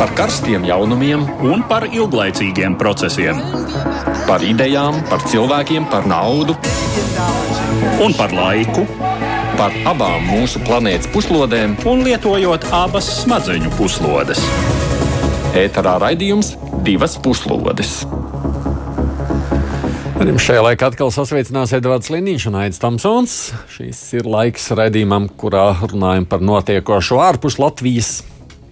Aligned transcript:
par 0.00 0.14
karstiem 0.16 0.62
jaunumiem 0.64 1.26
un 1.44 1.60
par 1.68 1.84
ilglaicīgiem 1.84 2.72
procesiem. 2.80 3.36
Par 4.24 4.40
idejām, 4.40 4.96
par 5.10 5.20
cilvēkiem, 5.28 5.90
par 5.92 6.06
naudu 6.08 6.54
un 8.00 8.14
par 8.16 8.32
laiku. 8.32 8.86
Par 9.58 9.76
abām 9.90 10.24
mūsu 10.24 10.62
planētas 10.64 11.10
puslodēm, 11.12 11.74
un 11.84 12.00
lietojot 12.06 12.64
abas 12.72 13.10
smadzeņu 13.18 13.74
puslodes. 13.76 14.40
Ēterā 15.60 15.98
raidījums 16.00 16.54
divas 16.86 17.18
puslodes. 17.20 17.98
Arī 20.16 20.32
šajā 20.40 20.64
laikā 20.64 20.94
atkal 20.94 21.12
sasveicinās 21.12 21.76
Edvards 21.76 22.08
Liniņš 22.12 22.48
un 22.48 22.56
Aits 22.64 22.80
Tamsons. 22.80 23.38
Šis 23.76 24.00
ir 24.16 24.32
laiks 24.32 24.72
raidījumam, 24.72 25.28
kurā 25.36 25.74
runājam 25.84 26.24
par 26.28 26.40
notiekošo 26.40 27.20
ārpus 27.20 27.60
Latvijas 27.60 28.22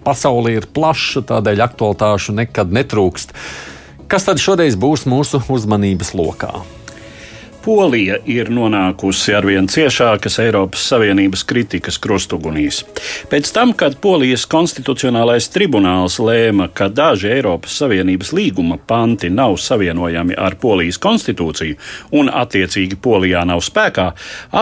pasaule 0.05 0.55
ir 0.57 0.67
plaša, 0.73 1.25
tādēļ 1.29 1.63
aktualitāšu 1.67 2.35
nekad 2.39 2.73
netrūkst. 2.75 3.35
Kas 4.09 4.25
tad 4.25 4.41
šoreiz 4.41 4.77
būs 4.79 5.05
mūsu 5.09 5.43
uzmanības 5.53 6.15
lokā? 6.17 6.53
Polija 7.69 8.15
ir 8.25 8.47
nonākusi 8.49 9.35
arvien 9.37 9.67
ciešākas 9.69 10.39
Eiropas 10.41 10.87
Savienības 10.89 11.43
kritikas 11.45 11.99
krustugunīs. 12.01 12.79
Pēc 13.29 13.51
tam, 13.53 13.75
kad 13.77 13.99
Polijas 14.01 14.47
konstitucionālais 14.49 15.51
tribunāls 15.53 16.15
lēma, 16.17 16.71
ka 16.73 16.87
daži 16.89 17.29
Eiropas 17.35 17.77
Savienības 17.77 18.33
līguma 18.33 18.79
panti 18.89 19.29
nav 19.29 19.59
savienojami 19.61 20.33
ar 20.33 20.57
Polijas 20.57 20.97
konstitūciju 21.03 21.77
un 22.17 22.33
attiecīgi 22.41 22.97
Polijā 22.97 23.45
nav 23.45 23.61
spēkā, 23.61 24.09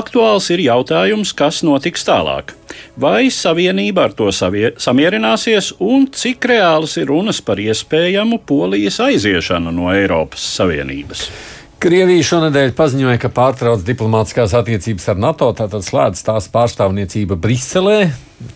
aktuāls 0.04 0.52
ir 0.52 0.68
jautājums, 0.68 1.32
kas 1.32 1.64
notiks 1.64 2.04
tālāk. 2.10 2.58
Vai 3.00 3.30
Savienība 3.32 4.10
ar 4.10 4.18
to 4.20 4.34
savie, 4.36 4.74
samierināsies 4.76 5.78
un 5.80 6.10
cik 6.12 6.52
reāls 6.52 7.00
ir 7.00 7.08
runas 7.08 7.40
par 7.40 7.64
iespējamu 7.64 8.44
Polijas 8.44 9.00
aiziešanu 9.08 9.72
no 9.72 9.96
Eiropas 9.96 10.44
Savienības? 10.58 11.30
Krievija 11.78 12.24
šonadēļ 12.26 12.72
paziņoja, 12.74 13.20
ka 13.22 13.30
pārtrauc 13.30 13.84
diplomātiskās 13.86 14.56
attiecības 14.58 15.04
ar 15.12 15.20
NATO, 15.22 15.52
tātad 15.54 15.84
slēdz 15.86 16.24
tās 16.26 16.48
pārstāvniecība 16.50 17.38
Briselē. 17.38 18.00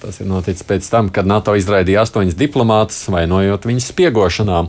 Tas 0.02 0.18
ir 0.24 0.30
noticis 0.30 0.66
pēc 0.66 0.88
tam, 0.90 1.12
kad 1.14 1.30
NATO 1.30 1.54
izraidīja 1.54 2.02
astoņus 2.02 2.38
diplomātus, 2.40 3.04
vainojot 3.14 3.68
viņus 3.70 3.92
spiegošanā. 3.94 4.64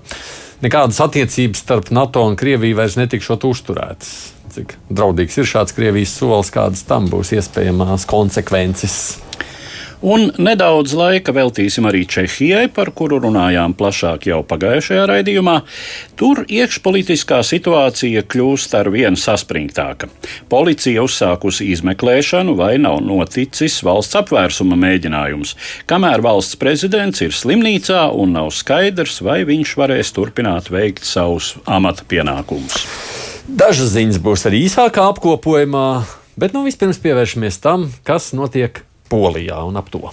Nekādas 0.67 1.01
attiecības 1.01 1.65
starp 1.65 1.89
NATO 1.97 2.27
un 2.29 2.37
Krieviju 2.37 2.77
vairs 2.77 2.99
netikšot 3.01 3.49
uzturētas. 3.49 4.13
Cik 4.53 4.77
draudīgs 4.93 5.41
ir 5.41 5.49
šāds 5.49 5.73
Krievijas 5.73 6.13
solis, 6.21 6.53
kādas 6.53 6.85
tam 6.85 7.09
būs 7.09 7.33
iespējamās 7.39 8.05
konsekvences? 8.11 8.99
Un 10.03 10.33
nedaudz 10.43 10.97
laika 10.99 11.31
veltīsim 11.31 11.87
arī 11.87 12.03
Čehijai, 12.11 12.67
par 12.75 12.91
kuru 12.91 13.21
runājām 13.23 13.77
plašāk 13.79 14.27
jau 14.27 14.41
pagājušajā 14.51 15.05
raidījumā. 15.07 15.55
Tur 16.19 16.43
iekšpolitiskā 16.43 17.39
situācija 17.47 18.25
kļūst 18.27 18.75
ar 18.81 18.91
vien 18.91 19.15
saspringtāka. 19.15 20.11
Policija 20.51 21.07
uzsākusi 21.07 21.71
izmeklēšanu, 21.77 22.57
vai 22.59 22.75
nav 22.83 22.99
noticis 23.07 23.79
valsts 23.87 24.19
apvērsuma 24.19 24.75
mēģinājums, 24.83 25.55
kamēr 25.87 26.27
valsts 26.27 26.59
prezidents 26.59 27.23
ir 27.23 27.31
slimnīcā 27.31 28.09
un 28.11 28.35
nav 28.35 28.51
skaidrs, 28.59 29.23
vai 29.23 29.45
viņš 29.47 29.79
varēs 29.79 30.15
turpināt 30.19 30.75
veikt 30.75 31.07
savus 31.07 31.55
amata 31.63 32.03
pienākumus. 32.11 32.89
Dažas 33.47 33.95
ziņas 33.95 34.19
būs 34.23 34.51
arī 34.51 34.67
īsākā 34.67 35.07
apkopojumā, 35.15 35.89
bet 36.35 36.59
nu 36.59 36.67
vispirms 36.67 36.99
pievēršamies 37.03 37.63
tam, 37.63 37.93
kas 38.03 38.33
notiek 38.35 38.83
Polijā 39.13 39.59
un 39.69 39.77
ap 39.77 39.91
to. 39.93 40.09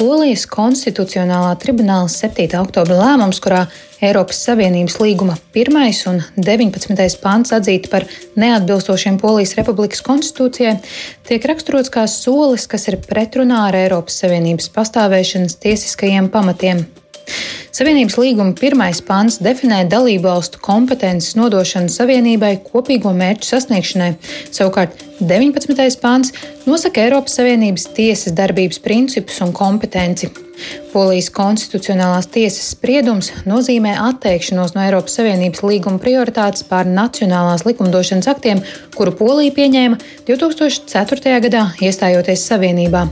Polijas 0.00 0.46
konstitucionālā 0.50 1.52
tribunāla 1.62 2.08
7. 2.10 2.48
oktobra 2.58 2.96
lēmums, 2.98 3.38
kurā 3.44 3.60
Eiropas 4.02 4.40
Savienības 4.48 4.96
līguma 4.98 5.36
1. 5.54 5.78
un 6.10 6.18
19. 6.34 7.06
pants 7.22 7.54
atzīti 7.54 7.92
par 7.92 8.08
neatbilstošiem 8.40 9.20
Polijas 9.22 9.54
Republikas 9.60 10.02
konstitūcijai, 10.02 10.80
tiek 11.28 11.46
raksturots 11.46 11.92
kā 11.94 12.08
solis, 12.10 12.66
kas 12.66 12.88
ir 12.90 12.98
pretrunā 13.04 13.68
ar 13.68 13.78
Eiropas 13.84 14.18
Savienības 14.24 14.72
pastāvēšanas 14.74 15.60
tiesiskajiem 15.62 16.32
pamatiem. 16.34 16.82
Savienības 17.80 18.18
līguma 18.20 18.52
pirmais 18.52 18.98
pants 19.00 19.38
definē 19.40 19.86
dalību 19.88 20.26
valstu 20.26 20.58
kompetences 20.60 21.32
nodošanu 21.38 21.88
Savienībai 21.88 22.58
kopīgo 22.66 23.14
mērķu 23.16 23.48
sasniegšanai. 23.48 24.08
Savukārt 24.52 25.00
19. 25.24 25.96
pants 26.02 26.34
nosaka 26.66 27.00
Eiropas 27.06 27.38
Savienības 27.38 27.86
tiesas 27.96 28.34
darbības 28.36 28.82
principus 28.84 29.40
un 29.40 29.54
kompetenci. 29.56 30.28
Polijas 30.92 31.30
konstitucionālās 31.32 32.28
tiesas 32.28 32.68
spriedums 32.74 33.32
nozīmē 33.48 33.96
atteikšanos 34.10 34.76
no 34.76 34.84
Eiropas 34.84 35.16
Savienības 35.16 35.64
līguma 35.64 36.04
prioritātes 36.04 36.68
pār 36.68 36.84
nacionālās 36.84 37.64
likumdošanas 37.64 38.28
aktiem, 38.34 38.60
kuru 38.92 39.16
Polija 39.24 39.56
pieņēma 39.56 39.96
2004. 40.28 41.40
gadā 41.48 41.64
iestājoties 41.80 42.44
Savienībā. 42.44 43.06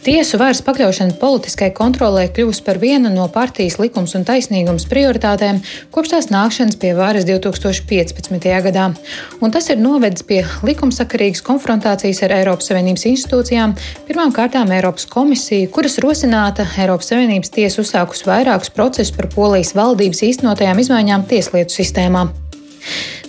Tiesu 0.00 0.38
varas 0.40 0.62
pakļaušana 0.64 1.18
politiskai 1.20 1.66
kontrolē 1.76 2.22
kļuvusi 2.32 2.62
par 2.64 2.78
vienu 2.80 3.10
no 3.12 3.26
partijas 3.28 3.74
likums 3.76 4.14
un 4.16 4.22
taisnīgums 4.24 4.86
prioritātēm 4.88 5.58
kopš 5.92 6.14
tās 6.14 6.28
nākšanas 6.32 6.78
pie 6.80 6.94
varas 6.96 7.26
2015. 7.28 8.48
gadā. 8.64 8.86
Un 9.44 9.52
tas 9.52 9.68
ir 9.68 9.76
novedis 9.76 10.24
pie 10.24 10.40
likumsakarīgas 10.64 11.44
konfrontācijas 11.44 12.22
ar 12.24 12.32
Eiropas 12.38 12.72
Savienības 12.72 13.04
institūcijām, 13.12 13.76
pirmām 14.08 14.32
kārtām 14.32 14.72
Eiropas 14.72 15.04
komisiju, 15.04 15.68
kuras 15.76 16.00
rosināta 16.00 16.64
Eiropas 16.80 17.12
Savienības 17.12 17.52
tiesa 17.52 17.84
uzsākus 17.84 18.24
vairākus 18.24 18.72
procesus 18.72 19.12
par 19.12 19.28
Polijas 19.36 19.76
valdības 19.76 20.24
īstenotajām 20.30 20.80
izmaiņām 20.80 21.28
tieslietu 21.28 21.76
sistēmā. 21.76 22.30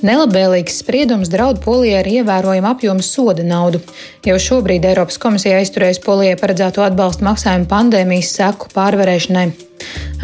Nelabvēlīgs 0.01 0.79
spriedums 0.81 1.29
draud 1.29 1.59
Polijai 1.62 2.00
ar 2.00 2.07
ievērojumu 2.09 2.69
apjomu 2.72 3.03
soda 3.06 3.44
naudu. 3.45 3.84
Jau 4.25 4.38
šobrīd 4.41 4.88
Eiropas 4.89 5.19
komisija 5.22 5.59
aizturēs 5.62 6.01
Polijai 6.01 6.39
paredzēto 6.41 6.81
atbalstu 6.81 7.28
maksājumu 7.28 7.69
pandēmijas 7.69 8.31
seku 8.40 8.72
pārvarēšanai. 8.73 9.51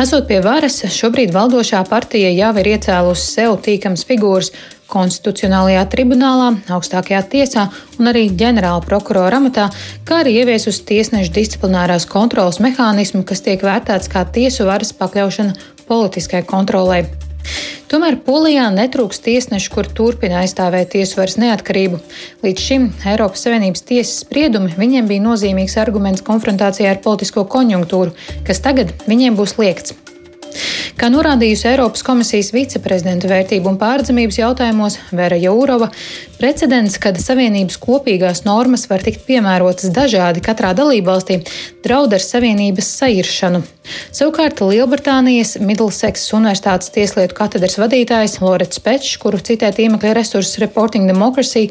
Esot 0.02 0.26
pie 0.30 0.40
varas, 0.46 0.80
šobrīd 0.94 1.34
valdošā 1.34 1.84
partija 1.90 2.32
jau 2.34 2.50
ir 2.62 2.72
iecēlusi 2.74 3.30
sev 3.36 3.60
tīkams 3.66 4.06
figūras 4.10 4.50
konstitucionālajā 4.90 5.84
tribunālā, 5.94 6.50
augstākajā 6.74 7.22
tiesā 7.34 7.68
un 8.00 8.10
arī 8.14 8.28
ģenerāla 8.40 8.82
prokurora 8.86 9.42
amatā, 9.42 9.68
kā 10.08 10.24
arī 10.24 10.40
ieviesusi 10.42 10.86
tiesnešu 10.90 11.36
disciplinārās 11.38 12.10
kontrolas 12.10 12.62
mehānismu, 12.64 13.26
kas 13.28 13.46
tiek 13.46 13.62
vērtēts 13.68 14.10
kā 14.14 14.26
tiesu 14.26 14.70
varas 14.70 14.96
pakļaušana 14.98 15.58
politiskai 15.86 16.46
kontrolai. 16.48 17.04
Tomēr 17.88 18.18
Polijā 18.26 18.66
netrūks 18.74 19.22
tiesnešu, 19.24 19.72
kur 19.72 19.88
turpina 19.88 20.42
aizstāvēt 20.44 20.92
tiesvaras 20.96 21.38
neatkarību. 21.40 22.02
Līdz 22.44 22.66
šim 22.66 22.90
Eiropas 23.08 23.46
Savienības 23.48 23.86
tiesas 23.88 24.26
spriedumi 24.26 24.74
viņiem 24.76 25.08
bija 25.08 25.24
nozīmīgs 25.24 25.78
arguments 25.80 26.26
konfrontācijā 26.28 26.92
ar 26.92 27.00
politisko 27.06 27.46
konjunktūru, 27.48 28.12
kas 28.48 28.60
tagad 28.66 28.92
viņiem 29.08 29.40
būs 29.40 29.56
liekts. 29.62 29.96
Kā 30.96 31.10
norādījusi 31.12 31.68
Eiropas 31.74 32.06
komisijas 32.06 32.54
viceprezidenta 32.56 33.28
vērtību 33.28 33.74
un 33.74 33.80
pārdzimības 33.82 34.40
jautājumos 34.40 34.98
Vera 35.12 35.38
Jourova, 35.42 35.90
precedents, 36.40 36.96
kad 37.02 37.20
Savienības 37.20 37.80
kopīgās 37.84 38.46
normas 38.48 38.88
var 38.90 39.04
tikt 39.04 39.26
piemērotas 39.28 39.92
dažādi 39.94 40.44
katrā 40.46 40.72
dalībvalstī, 40.78 41.42
draud 41.84 42.16
ar 42.16 42.24
Savienības 42.24 42.92
sairšanu. 43.02 43.64
Savukārt 44.16 44.62
Lielbritānijas 44.64 45.58
Middleseksas 45.64 46.34
Universitātes 46.36 46.92
tieslietu 46.96 47.36
katedras 47.38 47.78
vadītājs 47.80 48.40
Lorets 48.44 48.84
Pečs, 48.84 49.16
kuru 49.22 49.40
citē 49.44 49.72
tīmekļa 49.76 50.14
resursu 50.18 50.64
Reporting 50.64 51.08
Democracy, 51.10 51.68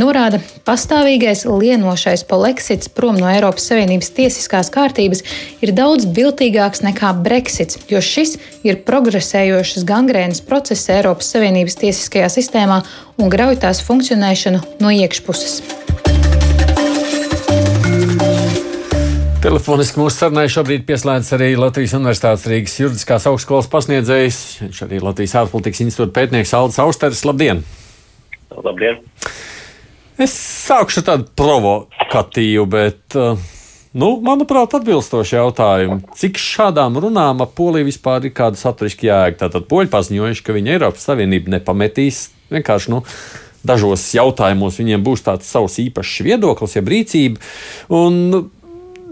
norāda, 0.00 0.40
pastāvīgais 0.66 1.44
lienošais 1.48 2.24
poleksits 2.28 2.90
prom 2.94 3.18
no 3.20 3.28
Eiropas 3.30 3.66
Savienības 3.70 4.12
tiesiskās 4.16 4.70
kārtības 4.72 5.24
ir 5.64 5.74
daudz 5.76 6.06
viltīgāks 6.16 6.84
nekā 6.86 7.12
Brexits, 7.24 7.80
jo 7.90 8.00
šis 8.04 8.38
ir 8.66 8.80
progresējošas 8.86 9.86
gangrēnas 9.88 10.42
process 10.46 10.90
Eiropas 10.92 11.30
Savienības 11.34 11.78
tiesiskajā 11.80 12.28
sistēmā 12.32 12.82
un 13.20 13.32
grauj 13.32 13.60
tās 13.62 13.82
funkcionēšanu 13.86 14.62
no 14.82 14.92
iekšpuses. 14.94 15.60
Telefoniski 19.40 19.96
mūsu 19.96 20.18
sarunai 20.18 20.50
šobrīd 20.52 20.82
pieslēdz 20.84 21.30
arī 21.32 21.54
Latvijas 21.56 21.94
Universitātes 21.96 22.44
Rīgas 22.50 22.74
juridiskās 22.76 23.24
augstskolas 23.30 23.70
pasniedzējs, 23.72 24.40
viņš 24.66 24.80
arī 24.84 24.98
Latvijas 25.00 25.38
ārpolitikas 25.40 25.80
institūta 25.86 26.12
pētnieks 26.18 26.52
Aldis 26.58 26.76
Austeris. 26.84 27.22
Labdien! 27.24 27.62
Labdien! 28.52 29.00
Es 30.20 30.34
sākšu 30.36 31.06
tādu 31.06 31.24
provokatīvu, 31.40 32.66
bet, 32.68 33.16
uh, 33.16 33.40
nu, 33.92 34.10
manuprāt, 34.24 34.74
atbilstošu 34.78 35.36
jautājumu. 35.36 36.00
Cik 36.18 36.38
šādām 36.40 36.98
runām 37.02 37.42
ap 37.42 37.54
Poliju 37.58 37.88
vispār 37.88 38.28
ir 38.28 38.34
kāda 38.36 38.60
saturiska 38.60 39.08
jēga? 39.08 39.38
Tātad 39.46 39.66
poļi 39.70 39.90
paziņojuši, 39.92 40.44
ka 40.46 40.56
viņi 40.56 40.76
Eiropas 40.76 41.06
Savienību 41.08 41.56
nepametīs 41.56 42.28
vienkārši, 42.52 42.92
nu, 42.94 43.02
dažos 43.66 44.06
jautājumos 44.16 44.78
viņiem 44.80 45.04
būs 45.04 45.24
tāds 45.26 45.50
savs 45.50 45.78
īpašs 45.82 46.22
viedoklis, 46.26 46.76
ja 46.76 46.84
rīcība. 46.86 47.42
Un 47.96 48.50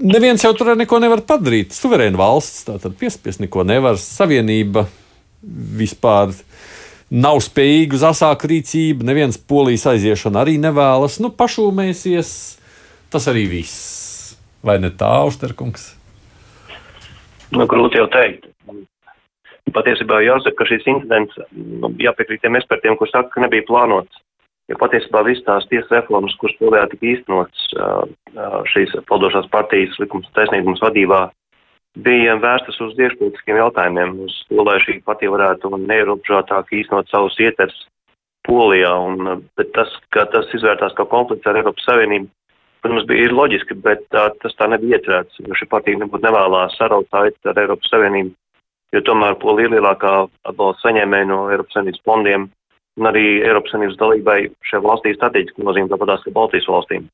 neviens 0.01 0.45
jau 0.45 0.55
tur 0.57 0.75
neko 0.79 1.01
nevar 1.03 1.25
padarīt. 1.27 1.77
Suverēna 1.77 2.21
valsts 2.21 2.67
tātad 2.69 2.97
piespiest 2.99 3.43
neko 3.45 3.67
nevar. 3.69 3.99
Savienība 4.01 4.87
vispār 5.79 6.35
nav 7.09 7.41
spējīga 7.45 7.97
uz 7.97 8.05
asāku 8.11 8.51
rīcību, 8.53 9.07
neviens 9.09 9.39
polijas 9.41 9.87
aiziešana 9.95 10.45
arī 10.45 10.59
nevēlas. 10.61 11.21
Nu, 11.25 11.33
pašūmēsies, 11.35 12.35
tas 13.13 13.31
arī 13.33 13.47
viss. 13.59 13.98
Vai 14.65 14.79
ne 14.83 14.91
tā, 14.91 15.09
Austerkungs? 15.23 15.93
Nu, 17.55 17.67
grūti 17.71 18.01
jau 18.01 18.09
teikt. 18.13 18.49
Patiesībā 19.73 20.23
jāsaka, 20.25 20.57
ka 20.59 20.67
šis 20.69 20.87
incidents, 20.89 21.37
nu, 21.53 21.91
jāpiekrīt 22.01 22.41
tiem 22.43 22.57
ekspertiem, 22.57 22.97
kur 22.97 23.11
saka, 23.11 23.31
ka 23.35 23.45
nebija 23.45 23.67
plānots. 23.69 24.23
Jo 24.69 24.77
patiesībā 24.81 25.23
visas 25.25 25.45
tās 25.47 25.67
tiesas 25.71 25.93
reformas, 25.95 26.35
kuras 26.41 26.57
polijā 26.61 26.85
tika 26.91 27.07
īstenotas 27.09 27.69
šīs 28.73 28.93
valdošās 29.09 29.49
partijas 29.53 29.97
likums 30.01 30.29
taisnīgums 30.37 30.83
vadībā, 30.85 31.21
bija 32.05 32.37
vērstas 32.43 32.77
uz 32.85 32.99
iekšpolitiskiem 33.01 33.61
jautājumiem, 33.63 34.19
uz 34.27 34.35
to, 34.51 34.61
lai 34.67 34.77
šī 34.85 34.99
partija 35.07 35.33
varētu 35.33 35.73
neierobežotāk 35.87 36.75
īstenot 36.81 37.09
savus 37.13 37.39
ietvers 37.41 37.87
Polijā. 38.49 38.93
Un, 39.09 39.43
bet 39.61 39.73
tas, 39.77 39.93
ka 40.15 40.25
tas 40.33 40.49
izvērtās 40.57 40.95
kā 40.97 41.05
konflikts 41.09 41.49
ar 41.49 41.59
Eiropas 41.61 41.85
Savienību, 41.89 42.31
protams, 42.83 43.07
bija 43.09 43.31
loģiski, 43.33 43.77
bet 43.85 44.05
tā, 44.15 44.29
tas 44.43 44.55
tā 44.59 44.69
nebija 44.71 44.99
iecerēts, 44.99 45.41
jo 45.45 45.57
šī 45.59 45.69
partija 45.71 46.01
nebūtu 46.03 46.27
nevēlās 46.27 46.77
saraut 46.79 47.09
saiti 47.13 47.51
ar 47.51 47.61
Eiropas 47.63 47.91
Savienību, 47.93 48.35
jo 48.95 49.03
tomēr 49.07 49.39
Polija 49.43 49.71
ir 49.71 49.77
lielākā 49.77 50.15
atbalsta 50.49 50.89
saņēmēja 50.89 51.31
no 51.31 51.41
Eiropas 51.53 51.77
Savienības 51.77 52.05
fondiem 52.09 52.49
un 52.99 53.11
arī 53.11 53.27
Eiropas 53.47 53.75
Savienības 53.75 54.01
dalībai 54.01 54.39
šajā 54.71 54.83
valstī 54.85 55.15
strateģiski 55.17 55.67
nozīmē 55.67 55.93
tāpatās 55.93 56.25
kā 56.25 56.35
Baltijas 56.35 56.69
valstīm. 56.71 57.09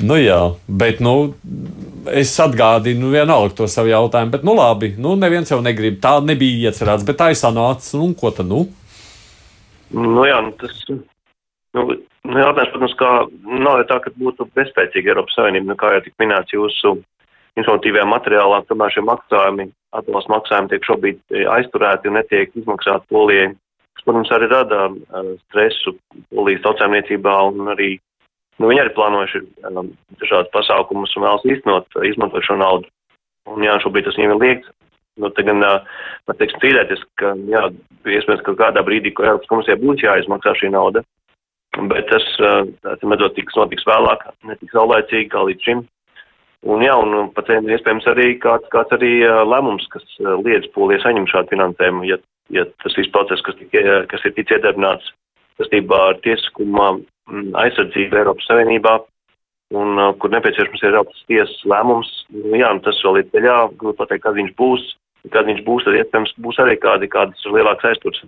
Nu 0.00 0.16
jā, 0.16 0.38
bet 0.66 1.00
nu, 1.04 1.14
es 2.16 2.32
atgādinu 2.40 3.12
vienalga 3.12 3.54
to 3.58 3.68
savu 3.70 3.92
jautājumu, 3.92 4.32
bet 4.32 4.44
nu 4.48 4.54
labi, 4.56 4.94
nu 5.00 5.12
neviens 5.20 5.50
jau 5.52 5.60
negrib. 5.64 5.98
Tā 6.02 6.18
nebija 6.24 6.70
iecerēts, 6.70 7.04
bet 7.06 7.18
tā 7.20 7.30
ir 7.32 7.38
sanācis, 7.38 7.94
nu 8.00 8.10
ko 8.18 8.32
tad 8.34 8.48
nu? 8.48 8.64
Nu 9.92 10.24
jā, 10.24 10.38
nu 10.46 10.54
tas, 10.60 10.78
nu 11.76 11.84
jautājums, 12.28 12.72
protams, 12.74 12.96
kā 13.00 13.10
nav 13.64 13.80
jau 13.80 13.86
tā, 13.88 13.98
ka 14.04 14.12
būtu 14.20 14.46
bezspēcīga 14.58 15.14
Eiropas 15.14 15.36
Savienība, 15.38 15.72
nu 15.72 15.76
kā 15.80 15.94
jau 15.94 16.02
tik 16.04 16.14
minēts 16.20 16.54
jūsu 16.54 16.98
informatīvajā 17.58 18.06
materiālā, 18.08 18.60
tomēr 18.68 18.92
šie 18.94 19.04
maksājumi, 19.06 19.70
atbalsta 19.96 20.32
maksājumi 20.34 20.70
tiek 20.70 20.86
šobrīd 20.86 21.18
e, 21.34 21.44
aizturēti 21.56 22.10
un 22.10 22.18
netiek 22.20 22.52
izmaksāti 22.60 23.10
polijai. 23.10 23.50
Tas, 23.96 24.04
protams, 24.06 24.30
arī 24.32 24.46
rada 24.48 24.84
uh, 24.88 25.32
stresu 25.48 25.96
polijas 26.30 26.62
tautsēmniecībā 26.64 27.34
un 27.50 27.72
arī, 27.74 27.90
nu, 28.60 28.70
viņi 28.70 28.84
arī 28.84 28.92
plānojuši 28.96 29.42
um, 29.68 29.90
dažādas 30.22 30.52
pasākumus 30.54 31.16
un 31.18 31.26
vēlas 31.26 31.48
īstenot, 31.56 31.98
izmantot 32.06 32.46
šo 32.46 32.56
naudu. 32.60 32.88
Un 33.50 33.66
jā, 33.66 33.74
šobrīd 33.82 34.06
tas 34.06 34.16
viņiem 34.16 34.36
ir 34.36 34.44
liekts. 34.44 34.72
Nu, 35.20 35.28
te 35.34 35.44
gan, 35.44 35.60
uh, 35.66 35.82
teiksim, 36.30 36.62
cīdēties, 36.62 37.02
ka, 37.20 37.34
jā, 37.50 37.66
iespējams, 38.06 38.44
ka 38.46 38.56
kādā 38.62 38.84
brīdī, 38.86 39.12
ko 39.12 39.26
Eiropas 39.26 39.50
komisijai 39.50 39.80
būs 39.82 40.06
jāizmaksā 40.06 40.54
šī 40.62 40.70
nauda, 40.72 41.02
bet 41.78 42.10
tas, 42.10 42.26
uh, 42.42 42.66
tā 42.86 43.08
medzot, 43.08 43.36
tiks 43.36 43.56
notiks 43.58 43.86
vēlāk, 43.88 44.26
netiks 44.48 44.74
saulēcīgi 44.76 45.30
kā 45.32 45.46
līdz 45.48 45.66
šim. 45.68 45.86
Un, 46.68 46.82
jā, 46.84 46.92
un 46.92 47.30
pat 47.32 47.48
iespējams 47.48 48.06
arī 48.10 48.34
kāds, 48.40 48.66
kāds 48.72 48.92
arī 48.92 49.22
lēmums, 49.48 49.86
kas 49.94 50.04
liedz 50.44 50.68
poliju 50.74 51.00
saņemt 51.00 51.30
šādu 51.32 51.54
finansējumu, 51.54 52.04
ja, 52.04 52.18
ja 52.52 52.66
tas 52.84 52.96
viss 52.98 53.12
process, 53.14 53.40
kas, 53.46 53.56
tika, 53.56 54.02
kas 54.10 54.26
ir 54.28 54.34
ticis 54.36 54.58
iedarbināts 54.58 55.08
saistībā 55.56 56.02
ar 56.10 56.20
tiesiskumā 56.24 56.90
aizsardzību 57.64 58.20
Eiropas 58.20 58.48
Savienībā, 58.50 58.94
un 59.80 60.04
kur 60.20 60.32
nepieciešams 60.34 60.84
ir 60.84 60.90
Eiropas 60.90 61.24
tiesas 61.30 61.64
lēmums, 61.72 62.12
nu, 62.36 62.52
jā, 62.60 62.68
un 62.74 62.84
tas 62.84 63.00
vēl 63.06 63.22
ir 63.22 63.32
ceļā, 63.32 63.56
grūti 63.80 64.02
pateikt, 64.02 64.26
kad 64.26 64.36
viņš 64.36 64.54
būs, 64.60 64.86
kad 65.32 65.48
viņš 65.48 65.64
būs, 65.64 65.88
tad 65.88 65.96
iespējams 65.96 66.36
būs 66.44 66.60
arī 66.60 66.76
kādi, 66.82 67.08
kādas 67.12 67.48
lielākas 67.48 67.94
aizturs. 67.94 68.24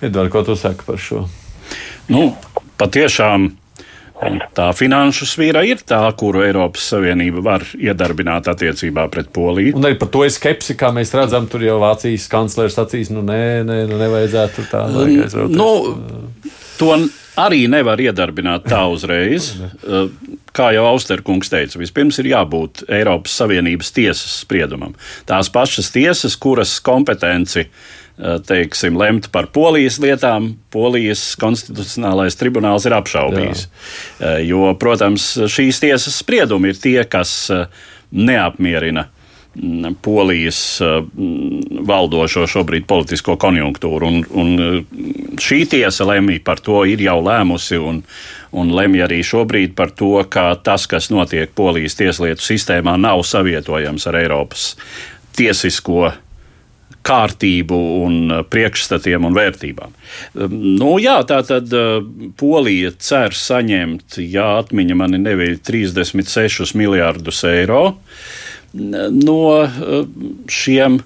Edvard, 0.00 0.32
ko 0.32 0.44
tu 0.46 0.56
saki 0.56 0.88
par 0.88 1.00
šo? 1.00 1.26
Nu, 2.12 2.30
patiešām 2.80 3.52
tā 4.54 4.68
finanšu 4.76 5.26
svīra 5.28 5.64
ir 5.66 5.82
tā, 5.86 6.00
kuru 6.18 6.44
Eiropas 6.44 6.86
Savienība 6.92 7.42
var 7.44 7.64
iedarbināt 7.74 8.48
attiecībā 8.50 9.08
pret 9.12 9.32
Poliju. 9.34 9.74
Un 9.78 9.88
arī 9.88 9.98
par 10.00 10.10
to 10.14 10.24
ir 10.26 10.32
skepsi, 10.32 10.76
kā 10.78 10.92
mēs 10.94 11.12
redzam, 11.16 11.48
tur 11.50 11.64
jau 11.66 11.80
Vācijas 11.82 12.28
kanclers 12.32 12.78
acīs, 12.80 13.10
nu 13.14 13.24
nē, 13.26 13.42
nē 13.66 13.80
nu 13.90 13.98
nevajadzētu 14.00 14.66
tā. 14.70 14.86
Nu, 15.50 15.68
to 16.78 16.94
arī 17.40 17.64
nevar 17.70 18.00
iedarbināt 18.00 18.68
tā 18.70 18.84
uzreiz. 18.90 19.52
Kā 20.54 20.68
jau 20.70 20.84
Austerkungs 20.86 21.50
teica, 21.50 21.80
vispirms 21.80 22.20
ir 22.22 22.28
jābūt 22.30 22.84
Eiropas 22.86 23.34
Savienības 23.40 23.88
tiesas 23.96 24.36
spriedumam. 24.44 24.92
Tās 25.26 25.50
pašas 25.50 25.90
tiesas, 25.90 26.36
kuras 26.38 26.76
kompetenci 26.78 27.64
Eh, 27.66 28.03
teiksim, 28.46 28.98
lemt 28.98 29.30
par 29.34 29.48
polijas 29.52 29.98
lietām, 30.02 30.52
polijas 30.70 31.32
konstitucionālais 31.40 32.38
tribunāls 32.38 32.86
ir 32.86 32.94
apšaubījis. 32.94 33.64
Jā. 33.64 33.72
Eh, 34.20 34.44
jo, 34.50 34.68
protams, 34.78 35.32
šīs 35.50 35.82
tiesas 35.82 36.20
spriedumi 36.22 36.70
ir 36.70 36.78
tie, 36.78 37.00
kas 37.10 37.34
eh, 37.50 37.66
neapmierina 38.14 39.08
mm, 39.08 39.96
polijas 40.04 40.60
valdošo 41.84 42.46
šobrīd 42.54 42.86
politisko 42.86 43.34
konjunktūru. 43.40 44.06
Un, 44.06 44.22
un 44.30 45.40
šī 45.42 45.64
tiesa 45.74 46.06
lemj 46.06 46.38
par 46.46 46.62
to, 46.62 46.84
ir 46.86 47.02
jau 47.02 47.18
lēmusi 47.24 47.80
un, 47.82 48.04
un 48.54 48.70
lemj 48.78 49.08
arī 49.08 49.24
šobrīd 49.26 49.74
par 49.74 49.90
to, 49.90 50.20
ka 50.30 50.52
tas, 50.62 50.86
kas 50.86 51.10
notiek 51.10 51.50
polijas 51.50 51.98
tieslietu 51.98 52.46
sistēmā, 52.46 52.94
nav 52.94 53.26
savietojams 53.26 54.06
ar 54.06 54.22
Eiropas 54.22 54.74
tiesisko 55.34 56.12
kārtību, 57.04 57.78
un 58.04 58.32
uh, 58.32 58.42
priekšstatiem 58.48 59.26
un 59.28 59.36
vērtībām. 59.36 59.94
Um, 60.34 60.56
nu, 60.78 60.94
jā, 61.02 61.18
tā 61.28 61.40
tad 61.46 61.72
uh, 61.76 62.00
Polija 62.40 62.94
cer 63.02 63.36
saņemt, 63.36 64.18
ja 64.24 64.58
atmiņa 64.62 64.98
mani 64.98 65.20
neviļ, 65.24 65.58
36 65.64 66.74
miljārdus 66.78 67.44
eiro 67.50 67.84
no 68.74 69.40
uh, 69.62 70.06
šiem 70.50 70.98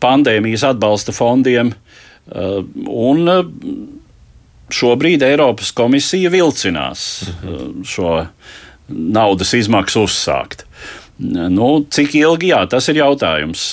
pandēmijas 0.00 0.64
atbalsta 0.70 1.12
fondiem. 1.12 1.74
Un 2.30 3.26
šobrīd 4.70 5.24
Eiropas 5.26 5.72
komisija 5.74 6.30
vilcinās 6.30 7.02
šo 7.90 8.12
naudas 8.86 9.50
izmaksu 9.58 10.04
uzsākt. 10.06 10.62
Nu, 11.20 11.68
cik 11.92 12.14
ilgi, 12.16 12.48
jā, 12.54 12.62
tas 12.70 12.86
ir 12.88 13.02
jautājums. 13.02 13.64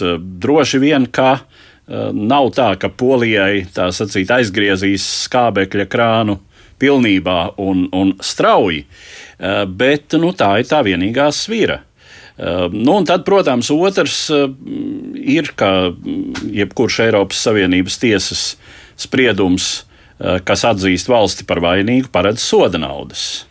Droši 0.44 0.82
vien, 0.84 1.06
ka 1.08 1.38
eh, 1.38 2.10
nav 2.12 2.52
tā, 2.58 2.74
ka 2.80 2.92
Polijai 2.92 3.64
tā 3.74 3.88
sacīt 3.96 4.34
aizgriezīs 4.36 5.06
skābekļa 5.28 5.88
krānu 5.88 6.42
pilnībā 6.78 7.40
un, 7.64 7.88
un 7.96 8.14
strauji, 8.20 8.84
eh, 8.84 9.64
bet 9.64 10.18
nu, 10.20 10.34
tā 10.36 10.58
ir 10.60 10.68
tā 10.68 10.84
vienīgā 10.84 11.30
svira. 11.32 11.80
Eh, 12.36 12.68
nu, 12.76 13.00
tad, 13.08 13.24
protams, 13.24 13.72
otrs 13.72 14.20
ir, 15.16 15.54
ka 15.56 15.94
jebkurš 16.52 17.02
Eiropas 17.08 17.48
Savienības 17.48 18.02
tiesas 18.04 18.48
spriedums, 19.00 19.86
kas 20.18 20.64
atzīst 20.66 21.06
valsti 21.06 21.46
par 21.46 21.60
vainīgu, 21.62 22.10
paredz 22.10 22.42
soda 22.42 22.80
naudas. 22.82 23.46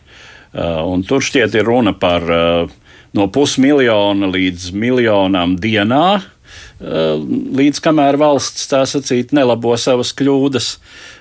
Un 0.50 1.04
tur 1.06 1.22
šķiet 1.22 1.54
ir 1.54 1.68
runa 1.68 1.92
par 1.94 2.24
uh, 2.26 2.72
no 3.16 3.26
pusmiljona 3.32 4.28
līdz 4.30 4.70
miljonam 4.76 5.56
dienā, 5.60 6.20
eh, 6.20 7.26
līdz 7.60 7.80
kamēr 7.84 8.18
valsts 8.20 8.68
tā 8.70 8.84
sacīt 8.88 9.34
nelabo 9.36 9.76
savas 9.80 10.12
kļūdas. 10.16 10.76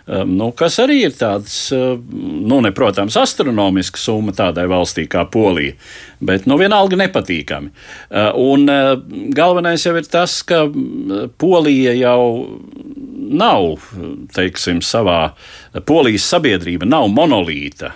Eh, 0.08 0.24
nu, 0.30 0.52
kas 0.52 0.78
arī 0.84 1.00
ir 1.08 1.16
tāds, 1.18 1.72
eh, 1.72 1.98
nu, 2.12 2.62
ne, 2.62 2.72
protams, 2.72 3.18
astronomiska 3.18 3.98
summa 3.98 4.32
tādai 4.32 4.68
valstī 4.68 5.08
kā 5.08 5.26
Polija, 5.32 5.74
bet 6.22 6.46
nu, 6.46 6.58
vienalga 6.58 6.96
nepatīkami. 6.96 7.72
Un 8.36 8.66
galvenais 9.34 9.84
jau 9.84 9.96
ir 9.96 10.04
tas, 10.04 10.42
ka 10.44 10.68
Polija 11.38 11.96
jau 11.98 12.60
nav, 13.16 13.80
teiksim, 14.36 14.80
savā 14.82 15.34
Polijas 15.86 16.30
sabiedrība 16.30 16.86
nav 16.86 17.10
monolīta 17.10 17.92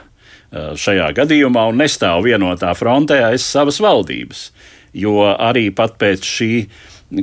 šajā 0.51 1.11
gadījumā 1.17 1.67
un 1.69 1.81
nestāv 1.83 2.23
vienotā 2.25 2.73
frontē 2.77 3.21
aiz 3.27 3.45
savas 3.45 3.79
valdības. 3.83 4.49
Jo 4.97 5.27
arī 5.35 5.69
pat 5.75 5.99
pēc 6.01 6.25
šī 6.25 6.53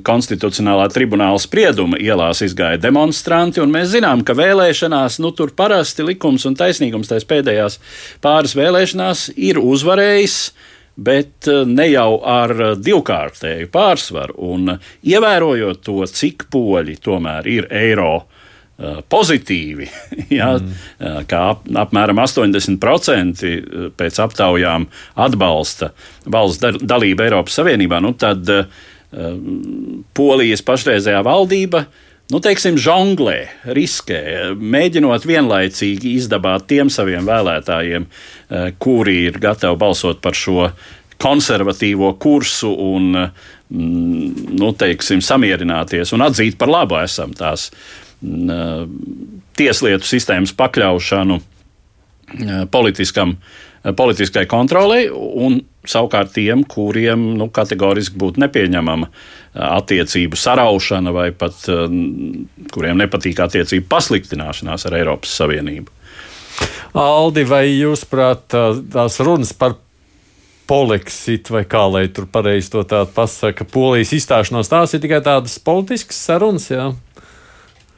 konstitucionālā 0.06 0.88
tribunāla 0.90 1.38
sprieduma 1.38 1.98
ielās 2.02 2.42
izgāja 2.42 2.78
demonstranti, 2.82 3.62
un 3.62 3.70
mēs 3.74 3.92
zinām, 3.94 4.24
ka 4.26 4.34
vēlēšanās, 4.38 5.20
nu 5.22 5.30
tur 5.36 5.52
parasti 5.56 6.06
likums 6.06 6.46
un 6.48 6.56
taisnīgums 6.58 7.10
tais 7.10 7.26
pēdējās 7.28 7.78
pāris 8.22 8.56
vēlēšanās 8.58 9.28
ir 9.36 9.60
uzvarējis, 9.62 10.38
bet 10.96 11.50
eh, 11.50 11.62
ne 11.68 11.86
jau 11.92 12.18
ar 12.26 12.54
divkārtēju 12.82 13.70
pārsvaru. 13.74 14.38
Un 14.54 14.74
ievērojot 15.06 15.84
to, 15.86 16.00
cik 16.10 16.48
poļi 16.50 16.98
tomēr 17.02 17.50
ir 17.50 17.70
eiro 17.70 18.24
pozitīvi, 19.08 19.86
ja, 20.38 20.50
mm. 20.58 21.22
kā 21.30 21.42
ap, 21.54 21.62
apmēram 21.84 22.20
80% 22.20 23.46
pēc 23.96 24.18
aptaujām 24.26 24.84
atbalsta 25.26 25.92
valsts 26.28 26.82
dalību 26.84 27.24
Eiropas 27.24 27.56
Savienībā, 27.56 28.02
nu 28.04 28.12
tad 28.20 28.44
uh, 28.52 28.68
Polijas 30.16 30.64
pašreizējā 30.66 31.22
valdība 31.24 31.86
nu, 32.32 32.40
teiksim, 32.42 32.76
žonglē, 32.80 33.38
riskē, 33.76 34.20
mēģinot 34.58 35.26
vienlaicīgi 35.28 36.16
izdabāt 36.18 36.66
tiem 36.70 36.90
saviem 36.92 37.26
vēlētājiem, 37.28 38.08
kuri 38.82 39.20
ir 39.28 39.38
gatavi 39.42 39.78
balsot 39.80 40.20
par 40.24 40.34
šo 40.36 40.70
konservatīvo 41.22 42.10
kursu 42.20 42.72
un 42.74 43.14
mm, 43.14 44.50
nu, 44.58 44.72
teiksim, 44.76 45.22
samierināties 45.24 46.12
un 46.12 46.26
atzīt 46.26 46.58
par 46.60 46.68
labu 46.68 46.98
esam 47.00 47.32
tās 47.36 47.70
mm, 47.70 48.05
tieslietu 49.56 50.08
sistēmas 50.08 50.54
pakļaušanu 50.56 51.38
politiskam, 52.72 53.36
politiskai 53.96 54.46
kontrolei, 54.50 55.06
un 55.12 55.60
savukārt 55.86 56.32
tiem, 56.34 56.64
kuriem 56.66 57.36
nu, 57.38 57.48
kategoriski 57.54 58.18
būtu 58.18 58.42
nepieņemama 58.42 59.10
attiecību 59.76 60.38
saraušana 60.40 61.12
vai 61.14 61.28
pat 61.36 61.68
kuriem 62.74 62.98
nepatīk 63.04 63.40
attiecību 63.44 63.86
pasliktināšanās 63.92 64.88
ar 64.88 64.98
Eiropas 64.98 65.36
Savienību. 65.38 65.92
Aldi, 66.96 67.44
vai 67.46 67.66
jūs 67.68 68.06
prāt 68.08 68.48
tās 68.50 69.20
runas 69.20 69.52
par 69.56 69.76
poleksit, 70.66 71.50
vai 71.52 71.62
kā 71.68 71.84
lai 71.90 72.06
tur 72.10 72.26
pareizi 72.30 72.72
to 72.72 72.82
tādu 72.88 73.12
pasaka, 73.14 73.66
polijas 73.70 74.14
izstāšanos, 74.16 74.70
tās 74.72 74.96
ir 74.96 75.02
tikai 75.04 75.20
tādas 75.24 75.60
politiskas 75.62 76.18
sarunas, 76.26 76.70
jā? 76.72 76.90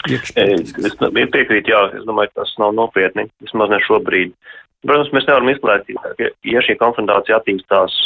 Es, 0.09 0.73
es 0.79 0.97
piekrītu, 0.99 1.73
jā, 1.73 1.83
es 1.99 2.07
domāju, 2.09 2.33
ka 2.33 2.43
tas 2.43 2.55
nav 2.63 2.75
nopietni, 2.77 3.29
vismaz 3.45 3.73
ne 3.73 3.81
šobrīd. 3.87 4.35
Protams, 4.87 5.11
mēs 5.15 5.27
nevaram 5.27 5.51
izslēgt, 5.53 5.91
ka, 6.19 6.31
ja 6.47 6.63
šī 6.65 6.79
konfrontācija 6.81 7.41
attīstās 7.41 7.97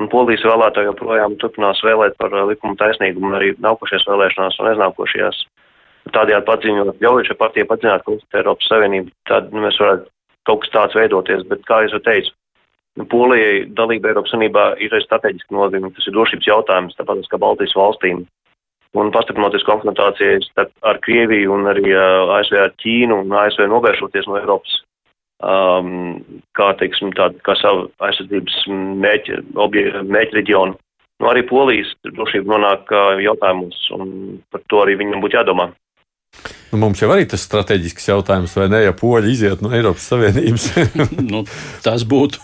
un 0.00 0.08
polijas 0.10 0.44
vēlētāji 0.46 0.88
joprojām 0.90 1.36
turpinās 1.42 1.82
vēlēt 1.84 2.16
par 2.18 2.32
likuma 2.48 2.78
taisnīgumu 2.80 3.34
arī 3.38 3.52
nākošajās 3.62 4.08
vēlēšanās 4.10 4.56
un 4.60 4.70
aiznākošajās, 4.72 5.42
tādējādi 6.14 6.48
padziņot, 6.48 6.96
ļauj 7.04 7.28
šai 7.28 7.36
partijai 7.40 7.68
padziļināt 7.70 8.06
konfliktu 8.08 8.40
Eiropas 8.40 8.70
Savienību, 8.72 9.12
tad 9.30 9.52
nu, 9.52 9.62
mēs 9.66 9.78
varētu 9.80 10.10
kaut 10.48 10.64
kas 10.64 10.72
tāds 10.74 10.98
veidoties, 10.98 11.44
bet 11.48 11.62
kā 11.68 11.84
jau 11.86 12.00
teicu, 12.04 12.34
Polijai 13.10 13.64
dalība 13.74 14.12
Eiropas 14.12 14.30
Savienībā 14.30 14.64
ir 14.78 14.92
strateģiski 15.02 15.56
nozīme, 15.56 15.90
tas 15.96 16.06
ir 16.06 16.14
drošības 16.14 16.46
jautājums, 16.46 16.94
tāpat 16.94 17.24
kā 17.26 17.40
Baltijas 17.42 17.74
valstīm. 17.74 18.20
Un 18.94 19.10
pastiprinoties 19.14 19.64
konfrontācijai 19.66 20.38
ar 20.86 21.00
Krieviju 21.02 21.54
un 21.56 21.66
arī 21.66 21.88
uh, 21.90 22.30
ASV 22.36 22.60
ar 22.62 22.74
Ķīnu 22.82 23.24
un 23.24 23.32
ASV 23.40 23.66
novēršoties 23.72 24.28
no 24.30 24.38
Eiropas, 24.38 24.76
um, 25.42 26.20
kā, 26.54 26.70
teiksim, 26.78 27.10
tāda, 27.18 27.40
kā 27.46 27.56
savu 27.58 27.88
aizsardzības 28.06 28.60
mēķi, 29.02 29.40
mēķi 29.58 30.38
reģionu. 30.38 30.78
Nu, 31.22 31.30
arī 31.30 31.42
Polijas 31.46 31.90
drošība 32.06 32.54
nonāk 32.54 32.94
uh, 32.94 33.16
jautājumos, 33.22 33.80
un 33.98 34.38
par 34.54 34.62
to 34.70 34.84
arī 34.84 34.98
viņam 35.02 35.22
būtu 35.24 35.40
jādomā. 35.40 35.72
Nu, 36.74 36.80
mums 36.82 36.98
jau 36.98 37.06
arī 37.14 37.22
tas 37.30 37.44
strateģisks 37.46 38.08
jautājums, 38.08 38.50
vai 38.58 38.64
ne, 38.66 38.80
ja 38.82 38.92
poļi 38.98 39.28
iziet 39.30 39.60
no 39.62 39.70
Eiropas 39.70 40.08
Savienības. 40.10 40.64
nu, 41.32 41.44
tas, 41.84 42.02
būtu, 42.10 42.40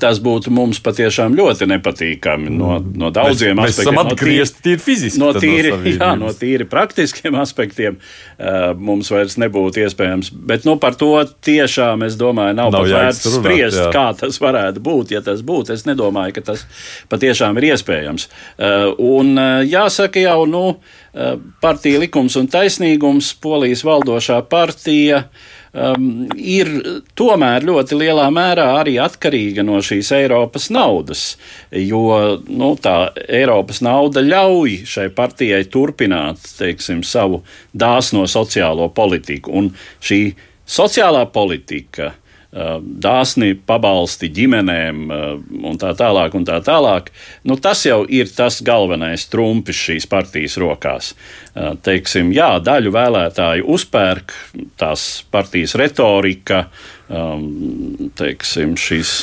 tas 0.00 0.20
būtu 0.24 0.52
mums 0.56 0.80
patiešām 0.80 1.36
ļoti 1.36 1.68
nepatīkami 1.68 2.48
no, 2.54 2.78
no 2.80 3.10
daudziem 3.12 3.60
mēs, 3.60 3.74
aspektiem. 3.74 3.92
Mēs 3.92 4.06
esam 4.06 4.14
atgriezti 4.14 4.64
tīri 4.64 4.84
fiziski. 4.86 5.20
No 5.20 5.34
tīri, 5.36 5.74
no 5.74 5.92
jā, 5.92 6.08
no 6.22 6.32
tīri 6.38 6.64
praktiskiem 6.70 7.36
aspektiem 7.42 7.98
mums 8.80 9.12
vairs 9.12 9.36
nebūtu 9.42 9.84
iespējams. 9.84 10.32
Bet 10.48 10.64
nu, 10.64 10.78
par 10.80 10.96
to 10.96 11.12
tiešām, 11.44 12.06
es 12.08 12.16
domāju, 12.16 12.56
nav, 12.56 12.72
nav 12.72 12.88
vērts 12.88 13.28
spriest, 13.36 13.82
jā. 13.82 13.90
kā 13.92 14.08
tas 14.16 14.40
varētu 14.40 14.80
būt. 14.80 15.12
Ja 15.12 15.20
tas 15.28 15.44
būtu, 15.44 15.76
es 15.76 15.84
nedomāju, 15.84 16.38
ka 16.38 16.46
tas 16.54 16.64
patiešām 17.12 17.60
ir 17.60 17.68
iespējams. 17.74 18.30
Un 18.96 19.36
jāsaka 19.68 20.24
jau, 20.24 20.40
nu, 20.48 20.64
partija 21.60 22.00
likums 22.00 22.38
un 22.40 22.48
taisnīgums 22.48 23.34
Polijas 23.42 23.82
valdošā 23.86 24.38
partija 24.50 25.24
um, 25.72 26.28
ir 26.36 26.70
tomēr 27.18 27.66
ļoti 27.66 27.98
lielā 27.98 28.28
mērā 28.34 28.68
arī 28.80 28.96
atkarīga 29.02 29.64
no 29.66 29.80
šīs 29.84 30.12
Eiropas 30.16 30.70
naudas, 30.74 31.24
jo 31.70 32.04
nu, 32.46 32.72
tā 32.80 32.96
Eiropas 33.26 33.82
nauda 33.84 34.24
ļauj 34.24 34.78
šai 34.94 35.08
partijai 35.16 35.64
turpināt 35.72 36.42
teiksim, 36.58 37.02
savu 37.06 37.42
dāsno 37.74 38.28
sociālo 38.30 38.88
politiku. 38.94 39.54
Un 39.58 39.72
šī 40.02 40.22
sociālā 40.68 41.26
politika 41.32 42.12
dāsni 42.52 43.54
pabalsti 43.56 44.28
ģimenēm 44.36 44.98
uh, 45.08 45.28
un 45.64 45.78
tā 45.80 45.94
tālāk. 45.96 46.34
Un 46.36 46.44
tā 46.44 46.58
tālāk. 46.64 47.08
Nu, 47.48 47.56
tas 47.56 47.84
jau 47.86 48.02
ir 48.04 48.28
tas 48.28 48.60
galvenais 48.64 49.24
trumpis 49.32 49.78
šīs 49.80 50.08
partijas 50.10 50.58
rokās. 50.60 51.12
Uh, 51.56 51.72
teiksim, 51.80 52.32
jā, 52.36 52.50
daļu 52.60 52.92
vēlētāju 52.92 53.68
uzpērk 53.72 54.34
tās 54.80 55.22
partijas 55.32 55.76
retorika, 55.80 56.66
um, 57.08 58.10
teiksim, 58.20 58.76
šīs 58.76 59.14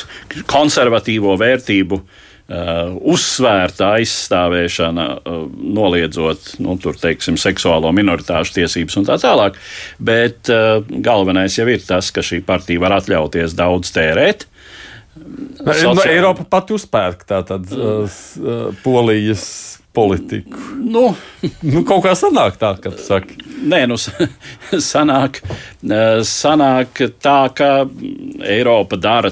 konservatīvo 0.50 1.38
vērtību 1.38 2.02
uzsvērta 2.50 3.92
aizstāvēšana, 4.00 5.06
uh, 5.22 5.42
noliedzot 5.54 6.56
nu, 6.58 6.74
tur, 6.82 6.96
teiksim, 6.98 7.36
seksuālo 7.38 7.92
minoritāšu 7.94 8.56
tiesības 8.56 8.98
un 8.98 9.06
tā 9.06 9.18
tālāk. 9.22 9.58
Bet 10.02 10.50
uh, 10.50 10.80
galvenais 11.04 11.54
jau 11.58 11.68
ir 11.70 11.84
tas, 11.86 12.10
ka 12.10 12.24
šī 12.26 12.40
partija 12.46 12.82
var 12.82 12.96
atļauties 12.98 13.54
daudz 13.58 13.92
tērēt. 13.94 14.48
Sociāli... 15.60 16.06
Eiropa 16.10 16.46
pat 16.48 16.70
uzpērk 16.74 17.22
tātad 17.28 17.66
polijas 18.82 19.44
politiku. 19.94 20.58
Nu, 20.78 21.04
nu, 21.72 21.82
kaut 21.86 22.02
kā 22.06 22.14
sanāk 22.18 22.58
tā, 22.58 22.72
ka 22.82 22.94
tu 22.94 23.04
saki. 23.04 23.38
Nē, 23.70 23.84
nu, 23.90 23.98
sanāk, 24.92 25.38
sanāk 26.26 27.04
tā, 27.22 27.38
ka 27.54 27.70
Eiropa 28.42 28.98
dara 28.98 29.30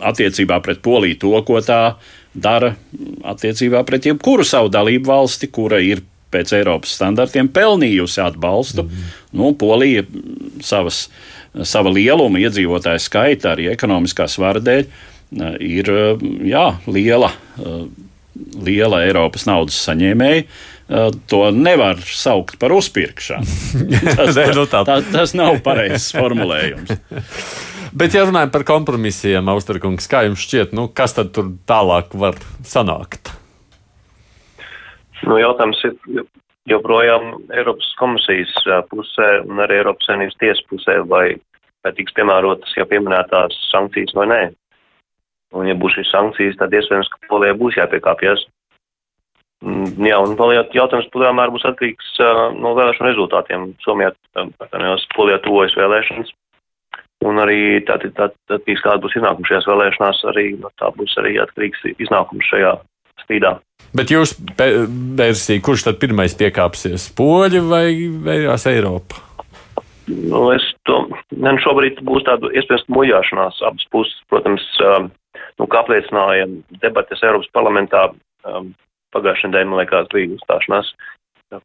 attiecībā 0.00 0.60
pret 0.64 0.80
Poliju 0.80 1.20
to, 1.20 1.34
ko 1.44 1.60
tā 1.60 1.82
dara 1.90 2.16
attiecībā 2.34 3.82
pret 3.86 4.06
jebkuru 4.06 4.44
savu 4.46 4.70
dalību 4.72 5.10
valsti, 5.10 5.50
kura 5.50 5.80
ir 5.82 6.04
pēc 6.30 6.52
Eiropas 6.54 6.94
standartiem 6.94 7.48
pelnījusi 7.50 8.20
atbalstu. 8.22 8.82
Mm 8.82 8.88
-hmm. 8.88 9.20
nu, 9.32 9.52
Polija 9.54 10.02
savas, 10.62 11.08
sava 11.62 11.90
lieluma, 11.90 12.38
iedzīvotāju 12.38 12.98
skaita, 12.98 13.54
arī 13.54 13.70
ekonomiskā 13.72 14.28
svara 14.28 14.60
dēļ 14.60 14.84
ir 15.60 15.90
jā, 16.44 16.66
liela, 16.86 17.30
liela 18.62 19.02
Eiropas 19.04 19.46
naudas 19.46 19.78
saņēmēja. 19.88 20.44
To 21.30 21.50
nevar 21.54 22.00
saukt 22.02 22.58
par 22.58 22.72
uzpirkšanu. 22.74 23.46
Tas, 24.16 24.38
nu 24.56 24.66
tā, 24.66 24.82
tā, 24.84 25.02
tas 25.12 25.34
nav 25.38 25.60
pareizs 25.62 26.10
formulējums. 26.16 26.90
Bet, 27.90 28.14
ja 28.14 28.22
runājam 28.22 28.52
par 28.54 28.62
kompromisiem, 28.68 29.48
Austerkungs, 29.50 30.06
kā 30.10 30.22
jums 30.28 30.44
šķiet, 30.46 30.74
nu, 30.78 30.86
kas 30.94 31.16
tad 31.16 31.32
tur 31.34 31.48
tālāk 31.66 32.12
var 32.14 32.36
sanākt? 32.62 33.32
Nu, 35.26 35.34
jautājums 35.40 35.80
ir 35.88 36.22
joprojām 36.70 37.32
Eiropas 37.50 37.88
komisijas 37.98 38.54
pusē 38.92 39.30
un 39.42 39.58
arī 39.64 39.80
Eiropas 39.80 40.06
Savienības 40.06 40.38
tiesas 40.38 40.62
pusē, 40.70 41.00
vai, 41.10 41.24
vai 41.82 41.92
tiks 41.96 42.14
piemērotas 42.14 42.76
jau 42.78 42.86
pieminētās 42.88 43.58
sankcijas 43.72 44.14
vai 44.14 44.28
nē. 44.30 44.40
Un, 45.58 45.66
ja 45.66 45.74
būs 45.74 45.96
šīs 45.98 46.12
sankcijas, 46.14 46.60
tad 46.60 46.74
iespējams, 46.78 47.10
ka 47.10 47.26
Polijai 47.26 47.58
būs 47.58 47.78
jāpiekāpjas. 47.80 48.44
Mm, 49.66 50.06
jā, 50.06 50.20
un 50.22 50.38
jautājums 50.78 51.10
tomēr 51.10 51.50
būs 51.52 51.66
atkarīgs 51.68 52.12
uh, 52.22 52.46
no 52.54 52.76
vēlēšanu 52.78 53.10
rezultātiem. 53.10 53.66
Somijā, 53.82 54.14
uh, 54.38 55.08
Polijā 55.16 55.40
tuvojas 55.42 55.74
vēlēšanas. 55.76 56.30
Un 57.28 57.36
arī 57.42 57.82
tā, 57.84 57.98
tā, 58.16 58.30
tā, 58.48 58.58
kāda 58.64 59.00
būs 59.02 59.16
iznākuma 59.18 59.48
šajās 59.48 59.66
vēlēšanās, 59.68 60.22
arī 60.30 60.44
no 60.60 60.70
tā 60.80 60.88
būs 60.96 61.18
arī 61.20 61.34
atkarīgs 61.42 61.82
iznākums 61.98 62.48
šajā 62.48 62.70
strīdā. 63.24 63.58
Bet 63.96 64.12
jūs 64.12 64.36
versija, 65.18 65.60
kurš 65.64 65.84
tad 65.88 65.98
pirmais 66.00 66.36
piekāpsies? 66.38 67.10
Poļi 67.18 67.60
vai 67.66 67.84
vērās 68.24 68.64
Eiropa? 68.70 69.20
Nu, 70.10 70.46
es 70.54 70.64
to, 70.88 71.02
ne, 71.36 71.54
šobrīd 71.62 72.00
būs 72.06 72.24
tāda 72.26 72.50
iespējams 72.56 72.88
muļāšanās 72.90 73.60
abas 73.66 73.86
puses. 73.94 74.16
Protams, 74.32 74.64
um, 74.86 75.10
nu, 75.60 75.68
kā 75.70 75.82
apliecināja 75.82 76.48
debates 76.82 77.22
Eiropas 77.26 77.50
parlamentā 77.54 78.08
um, 78.48 78.72
pagājušajā 79.14 79.50
nedēļā, 79.50 79.70
man 79.70 79.82
liekas, 79.82 80.08
bija 80.14 80.32
uzstāšanās, 80.38 80.90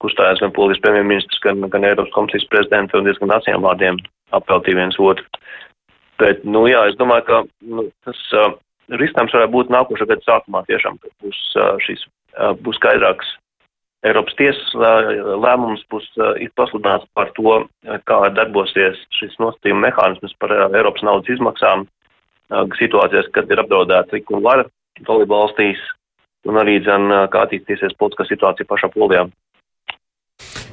kur 0.01 0.13
stājās 0.13 0.41
gan 0.43 0.53
polijas 0.53 0.81
premjerministrs, 0.83 1.41
gan, 1.45 1.63
gan 1.73 1.87
Eiropas 1.87 2.13
komisijas 2.17 2.47
prezidenta 2.51 2.99
un 2.99 3.07
diezgan 3.07 3.33
acīm 3.37 3.65
vārdiem 3.65 4.01
apveltīja 4.35 4.81
viens 4.81 4.99
otru. 5.01 5.25
Bet, 6.21 6.43
nu 6.47 6.65
jā, 6.69 6.85
es 6.89 6.95
domāju, 6.99 7.25
ka 7.27 7.41
nu, 7.67 7.87
tas 8.07 8.19
uh, 8.37 8.53
risinājums 9.01 9.33
varētu 9.35 9.53
būt 9.55 9.73
nākošā 9.73 10.07
gada 10.11 10.23
sākumā 10.27 10.63
tiešām, 10.69 10.99
kad 11.03 11.11
būs 11.23 11.41
uh, 11.59 11.73
šīs, 11.83 12.05
uh, 12.37 12.53
būs 12.63 12.79
skaidrāks 12.79 13.33
Eiropas 14.05 14.35
tiesas 14.37 14.73
lēmums 15.41 15.81
būs 15.89 16.05
pasludināts 16.53 17.07
par 17.17 17.31
to, 17.33 17.55
kā 18.05 18.17
darbosies 18.37 18.99
šis 19.17 19.33
nosacījuma 19.41 19.87
mehānisms 19.87 20.35
par 20.37 20.53
Eiropas 20.67 21.01
naudas 21.07 21.31
izmaksām 21.33 21.87
situācijās, 22.77 23.31
kad 23.33 23.49
ir 23.49 23.63
apdraudēta 23.63 24.13
likuma 24.13 24.43
vara 24.45 24.67
dalību 25.07 25.33
valstīs 25.33 25.81
un 26.45 26.59
arī, 26.61 26.77
dzen, 26.85 27.09
kā 27.33 27.47
attīstīsies 27.47 27.97
politiskā 27.97 28.27
situācija 28.29 28.69
pašā 28.69 28.91
polijā. 28.93 29.25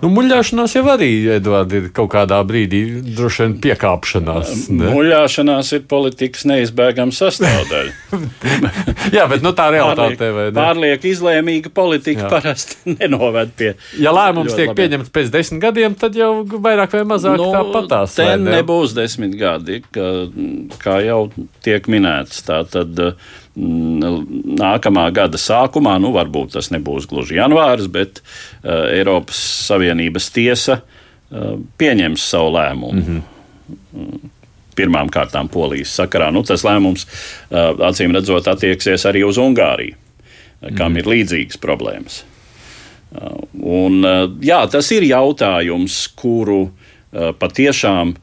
Nu, 0.02 0.08
muļāšanās 0.10 0.72
jau 0.74 0.82
arī, 0.90 1.08
Edvard, 1.36 1.70
ir 1.78 1.84
kaut 1.94 2.10
kādā 2.10 2.40
brīdī 2.46 2.80
droši 3.14 3.44
vien 3.44 3.52
piekāpšanās. 3.62 4.64
Ne? 4.74 4.88
Muļāšanās 4.90 5.70
ir 5.76 5.84
politikas 5.86 6.42
neizbēgama 6.50 7.14
sastāvdaļa. 7.14 8.18
Jā, 9.16 9.28
bet 9.30 9.44
nu, 9.46 9.52
tā 9.54 9.68
realitāte 9.70 10.32
vai 10.34 10.48
ne? 10.48 10.56
Pārlieku 10.56 11.06
izlēmīga 11.12 11.70
politika 11.74 12.26
Jā. 12.26 12.30
parasti 12.32 12.80
nenoved 12.98 13.54
pie. 13.58 13.70
Ja 14.02 14.10
lēmums 14.16 14.56
tiek 14.56 14.72
labiem. 14.72 14.80
pieņemts 14.80 15.14
pēc 15.14 15.30
desmit 15.36 15.62
gadiem, 15.68 15.94
tad 15.98 16.18
jau 16.18 16.32
vairāk 16.50 16.98
vai 16.98 17.04
mazāk 17.14 17.38
nu, 17.38 17.52
tāpatās. 17.54 18.18
Te 18.18 18.26
ne? 18.34 18.56
nebūs 18.58 18.96
desmit 18.98 19.38
gadi, 19.38 19.84
ka, 19.94 20.08
kā 20.82 20.98
jau 21.06 21.20
tiek 21.62 21.86
minēts. 21.86 22.42
Tā 22.48 22.64
tad, 22.74 22.98
uh, 22.98 23.32
nākamā 23.56 25.06
gada 25.12 25.36
sākumā, 25.36 25.98
nu 26.00 26.12
varbūt 26.14 26.54
tas 26.56 26.70
nebūs 26.72 27.06
gluži 27.10 27.36
janvāris, 27.36 27.88
bet 27.92 28.22
uh, 28.22 28.88
Eiropas 28.88 29.36
Savienības 29.68 30.30
tiesa 30.32 30.78
uh, 30.80 31.58
pieņems 31.78 32.28
savu 32.32 32.54
lēmumu. 32.56 32.92
Mm 32.92 33.04
-hmm. 33.08 34.30
Pirmām 34.72 35.10
kārtām 35.12 35.50
polijas 35.52 35.92
sakarā. 35.92 36.30
Nu, 36.32 36.42
tas 36.42 36.64
lēmums, 36.64 37.04
uh, 37.04 37.76
acīm 37.88 38.14
redzot, 38.16 38.48
attieksies 38.48 39.04
arī 39.04 39.24
uz 39.28 39.36
Ungāriju, 39.36 39.94
uh, 39.96 40.76
kam 40.76 40.92
mm. 40.92 40.96
ir 40.96 41.04
līdzīgas 41.04 41.60
problēmas. 41.60 42.24
Uh, 43.12 43.36
un, 43.60 44.04
uh, 44.04 44.30
jā, 44.40 44.66
tas 44.70 44.90
ir 44.92 45.02
jautājums, 45.02 46.08
kuru 46.16 46.62
uh, 46.62 47.34
patiešām 47.36 48.14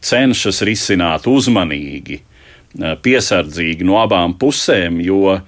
cenšas 0.00 0.62
risināt 0.62 1.26
uzmanīgi 1.26 2.20
Eh, 2.20 2.35
piesardzīgi 2.76 3.86
no 3.86 4.00
abām 4.02 4.36
pusēm, 4.40 5.00
jo 5.04 5.36
eh, 5.36 5.42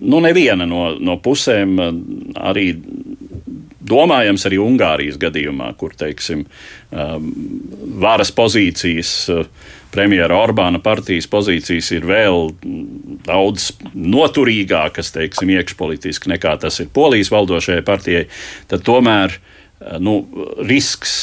nu, 0.00 0.20
neviena 0.24 0.66
no, 0.68 0.90
no 1.00 1.18
pusēm 1.22 1.78
eh, 1.82 1.96
arī 2.50 2.68
domājams 3.88 4.44
arī 4.44 4.58
Ungārijas 4.60 5.16
gadījumā, 5.16 5.70
kur 5.80 5.94
teiksim, 5.96 6.42
varas 8.02 8.28
pozīcijas, 8.36 9.12
premjera 9.94 10.36
Orbāna 10.36 10.76
partijas 10.84 11.24
pozīcijas 11.32 11.88
ir 11.96 12.04
vēl 12.04 12.50
daudz 13.24 13.70
noturīgākas, 13.94 15.14
teiksim, 15.14 15.54
iekšpolitiski 15.56 16.34
nekā 16.34 16.58
tas 16.60 16.82
ir 16.84 16.90
Polijas 16.92 17.32
valdošajai 17.32 17.86
partijai, 17.88 18.26
tad 18.68 18.84
tomēr 18.84 19.38
nu, 20.04 20.18
risks 20.68 21.16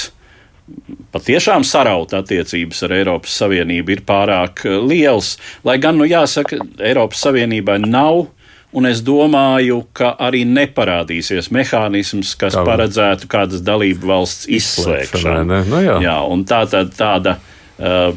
patiešām 1.16 1.64
saraut 1.68 2.14
attiecības 2.16 2.84
ar 2.86 2.96
Eiropas 3.00 3.36
Savienību 3.40 3.96
ir 3.96 4.06
pārāk 4.08 4.66
eh, 4.68 4.78
liels. 4.84 5.36
Lai 5.68 5.78
gan, 5.82 6.00
nu 6.00 6.08
jāsaka, 6.10 6.60
Eiropas 6.84 7.24
Savienībai 7.26 7.82
nav. 7.86 8.28
Un 8.76 8.84
es 8.90 9.00
domāju, 9.08 9.86
ka 9.96 10.10
arī 10.20 10.42
neparādīsies 10.50 11.48
mehānisms, 11.56 12.34
kas 12.36 12.58
Kā 12.58 12.64
paredzētu 12.68 13.30
kādas 13.32 13.62
dalību 13.64 14.10
valsts 14.10 14.50
izslēgšanu. 14.52 15.62
Nu, 15.70 15.80
jā. 15.80 15.94
jā, 16.04 16.16
tā 16.50 16.60
tad 16.74 16.92
tāda 16.98 17.38
uh, 17.38 18.10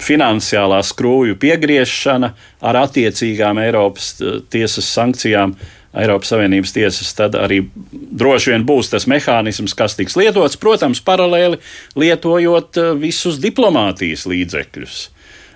finansiālā 0.00 0.78
skrūju 0.88 1.36
piegriešana 1.42 2.32
ar 2.64 2.80
attiecīgām 2.86 3.60
Eiropas 3.60 4.14
uh, 4.24 4.38
tiesas 4.48 4.88
sankcijām 4.88 5.52
Eiropas 5.90 6.30
Savienības 6.30 6.70
tiesas, 6.74 7.08
tad 7.18 7.34
arī 7.34 7.64
droši 7.90 8.52
vien 8.52 8.66
būs 8.66 8.92
tas 8.92 9.08
mehānisms, 9.10 9.74
kas 9.74 9.96
tiks 9.98 10.14
lietots, 10.18 10.58
protams, 10.60 11.00
paralēli 11.02 11.58
lietojot 11.98 12.78
eh, 12.78 12.92
visus 13.00 13.40
diplomātijas 13.42 14.26
līdzekļus. 14.30 15.00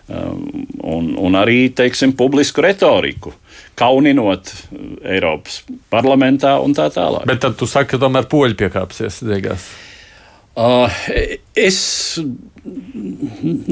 Um, 0.05 0.67
un, 0.85 1.15
un 1.17 1.37
arī, 1.41 1.71
teiksim, 1.73 2.13
publisku 2.19 2.61
retoriku, 2.67 3.31
kauninot 3.79 4.51
eh, 4.51 5.15
Eiropas 5.15 5.63
parlamentā 5.95 6.57
un 6.65 6.75
tā 6.77 6.91
tālāk. 6.93 7.29
Bet 7.31 7.41
tad 7.47 7.55
tu 7.61 7.71
saki, 7.71 7.95
ka 7.95 8.03
tomēr 8.03 8.27
poļi 8.29 8.59
piekāpsies 8.65 9.23
beigās. 9.31 9.71
Uh, 10.55 10.87
es 11.59 11.79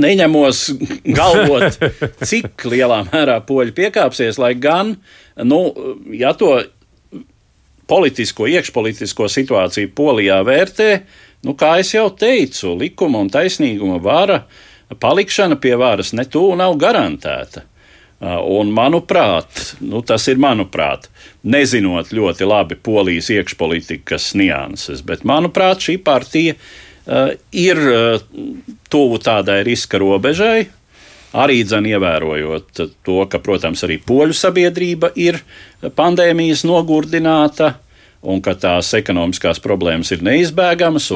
neņemos 0.03 0.62
galvot, 1.14 1.79
cik 2.29 2.66
lielā 2.70 3.03
mērā 3.11 3.38
poļi 3.46 3.75
piekāpsies, 3.77 4.40
lai 4.42 4.55
gan, 4.59 4.96
nu, 5.37 5.61
ja 6.12 6.33
to 6.38 6.55
politisko, 7.87 8.47
iekšpolitisko 8.49 9.29
situāciju 9.29 9.90
Polijā 9.97 10.40
vērtē, 10.47 10.90
nu, 11.47 11.57
kā 11.59 11.75
jau 11.83 12.09
teicu, 12.16 12.77
likuma 12.79 13.21
un 13.23 13.31
taisnīguma 13.33 13.99
vara 14.03 14.42
palikšana 15.01 15.59
pie 15.61 15.75
varas 15.81 16.12
ne 16.12 16.25
tuvu 16.29 16.57
nav 16.61 16.77
garantēta. 16.81 17.66
Un, 18.23 18.68
manuprāt, 18.71 19.73
nu, 19.83 19.99
tas 20.07 20.29
ir 20.31 20.38
manuprāt, 20.38 21.09
nezinot 21.42 22.12
ļoti 22.14 22.47
labi 22.47 22.77
polijas 22.79 23.33
iekšpolitikas 23.35 24.29
nianses, 24.38 25.03
bet 25.03 25.25
manuprāt, 25.27 25.83
šī 25.83 25.97
partija 26.07 26.55
uh, 26.55 27.33
ir 27.51 27.81
uh, 27.83 28.23
tuvu 28.92 29.18
tādai 29.18 29.64
riska 29.66 29.99
robežai. 29.99 30.68
Arī 31.33 31.62
dzen 31.64 31.87
ievērojot 31.88 32.83
to, 33.05 33.18
ka, 33.31 33.40
protams, 33.40 33.85
arī 33.87 33.97
poļu 34.05 34.37
sabiedrība 34.37 35.14
ir 35.16 35.40
pandēmijas 35.97 36.66
nogurdināta 36.68 37.75
un 38.23 38.42
ka 38.45 38.53
tās 38.55 38.92
ekonomiskās 38.95 39.62
problēmas 39.64 40.12
ir 40.12 40.21
neizbēgamas. 40.23 41.09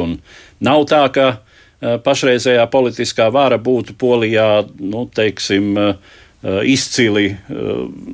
Nav 0.65 0.87
tā, 0.89 1.03
ka 1.13 1.27
uh, 1.37 1.99
pašreizējā 2.03 2.65
politiskā 2.73 3.29
vara 3.35 3.61
būtu 3.61 3.95
Polijā, 4.01 4.65
nu, 4.81 5.05
teiksim, 5.15 5.75
uh, 5.77 6.17
Eh, 6.47 6.61
izcili 6.69 7.31
eh, 7.33 7.39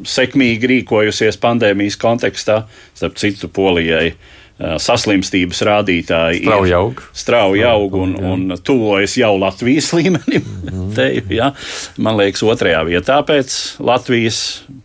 sekmīgi 0.08 0.68
rīkojusies 0.70 1.36
pandēmijas 1.42 1.98
kontekstā, 2.00 2.62
starp 2.94 3.18
citu, 3.20 3.50
Polijai. 3.52 4.14
Eh, 4.60 4.74
saslimstības 4.78 5.62
rādītāji 5.64 6.42
strauji 6.44 6.74
aug, 6.76 6.98
strauji 7.16 7.62
aug 7.64 7.94
un, 7.96 8.12
un 8.20 8.56
tuvojas 8.62 9.16
jau 9.16 9.32
Latvijas 9.40 9.88
līmenim. 9.96 10.44
Mm. 10.44 10.90
Te, 10.94 11.06
ja, 11.32 11.50
man 11.96 12.18
liekas, 12.20 12.44
otrajā 12.44 12.82
vietā 12.86 13.16
pēc 13.26 13.56
Latvijas 13.82 14.42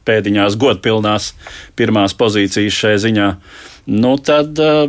pēdiņās 0.07 0.55
godpilnās 0.61 1.33
pirmās 1.77 2.15
pozīcijas 2.17 2.79
šai 2.79 2.95
ziņā. 3.03 3.27
Nu 3.87 4.17
tad 4.19 4.59
uh, 4.59 4.83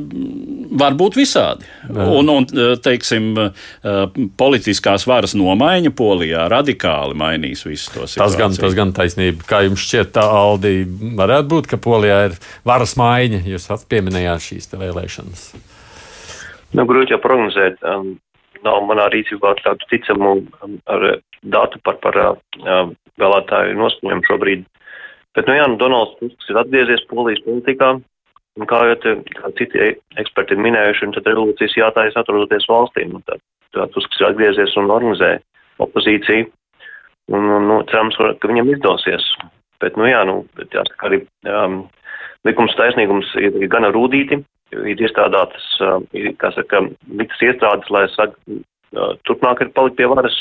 var 0.80 0.96
būt 0.98 1.14
visādi. 1.20 1.66
Jā. 1.86 2.06
Un, 2.18 2.30
un 2.32 2.46
eh, 2.50 2.72
teiksim, 2.82 3.28
uh, 3.38 4.16
politiskās 4.40 5.06
varas 5.06 5.36
nomaiņa 5.38 5.92
Polijā 5.94 6.48
radikāli 6.50 7.14
mainīs 7.18 7.62
visu 7.66 7.92
to 7.94 8.08
situāciju. 8.08 8.24
Tas 8.24 8.36
gan, 8.40 8.56
tas 8.58 8.74
gan 8.74 8.90
taisnība. 8.96 9.46
Kā 9.46 9.62
jums 9.68 9.84
šķiet, 9.86 10.10
tā 10.18 10.26
Aldi 10.26 10.82
varētu 11.18 11.50
būt, 11.54 11.70
ka 11.70 11.78
Polijā 11.82 12.18
ir 12.32 12.38
varas 12.66 12.96
maiņa? 12.98 13.44
Jūs 13.46 13.70
pieminējāt 13.86 14.48
šīs 14.48 14.72
vēlēšanas. 14.74 15.46
Nu, 16.74 16.84
grūti 16.88 17.14
jau 17.14 17.22
prognozēt. 17.22 17.78
Um, 17.86 18.16
nav 18.66 18.82
manā 18.88 19.06
rīcībā 19.14 19.54
tādu 19.62 19.86
ticamu 19.92 20.40
um, 20.42 20.76
ar 20.90 21.08
datu 21.46 21.78
par, 21.86 22.02
par 22.02 22.18
uh, 22.18 22.90
vēlētāju 23.22 23.78
noskaņojumu 23.78 24.26
šobrīd. 24.26 24.66
Bet, 25.38 25.46
nu 25.46 25.54
jā, 25.54 25.66
nu, 25.70 25.78
Donalds 25.78 26.18
Tusks 26.18 26.50
ir 26.50 26.58
atgriezies 26.58 27.06
Polijas 27.10 27.44
politikā. 27.46 27.94
Un 28.58 28.66
kā 28.66 28.78
jau 28.88 28.96
te, 29.02 29.14
kā 29.38 29.50
citi 29.58 29.92
eksperti 30.18 30.56
ir 30.56 30.62
minējuši, 30.64 31.12
tad 31.14 31.28
revolūcijas 31.30 31.76
jātājas 31.78 32.16
atrodoties 32.18 32.66
valstī. 32.70 33.04
Nu, 33.06 33.20
tā, 33.28 33.38
tā 33.76 33.86
Tusks 33.94 34.18
ir 34.18 34.30
atgriezies 34.32 34.74
un 34.80 34.90
organizē 34.90 35.36
opozīciju. 35.84 36.48
Un, 37.28 37.44
un 37.54 37.68
nu, 37.68 37.78
cerams, 37.90 38.16
ka 38.18 38.50
viņam 38.50 38.72
izdosies. 38.72 39.26
Bet, 39.82 39.98
nu 40.00 40.08
jā, 40.08 40.24
nu, 40.26 40.40
bet 40.58 40.74
jāsaka, 40.74 41.06
arī 41.06 41.20
um, 41.52 41.82
likums 42.48 42.74
taisnīgums 42.78 43.30
ir, 43.38 43.52
ir 43.62 43.70
gana 43.70 43.92
rūdīti. 43.94 44.40
Ir 44.74 45.00
iestrādātas, 45.00 45.68
uh, 45.84 46.00
ir, 46.16 46.32
kā 46.40 46.50
saka, 46.56 46.82
liktas 47.20 47.44
iestrādes, 47.44 47.92
lai 47.94 48.08
saka, 48.16 48.58
uh, 48.96 49.14
turpmāk 49.28 49.62
ir 49.62 49.70
palikt 49.76 50.00
pie 50.00 50.08
varas. 50.10 50.34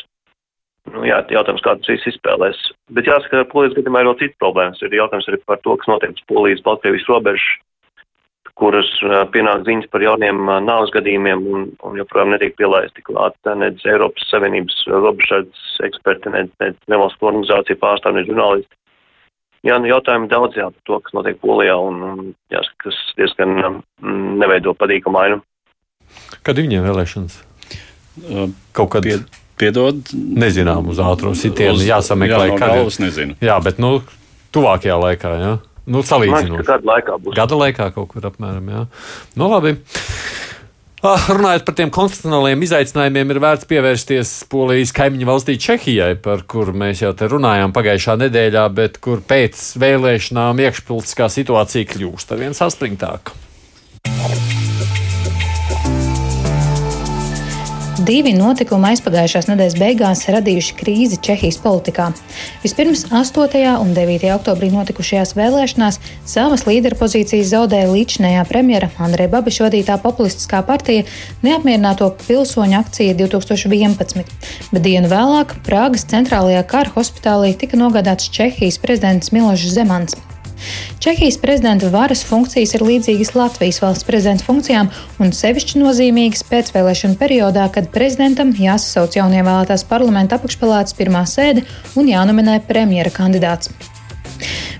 Nu, 0.88 1.03
jā, 1.06 1.19
jautājums, 1.36 1.62
kā 1.62 1.75
tas 1.77 1.91
viss 1.91 2.10
izspēlēs. 2.15 2.58
Bet 2.95 3.08
jāsaka, 3.12 3.43
ka 3.43 3.51
polijas 3.51 3.75
gadījumā 3.77 4.01
ir 4.01 4.10
vēl 4.10 4.19
citas 4.23 4.41
problēmas. 4.41 4.82
Ir 4.82 4.95
jautājums 4.95 5.30
arī 5.30 5.41
par 5.43 5.62
to, 5.62 5.75
kas 5.77 5.91
notiek 5.91 6.15
uz 6.15 6.27
polijas 6.32 6.63
Baltkrievijas 6.65 7.10
robežas 7.12 7.47
kuras 8.58 8.89
pienāk 9.34 9.63
ziņas 9.67 9.89
par 9.93 10.04
jauniem 10.04 10.39
nāves 10.65 10.91
gadījumiem 10.96 11.43
un, 11.54 11.67
un 11.86 12.00
joprojām 12.00 12.34
netiek 12.34 12.56
pielaisti 12.58 13.06
klāt 13.06 13.38
nedz 13.60 13.86
Eiropas 13.86 14.26
Savienības 14.32 14.80
robežsardzes 14.89 15.80
eksperti, 15.88 16.34
nedz, 16.34 16.52
nedz 16.63 16.91
nevalstu 16.91 17.30
organizāciju 17.30 17.80
pārstāvji, 17.84 18.22
nedz 18.22 18.32
žurnālisti. 18.32 18.74
Jā, 19.65 19.78
nu 19.82 19.89
jautājumi 19.89 20.30
daudz 20.32 20.58
jā 20.58 20.70
par 20.70 20.84
to, 20.88 21.00
kas 21.04 21.15
notiek 21.17 21.39
Polijā 21.41 21.76
un, 21.82 22.02
un 22.12 22.28
jāsaka, 22.54 22.88
kas 22.88 23.00
diezgan 23.17 23.58
mm, 23.58 24.38
neveido 24.41 24.74
patīkamu 24.78 25.22
ainu. 25.22 25.41
Kad 26.46 26.62
viņiem 26.62 26.86
vēlēšanas? 26.88 27.41
Kaut 28.78 28.93
kad. 28.93 29.06
Pie... 29.06 29.20
Piedod. 29.58 30.12
Nezinām, 30.13 30.86
uz 30.91 31.00
ātro 31.02 31.32
sitienu 31.34 31.82
jāsameklē. 31.82 32.43
Jā, 32.46 32.54
no 32.54 32.60
galvas 32.62 33.00
nezinu. 33.02 33.34
Jā, 33.41 33.56
bet 33.65 33.80
nu, 33.82 33.96
tuvākajā 34.54 34.98
laikā, 35.02 35.32
jā. 35.41 35.54
Nu, 35.88 36.04
salīdzinot. 36.04 36.65
Gada 36.67 36.91
laikā 36.91 37.15
būs. 37.23 37.36
Gada 37.38 37.60
laikā 37.63 37.89
kaut 37.95 38.12
kur 38.12 38.28
apmēram, 38.28 38.67
jā. 38.73 38.84
Nu, 39.39 39.47
labi. 39.54 39.78
Ah, 41.06 41.28
runājot 41.30 41.62
par 41.63 41.76
tiem 41.78 41.91
konstitucionāliem 41.93 42.63
izaicinājumiem, 42.65 43.32
ir 43.32 43.39
vērts 43.43 43.67
pievērsties 43.69 44.32
Polijas 44.50 44.91
kaimiņu 44.97 45.30
valstī 45.30 45.56
Čehijai, 45.62 46.15
par 46.19 46.41
kuru 46.50 46.73
mēs 46.73 47.06
jau 47.06 47.13
te 47.15 47.30
runājām 47.30 47.76
pagājušā 47.76 48.17
nedēļā, 48.26 48.65
bet 48.82 48.97
kur 49.06 49.21
pēc 49.21 49.62
vēlēšanām 49.78 50.65
iekšpolitiskā 50.65 51.30
situācija 51.38 51.93
kļūst 51.93 52.34
ar 52.34 52.41
vien 52.41 52.58
saspringtāka. 52.58 53.38
Divi 58.08 58.32
notikumi 58.32 58.93
aizpagājušās 58.93 59.50
nedēļas 59.50 59.74
beigās 59.82 60.22
radījuši 60.32 60.76
krīzi 60.80 61.17
Čehijas 61.28 61.58
politikā. 61.60 62.06
Vispirms 62.62 63.02
8. 63.12 63.58
un 63.82 63.89
9. 63.98 64.24
oktobrī 64.32 64.70
notikušajās 64.72 65.34
vēlēšanās 65.36 65.98
savas 66.24 66.63
līderpozīcijas 66.70 67.52
zaudēja 67.52 67.89
līdzinējā 67.91 68.46
premjera 68.48 68.88
Andreja 69.04 69.34
Babiša 69.34 69.67
vadītā 69.67 69.98
populistiskā 70.06 70.62
partija 70.70 71.04
neapmierināto 71.43 72.13
pilsoņu 72.24 72.80
akcija 72.80 73.17
2011, 73.20 74.24
bet 74.72 74.88
dienu 74.88 75.12
vēlāk 75.12 75.58
Prāgas 75.67 76.08
centrālajā 76.08 76.63
kara 76.72 76.96
hospitālī 76.96 77.52
tika 77.60 77.76
nogādāts 77.76 78.32
Čehijas 78.32 78.80
prezidents 78.80 79.36
Milošs 79.36 79.76
Zemans. 79.76 80.15
Čehijas 81.04 81.38
prezidenta 81.41 81.89
varas 81.93 82.24
funkcijas 82.28 82.74
ir 82.76 82.86
līdzīgas 82.88 83.34
Latvijas 83.38 83.82
valsts 83.84 84.08
prezidenta 84.08 84.48
funkcijām 84.48 84.89
un 85.24 85.34
sevišķi 85.36 85.82
nozīmīgas 85.82 86.46
pēcvēlēšanu 86.50 87.20
periodā, 87.20 87.67
kad 87.74 87.91
prezidentam 87.93 88.56
jāsasauc 88.58 89.20
jaunievēlētās 89.20 89.86
parlamenta 89.89 90.39
apakšpalātas 90.39 90.98
pirmā 90.98 91.26
sēde 91.30 91.67
un 91.96 92.10
jānominē 92.12 92.60
premjera 92.67 93.13
kandidāts. 93.13 93.72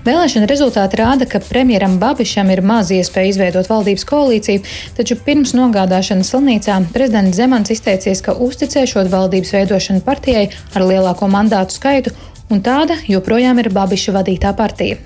Vēlēšana 0.06 0.46
rezultāti 0.48 0.98
rāda, 1.00 1.26
ka 1.28 1.40
premjeram 1.42 1.98
Babišam 2.00 2.48
ir 2.54 2.62
maz 2.64 2.92
iespēja 2.94 3.32
izveidot 3.32 3.68
valdības 3.68 4.06
koalīciju, 4.08 4.62
taču 4.96 5.18
pirms 5.26 5.54
nogādāšanas 5.58 6.32
slimnīcā 6.32 6.78
prezidents 6.94 7.36
Zemans 7.36 7.74
izteicies, 7.74 8.22
ka 8.24 8.36
uzticēšot 8.46 9.10
valdības 9.12 9.54
veidošanu 9.58 10.04
partijai 10.06 10.48
ar 10.74 10.86
lielāko 10.86 11.28
mandātu 11.30 11.76
skaitu, 11.76 12.14
un 12.48 12.62
tāda 12.64 12.96
joprojām 13.10 13.60
ir 13.60 13.72
Babiša 13.74 14.16
vadītā 14.20 14.54
partija. 14.56 15.02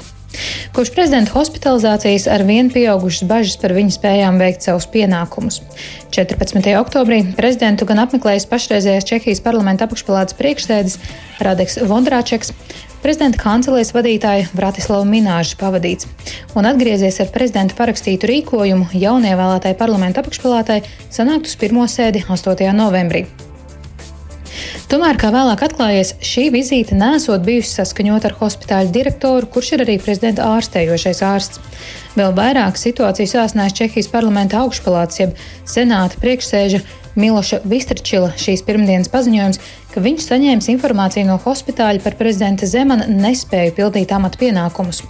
Kopš 0.73 0.93
prezidenta 0.95 1.35
hospitalizācijas 1.35 2.29
ar 2.33 2.45
vien 2.49 2.71
pieaugušas 2.73 3.27
bažas 3.29 3.59
par 3.61 3.75
viņa 3.77 3.97
spējām 3.97 4.39
veikt 4.41 4.65
savus 4.67 4.89
pienākumus. 4.93 5.61
14. 6.15 6.71
oktobrī 6.81 7.23
prezidentu 7.37 7.89
gan 7.89 8.03
apmeklējis 8.07 8.49
pašreizējais 8.51 9.09
Čehijas 9.09 9.45
parlamenta 9.45 9.89
apakšpalātas 9.89 10.39
priekšsēdis 10.39 10.99
Radeks 11.43 11.79
Vondrāčeks, 11.89 12.53
prezidenta 13.05 13.41
kancelēs 13.43 13.93
vadītāja 13.97 14.49
Vratislava 14.57 15.05
Minēža 15.09 15.59
pavadīts 15.61 16.09
un 16.57 16.69
atgriezies 16.71 17.21
ar 17.23 17.33
prezidenta 17.35 17.77
parakstītu 17.79 18.31
rīkojumu 18.31 18.93
jaunievēlētai 18.97 19.77
parlamenta 19.79 20.25
apakšpalātai 20.25 20.83
sanākt 21.11 21.51
uz 21.51 21.57
pirmo 21.61 21.89
sēdi 21.91 22.25
8. 22.29 22.71
novembrī. 22.77 23.27
Tomēr, 24.93 25.17
kā 25.21 25.31
vēlāk 25.33 25.63
atklājies, 25.67 26.15
šī 26.25 26.49
vizīte 26.53 26.97
nesot 26.99 27.45
bijusi 27.47 27.73
saskaņota 27.79 28.31
ar 28.31 28.37
hospitāļa 28.41 28.93
direktoru, 28.95 29.49
kurš 29.53 29.73
ir 29.77 29.85
arī 29.87 29.97
prezidenta 30.03 30.49
ārstējošais 30.57 31.23
ārsts. 31.27 31.63
Vēl 32.19 32.35
vairāk 32.37 32.77
situāciju 32.77 33.31
sāsnēs 33.31 33.77
Čehijas 33.79 34.11
parlamenta 34.13 34.61
augšpalāts, 34.61 35.23
jeb 35.23 35.39
senāta 35.65 36.21
priekšsēža 36.21 36.83
Miloša 37.17 37.63
Vistrčila 37.69 38.31
šīs 38.41 38.65
pirmdienas 38.65 39.11
paziņojums, 39.13 39.61
ka 39.93 40.05
viņš 40.05 40.29
saņēmis 40.29 40.71
informāciju 40.77 41.29
no 41.29 41.41
hospitāļa 41.41 42.05
par 42.05 42.17
prezidenta 42.21 42.69
Zemana 42.69 43.09
nespēju 43.09 43.77
pildīt 43.81 44.15
amata 44.17 44.41
pienākumus. 44.41 45.03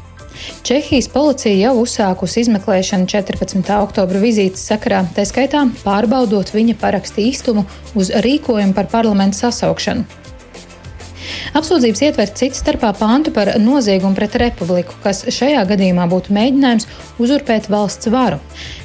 Čehijas 0.66 1.09
policija 1.12 1.55
jau 1.59 1.75
uzsākusi 1.83 2.45
izmeklēšanu 2.47 3.09
14. 3.11 3.61
oktobra 3.81 4.23
vizītes 4.23 4.64
sakarā, 4.71 5.05
tā 5.16 5.27
skaitā 5.29 5.66
pārbaudot 5.85 6.55
viņa 6.55 6.79
parakstu 6.81 7.25
īstumu 7.27 7.66
uz 7.99 8.12
rīkojumu 8.25 8.77
par 8.77 8.90
parlamentu 8.92 9.42
sasaukšanu. 9.45 10.21
Apsūdzības 11.59 12.03
ietver 12.07 12.31
citu 12.33 12.57
starpā 12.59 12.92
pāntu 12.97 13.33
par 13.35 13.51
noziegumu 13.61 14.16
pret 14.16 14.37
republiku, 14.40 14.97
kas 15.05 15.25
šajā 15.29 15.64
gadījumā 15.68 16.07
būtu 16.11 16.35
mēģinājums 16.37 16.88
uzurpēt 17.23 17.68
valsts 17.73 18.11
varu. 18.12 18.40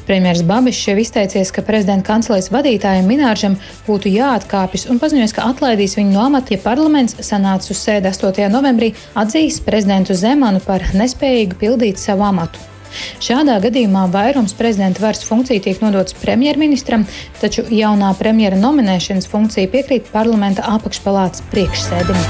Premjerministrs 0.07 0.47
Babišs 0.47 0.85
jau 0.87 0.95
izteicies, 1.01 1.51
ka 1.51 1.63
prezidenta 1.67 2.07
kancelēs 2.11 2.51
vadītājiem 2.53 3.09
Mināržam 3.09 3.57
būtu 3.87 4.11
jāatkāpjas 4.13 4.87
un 4.91 5.01
paziņoja, 5.01 5.33
ka 5.35 5.49
atlaidīs 5.51 5.97
viņu 5.99 6.15
no 6.15 6.23
amata, 6.29 6.55
ja 6.55 6.63
parlaments 6.63 7.17
sanāca 7.27 7.73
uz 7.73 7.83
sēdi 7.83 8.11
8. 8.13 8.47
novembrī 8.53 8.93
atzīs 9.19 9.59
prezidentu 9.65 10.15
Zemanu 10.15 10.63
par 10.63 10.85
nespējīgu 10.95 11.59
pildīt 11.59 12.03
savu 12.03 12.27
amatu. 12.29 12.76
Šādā 13.23 13.57
gadījumā 13.63 14.05
vairums 14.13 14.55
prezidenta 14.57 15.03
varas 15.03 15.23
funkciju 15.27 15.63
tiek 15.65 15.81
nodots 15.83 16.15
premjerministram, 16.21 17.07
taču 17.41 17.65
jaunā 17.71 18.13
premjera 18.19 18.59
nominēšanas 18.59 19.29
funkcija 19.31 19.71
piekrīt 19.73 20.11
parlamenta 20.13 20.65
apakšpalātas 20.77 21.43
priekšsēdim. 21.51 22.21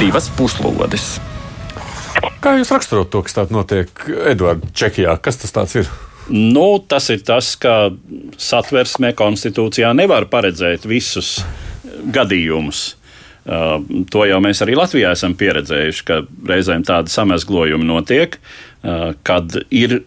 Divas 0.00 0.26
puslodes. 0.36 1.14
Kā 2.44 2.58
jūs 2.58 2.72
raksturot 2.74 3.08
to, 3.08 3.22
kas 3.24 3.36
tāds 3.38 3.54
notiek 3.54 3.88
Edvards 4.28 4.74
Čekijā? 4.76 5.14
Kas 5.22 5.38
tas 5.40 5.78
ir? 5.78 5.88
Nu, 6.28 6.78
tas 6.88 7.10
ir 7.12 7.20
tas, 7.24 7.52
ka 7.60 7.90
satversmē 8.40 9.12
konstitūcijā 9.16 9.90
nevar 9.96 10.26
paredzēt 10.32 10.86
visus 10.88 11.38
gadījumus. 12.12 12.84
Uh, 13.44 13.76
to 14.08 14.24
jau 14.24 14.38
mēs 14.40 14.62
arī 14.64 14.72
Latvijā 14.78 15.10
esam 15.12 15.34
pieredzējuši, 15.36 16.04
ka 16.08 16.22
reizēm 16.48 16.84
tādi 16.88 17.12
samezglojumi 17.12 17.84
notiek, 17.84 18.38
uh, 18.40 19.12
kad 19.26 19.58
ir 19.68 20.00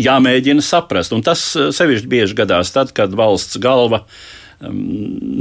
jāmēģina 0.00 0.64
saprast. 0.64 1.12
Un 1.12 1.24
tas 1.26 1.42
uh, 1.58 1.68
sevišķi 1.74 2.08
bieži 2.08 2.38
gadās 2.38 2.72
tad, 2.72 2.94
kad 2.96 3.12
valsts 3.18 3.60
galva 3.60 4.04
um, 4.06 4.80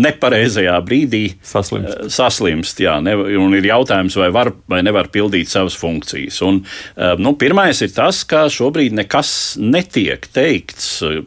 nepareizajā 0.03 0.75
brīdī 0.83 1.23
saslimst. 1.39 1.93
Uh, 1.95 2.11
saslimst 2.11 2.83
jā, 2.83 2.97
ne, 3.05 3.15
un 3.15 3.55
ir 3.55 3.69
jautājums, 3.69 4.19
vai 4.19 4.27
var 4.35 4.51
vai 4.67 4.81
nevar 4.83 5.07
pildīt 5.13 5.47
savas 5.51 5.77
funkcijas. 5.79 6.41
Un, 6.43 6.65
uh, 6.65 7.13
nu, 7.15 7.37
pirmais 7.39 7.79
ir 7.85 7.95
tas, 7.95 8.25
ka 8.27 8.49
šobrīd 8.51 8.97
nekas 8.97 9.31
netiek 9.61 10.27
teikts 10.35 10.97
uh, 11.07 11.21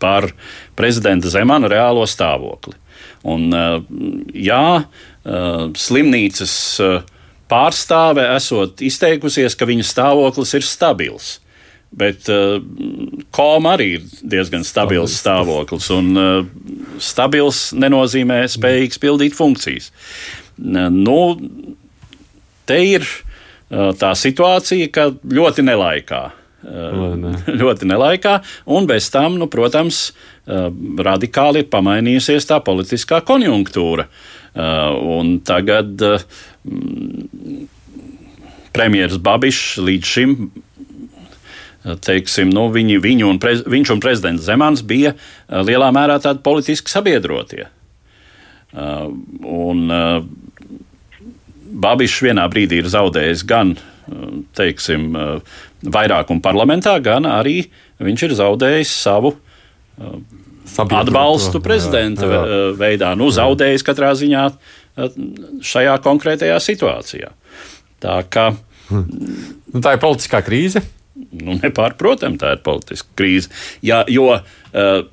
par 0.00 0.32
prezidenta 0.78 1.28
Zemana 1.28 1.68
reālo 1.68 2.08
stāvokli. 2.08 2.80
Un, 3.22 3.52
eh, 3.54 3.78
jā, 4.48 4.66
eh, 4.82 5.66
slimnīcas 5.78 6.54
eh, 6.82 6.98
pārstāve 7.52 8.24
esot 8.34 8.82
izteikusies, 8.82 9.56
ka 9.58 9.68
viņa 9.68 9.86
stāvoklis 9.86 10.56
ir 10.58 10.66
stabils. 10.66 11.38
Bet 11.92 12.24
uh, 12.32 12.56
koma 13.36 13.74
arī 13.76 13.88
ir 13.98 14.04
diezgan 14.24 14.62
stabils 14.64 15.12
stāvoklis, 15.20 15.90
un 15.92 16.06
uh, 16.16 16.46
stabils 16.96 17.66
nenozīmē 17.76 18.38
spējīgs 18.48 18.96
pildīt 19.02 19.36
funkcijas. 19.36 19.90
Nu, 20.56 21.18
te 22.64 22.78
ir 22.94 23.04
uh, 23.04 23.90
tā 24.00 24.14
situācija, 24.16 24.88
ka 24.88 25.10
ļoti 25.20 25.66
nelaikā. 25.68 26.22
Ne. 26.62 27.32
ļoti 27.60 27.88
nelaikā, 27.90 28.36
un 28.70 28.86
bez 28.86 29.08
tam, 29.10 29.36
nu, 29.40 29.48
protams, 29.50 30.12
radikāli 30.46 31.64
ir 31.64 31.70
pamainījusies 31.72 32.46
tā 32.50 32.60
politiskā 32.62 33.22
konjunktūra. 33.26 34.06
Un 34.54 35.38
tagad 35.46 36.02
premjerministrs 38.72 39.22
Babišs 39.22 39.80
līdz 39.82 40.12
šim 40.14 40.36
teiksim, 41.82 42.52
nu, 42.54 42.68
viņi, 42.70 42.98
viņu 43.02 43.30
un 43.32 43.40
prez, 43.42 43.64
viņš 43.66 43.94
un 43.96 44.02
prezidents 44.02 44.46
Zemans 44.46 44.84
bija 44.86 45.16
lielā 45.50 45.90
mērā 45.94 46.20
tādi 46.22 46.42
politiski 46.44 46.92
sabiedrotie. 46.92 47.66
Un 48.72 49.82
Babišs 51.82 52.20
vienā 52.28 52.46
brīdī 52.52 52.82
ir 52.82 52.92
zaudējis 52.92 53.42
gan 53.48 53.74
teiksim, 54.58 55.10
vairākumu 55.82 56.42
parlamentā, 56.44 56.96
gan 57.02 57.26
arī 57.26 57.64
viņš 58.02 58.26
ir 58.28 58.36
zaudējis 58.38 58.94
savu 59.02 59.34
Sabiedroto, 60.72 61.00
atbalstu 61.02 61.60
prezidenta 61.62 62.26
jā, 62.26 62.42
jā. 62.42 62.60
veidā. 62.78 63.12
Nu, 63.18 63.30
zaudējis 63.34 63.84
katrā 63.86 64.12
ziņā 64.18 64.44
šajā 65.64 65.96
konkrētajā 66.04 66.58
situācijā. 66.62 67.32
Tā 68.02 68.18
kā 68.30 68.52
Nu, 68.92 69.80
tā 69.80 69.96
ir 69.96 70.02
politiskā 70.02 70.42
krīze. 70.44 70.82
nu, 71.32 71.56
nepārprotami 71.60 72.40
tā 72.40 72.54
ir 72.56 72.62
politiska 72.64 73.08
krīze. 73.16 73.50
Ja, 73.84 74.02
jo 74.08 74.28
uh, 74.32 74.42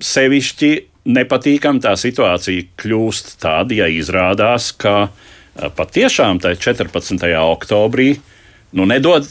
sevišķi 0.03 0.71
nepatīkami 1.09 1.83
tā 1.83 1.93
situācija 1.99 2.67
kļūst 2.79 3.37
tāda, 3.41 3.77
ja 3.81 3.87
izrādās, 3.91 4.71
ka 4.75 4.95
uh, 5.07 5.69
patiešām 5.75 6.41
tajā 6.43 6.59
14. 6.59 7.23
oktobrī, 7.39 8.09
nu, 8.75 8.85
nedod, 8.89 9.27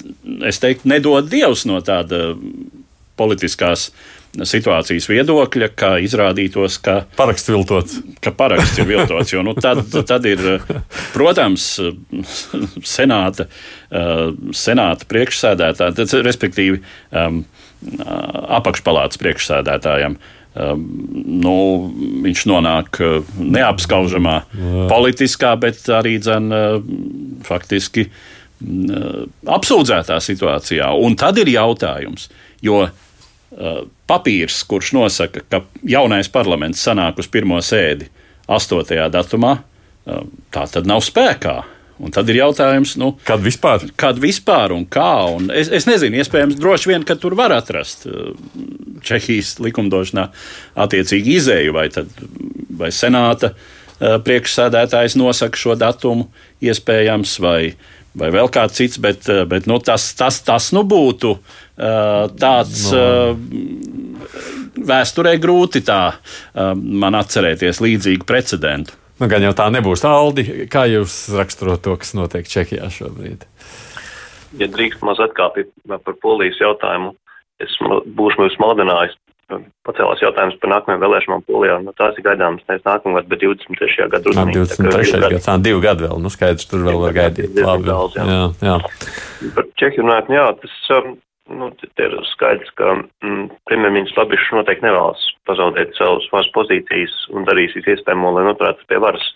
es 0.48 0.61
teiktu, 0.62 0.88
nedod 0.90 1.29
Dievs 1.31 1.66
no 1.68 1.81
tāda 1.85 2.33
politiskās 3.18 3.90
situācijas 4.46 5.09
viedokļa, 5.09 5.70
ka 5.79 5.90
izrādītos, 6.05 6.79
ka 6.85 7.01
paraksts 7.18 7.51
viltots. 7.51 7.98
Ka 8.22 8.33
paraksts 8.37 8.79
ir 8.79 8.88
viltots, 8.90 9.33
jo 9.33 9.42
nu, 9.46 9.55
tad, 9.59 9.83
tad 10.07 10.27
ir, 10.29 10.44
protams, 11.14 11.70
senāta, 12.87 13.48
senāta 14.55 15.09
priekšsēdētāja, 15.11 16.09
respektīvi 16.27 16.83
um, 16.83 17.42
apakšpalātas 18.61 19.20
priekšsēdētājiem. 19.22 20.18
Um, 20.59 20.87
nu, 21.38 21.57
viņš 22.24 22.46
nonāk 22.51 22.98
neapskaužamā 23.38 24.38
Jā. 24.42 24.87
politiskā, 24.90 25.53
bet 25.61 25.85
arī 25.94 26.16
dzen, 26.22 26.51
faktiski 27.46 28.09
apsūdzētā 28.59 30.18
situācijā. 30.23 30.90
Un 30.99 31.16
tad 31.18 31.38
ir 31.38 31.51
jautājums, 31.53 32.29
jo 32.64 32.83
uh, 32.88 32.92
papīrs, 34.11 34.62
kurš 34.68 34.92
nosaka, 34.97 35.44
ka 35.47 35.62
jaunais 35.87 36.31
parlaments 36.33 36.83
sanāk 36.83 37.21
uz 37.23 37.31
pirmo 37.31 37.61
sēdi 37.62 38.11
8. 38.51 39.11
datumā, 39.14 39.59
uh, 39.59 40.23
tā 40.55 40.66
tad 40.71 40.88
nav 40.90 41.05
spēkā. 41.07 41.61
Un 41.99 42.12
tad 42.14 42.29
ir 42.31 42.38
jautājums, 42.38 42.92
nu, 42.99 43.12
kad 43.27 43.42
vispār? 43.42 43.83
Kad 43.99 44.21
vispār 44.23 44.71
un 44.71 44.85
kā? 44.87 45.35
Un 45.35 45.51
es, 45.51 45.71
es 45.75 45.87
nezinu, 45.88 46.21
iespējams, 46.21 46.59
droši 46.59 46.92
vien, 46.92 47.07
ka 47.07 47.18
tur 47.18 47.35
var 47.38 47.55
atrast 47.55 48.07
uh, 48.07 48.35
Čehijas 49.07 49.57
likumdošanā 49.62 50.29
attiecīgi 50.79 51.38
izēju, 51.38 51.75
vai, 51.75 51.88
tad, 51.94 52.11
vai 52.79 52.90
senāta 52.94 53.55
priekšsēdētājs 53.99 55.16
nosaka 55.18 55.59
šo 55.59 55.75
datumu, 55.79 56.29
iespējams, 56.62 57.33
vai, 57.42 57.73
vai 58.18 58.31
vēl 58.35 58.50
kāds 58.52 58.78
cits, 58.78 59.00
bet, 59.02 59.28
bet 59.48 59.68
nu, 59.70 59.78
tas, 59.85 60.11
tas, 60.18 60.40
tas 60.46 60.70
nu 60.76 60.85
būtu 60.88 61.37
tāds. 61.78 62.88
No. 62.92 63.37
Vēsturē 64.88 65.33
grūti 65.42 65.83
tā 65.87 66.00
man 66.74 67.16
atcerēties 67.18 67.81
līdzīgu 67.83 68.26
precedentu. 68.28 68.94
Nu, 69.18 69.26
gan 69.31 69.42
jau 69.42 69.54
tā 69.59 69.66
nebūs. 69.74 70.04
Aldi, 70.07 70.44
kā 70.70 70.85
jūs 70.87 71.24
raksturot 71.35 71.83
to, 71.83 71.96
kas 71.98 72.14
notiek 72.14 72.46
Čehijā 72.46 72.87
šobrīd? 72.94 73.46
Ja 74.59 74.68
drīkst 74.70 75.02
maz 75.04 75.18
atkāpīt 75.22 75.72
par 75.88 76.14
polijas 76.22 76.61
jautājumu, 76.62 77.12
es 77.62 77.74
būšu 78.18 78.46
jūs 78.46 78.59
maldinājis. 78.62 79.16
Pacēlās 79.48 80.20
jautājums 80.20 80.58
par 80.61 80.68
nākamajām 80.74 81.00
vēlēšanām 81.00 81.44
Polijā. 81.48 81.78
Nu, 81.80 81.94
tās 81.96 82.18
ir 82.20 82.24
gaidāmas 82.26 82.66
nevis 82.68 82.84
nākamgad, 82.84 83.30
bet 83.30 83.40
23. 83.40 84.08
gadu 84.12 84.34
rudenī. 84.34 84.58
23. 84.58 85.22
gads, 85.24 85.46
tā 85.46 85.54
divi 85.64 85.80
gadi 85.87 86.04
vēl, 86.04 86.20
nu 86.20 86.32
skaidrs, 86.32 86.68
tur 86.68 86.84
vēl 86.84 87.00
var 87.00 87.16
gaidīt. 87.16 87.56
Labi, 87.56 87.88
daudz, 87.88 88.18
jā. 88.18 88.26
Jā, 88.28 88.42
jā. 88.68 88.74
Par 89.56 89.70
Čehiju 89.80 90.04
runājot, 90.04 90.28
nu 90.28 90.37
jā, 90.37 90.44
tas 90.61 90.76
um, 90.98 91.16
nu, 91.62 91.70
ir 92.04 92.18
skaidrs, 92.34 92.74
ka 92.76 92.92
mm, 92.98 93.48
premjerministrs 93.70 94.20
Labišs 94.20 94.52
noteikti 94.58 94.84
nevēlas 94.84 95.24
pazaudēt 95.48 95.96
savas 95.96 96.28
varas 96.34 96.52
pozīcijas 96.52 97.16
un 97.32 97.48
darīs 97.48 97.76
iespējamo, 97.80 98.37
lai 98.37 98.44
noturētu 98.50 98.84
pie 98.92 99.00
varas. 99.00 99.32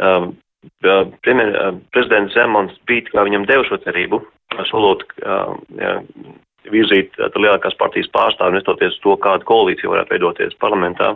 Um, 0.00 0.32
premjer, 0.80 1.52
prezidents 1.92 2.32
Zemons 2.32 2.80
bija, 2.88 3.10
kā 3.12 3.28
viņam 3.28 3.44
devu 3.50 3.68
šo 3.68 3.82
cerību, 3.84 4.24
solot 4.72 5.04
um, 5.20 5.60
jā, 5.76 5.98
virzīt 6.72 7.16
lielākās 7.18 7.76
partijas 7.80 8.10
pārstāvi, 8.14 8.58
nestoties 8.58 8.98
to, 9.04 9.16
kāda 9.22 9.46
koalīcija 9.48 9.90
varētu 9.92 10.14
veidoties 10.14 10.56
parlamentā. 10.62 11.14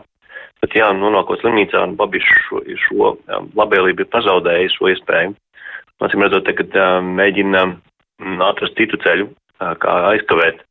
Bet 0.63 0.77
jā, 0.79 0.93
nonākot 0.95 1.41
slimnīcā, 1.43 1.85
Babišs 1.99 2.35
šo, 2.47 2.61
šo 2.85 3.15
labēlību 3.59 4.05
ir 4.05 4.11
pazaudējis 4.13 4.77
šo 4.79 4.93
iespēju. 4.93 5.35
Mācīm 6.03 6.23
redzot, 6.23 6.47
tagad 6.47 6.77
mēģina 7.19 7.65
atrast 8.47 8.79
citu 8.79 8.99
ceļu, 9.03 9.29
kā 9.83 9.97
aizkavēt 10.13 10.63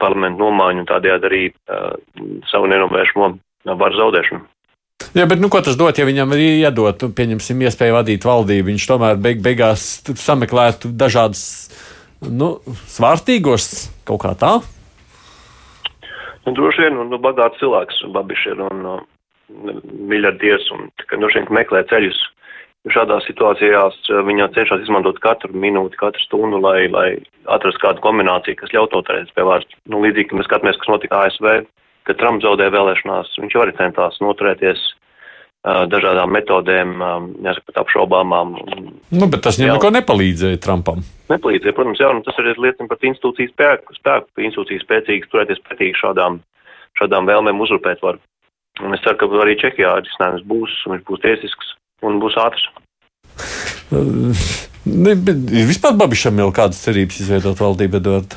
parlamentu 0.00 0.42
nomaiņu 0.42 0.84
un 0.84 0.88
tādējādi 0.90 1.28
arī 1.28 1.42
savu 2.50 2.70
nenovēršamo 2.70 3.32
varu 3.78 4.00
zaudēšanu. 4.00 4.46
Jā, 5.16 5.24
bet 5.30 5.40
nu, 5.40 5.48
ko 5.48 5.60
tas 5.64 5.76
dod, 5.78 5.96
ja 5.96 6.04
viņam 6.04 6.34
ir 6.36 6.42
iedot, 6.66 7.04
nu, 7.04 7.14
pieņemsim, 7.16 7.62
iespēju 7.64 7.96
vadīt 7.96 8.26
valdību? 8.28 8.66
Viņš 8.72 8.88
tomēr 8.90 9.20
beig 9.22 9.40
beigās 9.44 9.84
sameklētu 10.20 10.90
dažādas 10.98 11.44
nu, 12.24 12.56
svārstīgos 12.90 13.88
kaut 14.08 14.22
kā 14.24 14.34
tā. 14.38 14.56
Nu, 16.46 16.54
droši 16.56 16.86
vien, 16.86 16.98
nu, 17.10 17.20
bagāts 17.20 17.60
cilvēks, 17.60 18.02
Babišs 18.14 18.48
ir 18.52 18.62
un 18.64 18.84
uh, 18.88 18.98
miljardieris, 20.08 20.68
un 20.74 20.88
ka 21.04 21.20
droši 21.20 21.42
vien 21.42 21.54
meklē 21.60 21.84
ceļus 21.90 22.20
šādās 22.88 23.26
situācijās 23.28 23.96
eh, 24.08 24.20
viņa 24.24 24.46
cenšas 24.54 24.84
izmantot 24.86 25.18
katru 25.20 25.50
minūti, 25.52 25.98
katru 26.00 26.22
stundu, 26.22 26.60
lai, 26.62 26.86
lai 26.88 27.08
atrastu 27.52 27.82
kādu 27.82 28.00
kombināciju, 28.00 28.56
kas 28.56 28.72
ļautu 28.72 28.96
noturēties 28.96 29.34
pie 29.36 29.44
varas. 29.44 29.74
Nu, 29.92 30.00
līdzīgi, 30.00 30.30
ka 30.30 30.38
mēs 30.38 30.48
skatāmies, 30.48 30.78
kas 30.80 30.92
notika 30.94 31.18
ASV, 31.26 31.48
kad 32.08 32.20
Trumps 32.20 32.46
zaudēja 32.46 32.72
vēlēšanās, 32.72 33.34
viņš 33.42 33.58
arī 33.60 33.74
centās 33.76 34.16
noturēties 34.24 34.86
uh, 34.86 35.07
dažādām 35.66 36.30
metodēm, 36.32 36.94
jāsaka, 37.44 37.74
apšaubāmām. 37.82 38.54
Nu, 39.10 39.26
bet 39.26 39.42
tas 39.44 39.58
viņam 39.58 39.78
neko 39.78 39.90
nepalīdzēja 39.98 40.60
Trumpam. 40.62 41.02
Nepalīdzēja, 41.32 41.74
protams, 41.76 42.00
jā, 42.00 42.12
un 42.14 42.22
tas 42.26 42.38
arī 42.40 42.54
liecina 42.56 42.88
par 42.88 43.08
institūciju 43.10 43.52
spēku, 43.52 43.96
spēku, 43.98 44.30
ka 44.32 44.46
institūcijas 44.46 44.86
spēcīgas 44.86 45.32
turēties 45.32 45.62
pretī 45.66 45.90
šādām, 45.98 46.40
šādām 47.00 47.28
vēlmēm 47.28 47.60
uzurpēt 47.66 48.04
varu. 48.06 48.22
Un 48.84 48.94
es 48.94 49.02
ceru, 49.02 49.18
ka 49.18 49.42
arī 49.42 49.58
Čehijā 49.58 49.96
risinājums 49.98 50.46
būs, 50.46 50.78
un 50.86 50.94
viņš 50.94 51.04
būs 51.10 51.24
tiesisks 51.26 51.74
un 52.06 52.22
būs 52.22 52.38
ātrs. 52.38 52.68
Ne, 54.88 55.12
vispār 55.68 55.96
Babišam 55.98 56.38
jau 56.40 56.46
kādas 56.54 56.78
cerības 56.80 57.18
izveidot 57.20 57.58
valdību, 57.60 57.98
Edvard? 58.00 58.36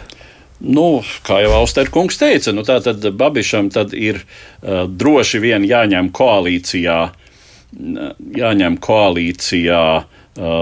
Nu, 0.61 1.01
kā 1.25 1.39
jau 1.41 1.55
Austerkungs 1.61 2.19
teica, 2.21 2.53
nu, 2.53 2.63
tad 2.67 3.05
Babišam 3.17 3.71
tad 3.73 3.95
ir 3.97 4.21
uh, 4.21 4.85
droši 4.85 5.41
vien 5.41 5.65
jāņem 5.65 6.11
koalīcijā, 6.13 6.99
jāņem 8.37 8.77
koalīcijā 8.83 9.81
uh, 9.97 10.61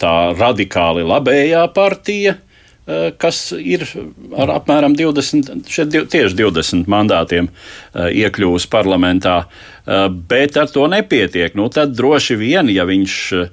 tā 0.00 0.16
radikāli 0.38 1.04
labējā 1.04 1.66
partija, 1.76 2.38
uh, 2.38 3.10
kas 3.20 3.50
ir 3.58 3.84
ar 4.32 4.54
apmēram 4.56 4.96
20, 4.96 5.68
šeit 5.68 5.92
tieši 5.92 6.40
20 6.40 6.88
mandātiem 6.88 7.50
uh, 7.52 8.08
iekļūst 8.08 8.72
parlamentā. 8.72 9.42
Uh, 9.44 9.74
bet 10.08 10.56
ar 10.56 10.70
to 10.72 10.86
nepietiek. 10.88 11.54
Nu, 11.54 11.68
tad 11.68 11.92
droši 11.96 12.36
vien, 12.40 12.70
ja 12.72 12.86
viņš 12.88 13.16
eh, 13.36 13.48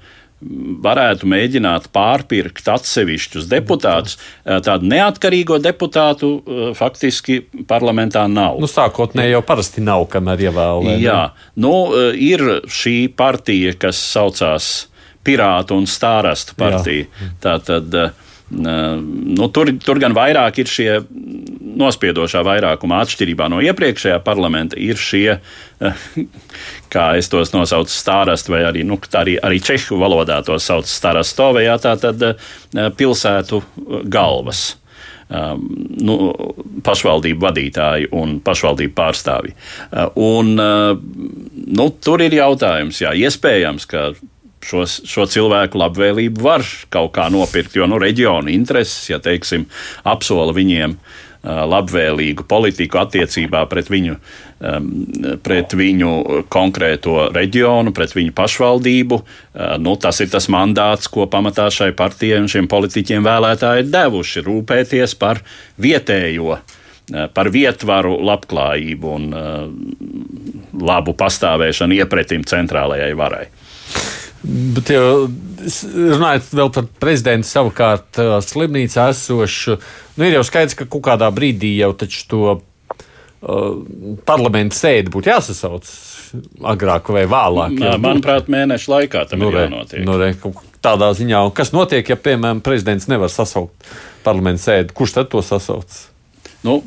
varētu 0.82 1.28
mēģināt 1.30 1.90
pārpirkt 1.94 2.70
atsevišķus 2.74 3.50
deputātus. 3.52 4.18
Tādu 4.44 4.90
neatkarīgo 4.90 5.60
deputātu 5.62 6.32
faktiski 6.78 7.42
parlamentā 7.70 8.26
nav. 8.32 8.58
Nu, 8.62 8.70
sākotnēji 8.70 9.36
jau 9.36 9.44
parasti 9.46 9.84
nav, 9.86 10.08
kamēr 10.12 10.48
ievēlē. 10.50 10.98
Jā, 11.04 11.22
nu, 11.62 11.76
ir 12.18 12.46
šī 12.66 12.96
partija, 13.18 13.76
kas 13.78 14.02
saucās 14.12 14.72
Pirātu 15.22 15.78
un 15.78 15.86
Stārastu 15.86 16.58
partija. 16.58 17.06
Jā. 17.06 17.32
Tā 17.44 17.58
tad. 17.62 18.02
Nu, 18.52 19.48
tur, 19.54 19.70
tur 19.80 20.00
gan 20.02 20.16
vairāk 20.16 20.60
ir 20.60 20.68
šie 20.68 20.90
nospiedošā 21.82 22.42
vairākuma 22.44 23.00
atšķirībā 23.06 23.48
no 23.52 23.62
iepriekšējā 23.64 24.18
parlamenta, 24.26 24.76
ir 24.76 25.00
šie, 25.00 25.38
kā 26.94 27.06
es 27.20 27.32
tos 27.32 27.54
nosaucu, 27.56 27.94
stārast, 27.96 28.52
vai 28.52 28.66
arī, 28.68 28.84
nu, 28.88 29.00
arī, 29.18 29.38
arī 29.40 29.62
čehu 29.64 30.02
valodā 30.02 30.42
to 30.44 30.60
sauc 30.60 30.90
starastovējā, 30.90 31.80
tā 31.86 31.96
tad 32.02 32.28
pilsētu 33.00 33.64
galvas. 34.12 34.68
Um, 35.32 35.62
nu, 36.04 36.16
pašvaldību 36.84 37.40
vadītāji 37.40 38.10
un 38.20 38.34
pašvaldību 38.44 38.92
pārstāvji. 38.98 39.54
Uh, 39.88 40.10
un, 40.20 40.50
uh, 40.60 40.98
nu, 41.72 41.86
tur 42.04 42.20
ir 42.26 42.36
jautājums, 42.36 43.00
jā, 43.00 43.14
iespējams, 43.16 43.86
ka 43.88 44.10
šos, 44.66 45.02
šo 45.08 45.26
cilvēku 45.30 45.80
labvēlību 45.82 46.46
var 46.46 46.66
kaut 46.94 47.14
kā 47.18 47.28
nopirkt. 47.34 47.76
Jo 47.76 47.90
nu, 47.90 48.00
reģiona 48.02 48.54
intereses, 48.54 49.10
ja 49.12 49.20
teiksim, 49.24 49.68
apsola 50.04 50.54
viņiem 50.56 50.98
labvēlīgu 51.42 52.46
politiku 52.46 53.00
attiecībā 53.02 53.64
pret 53.70 53.88
viņu, 53.90 54.18
pret 55.42 55.74
viņu 55.74 56.12
konkrēto 56.54 57.16
reģionu, 57.34 57.94
pret 57.98 58.14
viņu 58.14 58.36
pašvaldību. 58.38 59.18
Nu, 59.82 59.96
tas 59.98 60.22
ir 60.22 60.30
tas 60.30 60.46
mandāts, 60.54 61.10
ko 61.10 61.26
pamatā 61.26 61.66
šai 61.74 61.92
partijai 61.98 62.44
un 62.44 62.52
šiem 62.52 62.70
politiķiem 62.70 63.26
vēlētāji 63.26 63.88
ir 63.88 63.90
devuši- 63.90 64.46
rūpēties 64.50 65.18
par 65.18 65.42
vietējo 65.82 66.60
par 67.34 67.50
vietvaru, 67.52 68.14
labklājību 68.24 69.10
un 69.12 69.34
uh, 69.36 69.66
labu 70.80 71.12
pastāvēšanu 71.18 71.98
iepretim 72.00 72.46
centrālajai 72.48 73.12
varai. 73.18 73.46
Bet, 74.42 74.90
runājot 74.90 76.54
vēl 76.58 76.72
par 76.74 76.88
prezidentu, 77.04 77.46
savukārt 77.46 78.18
slimnīcā 78.48 79.12
esošu, 79.14 79.78
nu, 80.18 80.26
ir 80.26 80.40
jau 80.40 80.46
skaidrs, 80.48 80.78
ka 80.80 80.88
kaut 80.90 81.06
kādā 81.12 81.30
brīdī 81.34 81.76
jau 81.78 81.92
to 81.94 82.42
uh, 82.56 82.58
parlamentu 84.26 84.80
sēdi 84.80 85.14
būtu 85.14 85.30
jāsasauc 85.30 85.92
agrāk 86.74 87.12
vai 87.14 87.26
vēlāk. 87.30 87.78
Jā, 87.84 87.96
manuprāt, 88.02 88.50
mēnešu 88.52 88.94
laikā 88.96 89.26
tam 89.30 89.44
nu, 89.44 89.52
ir 89.52 89.66
jānotiek. 89.66 90.06
Nu, 90.08 90.18
re, 90.22 90.32
tādā 90.82 91.12
ziņā, 91.18 91.44
kas 91.58 91.74
notiek, 91.76 92.08
ja, 92.10 92.18
piemēram, 92.18 92.64
prezidents 92.66 93.10
nevar 93.12 93.30
sasaukt 93.34 93.92
parlamentu 94.26 94.66
sēdi, 94.66 94.96
kurš 94.98 95.20
tad 95.20 95.30
to 95.34 95.44
sasauc? 95.46 96.00
Nu, 96.64 96.84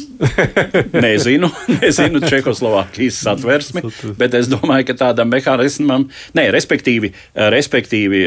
nezinu, 1.06 1.50
nezinu 1.82 2.20
Čehoslovākijas 2.22 3.18
satversmi, 3.26 3.82
bet 4.18 4.36
es 4.38 4.46
domāju, 4.50 4.86
ka 4.90 4.98
tādam 5.08 5.32
mehānismam, 5.34 6.06
nē, 6.38 6.46
respektīvi, 6.54 7.10
respektīvi 7.54 8.22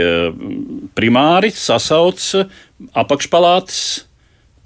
primāri 0.97 1.53
sasauc 1.55 2.25
apakšpalātas 2.91 3.83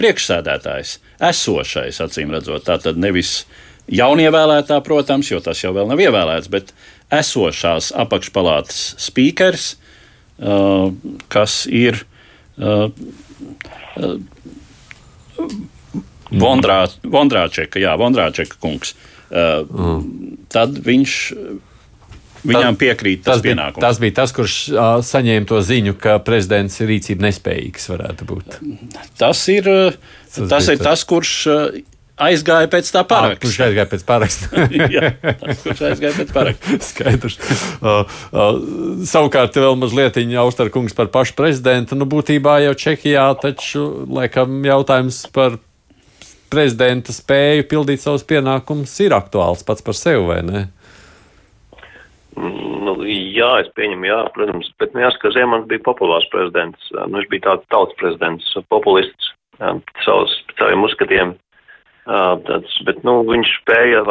priekšsēdētājs, 0.01 0.95
esošais, 1.29 1.99
acīm 2.01 2.33
redzot, 2.33 2.65
tā 2.65 2.79
tad 2.81 2.97
nevis 2.97 3.43
jaunievēlētā, 3.91 4.79
protams, 4.85 5.29
jo 5.29 5.41
tas 5.43 5.61
jau 5.61 5.75
vēl 5.75 5.89
nav 5.91 6.01
ievēlēts, 6.01 6.49
bet 6.49 6.73
esošās 7.13 7.91
apakšpalātas 8.01 8.81
spīkers, 9.05 9.75
kas 11.29 11.59
ir 11.69 12.01
Vondrā, 16.31 16.85
Vondrāčeka, 17.03 17.81
jā, 17.81 17.97
Vondrāčeka 17.99 18.59
kungs. 18.61 18.95
Uh, 19.31 19.67
mm. 19.67 20.39
Tad 20.51 20.79
viņš. 20.85 21.17
Viņām 22.41 22.73
piekrīt 22.81 23.21
tas, 23.21 23.37
tas 23.37 23.43
pienākums. 23.45 23.77
Bija, 23.77 23.85
tas 23.85 23.99
bija 24.01 24.15
tas, 24.17 24.31
kurš 24.33 24.55
uh, 24.73 24.95
saņēma 25.05 25.45
to 25.51 25.59
ziņu, 25.61 25.93
ka 26.01 26.15
prezidents 26.25 26.79
ir 26.81 26.89
rīcība 26.89 27.27
nespējīgs. 27.27 27.85
Tas 29.21 29.43
ir 29.53 29.69
tas, 29.69 30.39
tas, 30.49 30.71
ir 30.73 30.81
tas 30.81 31.05
kurš 31.05 31.35
uh, 31.51 31.67
aizgāja 32.21 32.69
pēc 32.71 32.89
tā 32.93 33.03
paraksta. 33.07 33.41
Kurš 33.43 33.57
aizgāja 33.67 33.87
pēc 33.91 34.05
paraksta? 34.07 34.65
Jā, 34.95 35.11
tas, 35.21 35.63
kurš 35.63 35.83
aizgāja 35.89 36.13
pēc 36.19 36.33
paraksta. 36.35 36.77
Skaidrs. 36.89 37.39
Uh, 37.79 38.13
uh, 38.31 38.61
savukārt, 39.09 39.57
vēl 39.61 39.77
mazliet 39.79 40.19
Austarkungs 40.41 40.97
par 40.97 41.11
pašu 41.13 41.35
prezidentu. 41.37 41.97
Nu, 41.99 42.07
būtībā 42.09 42.59
jau 42.65 42.77
Čehijā 42.85 43.27
taču, 43.41 43.85
laikam, 44.11 44.61
jautājums 44.67 45.23
par 45.33 45.57
prezidenta 46.51 47.15
spēju 47.15 47.67
pildīt 47.71 48.03
savus 48.03 48.25
pienākumus 48.27 48.93
ir 49.03 49.15
aktuāls 49.15 49.63
pats 49.67 49.85
par 49.85 49.97
sevi, 49.97 50.23
vai 50.27 50.41
ne? 50.45 50.63
Nu, 52.41 52.95
jā, 53.05 53.49
es 53.61 53.69
pieņemu, 53.75 54.07
jā, 54.07 54.19
protams, 54.35 54.69
bet 54.81 54.95
nu, 54.95 55.03
jāsaka, 55.03 55.33
Zemans 55.35 55.67
bija 55.69 55.83
populārs 55.85 56.27
prezidents. 56.31 56.91
Nu, 56.95 57.19
viņš 57.19 57.29
bija 57.33 57.47
tāds 57.49 57.67
tautas 57.73 57.97
prezidents, 57.99 58.51
populists 58.71 59.31
savus, 60.05 60.33
saviem 60.57 60.85
uzskatiem. 60.87 61.35
Tāds, 62.47 62.77
bet 62.87 63.03
nu, 63.05 63.19
viņš 63.27 63.51
spēja 63.59 64.01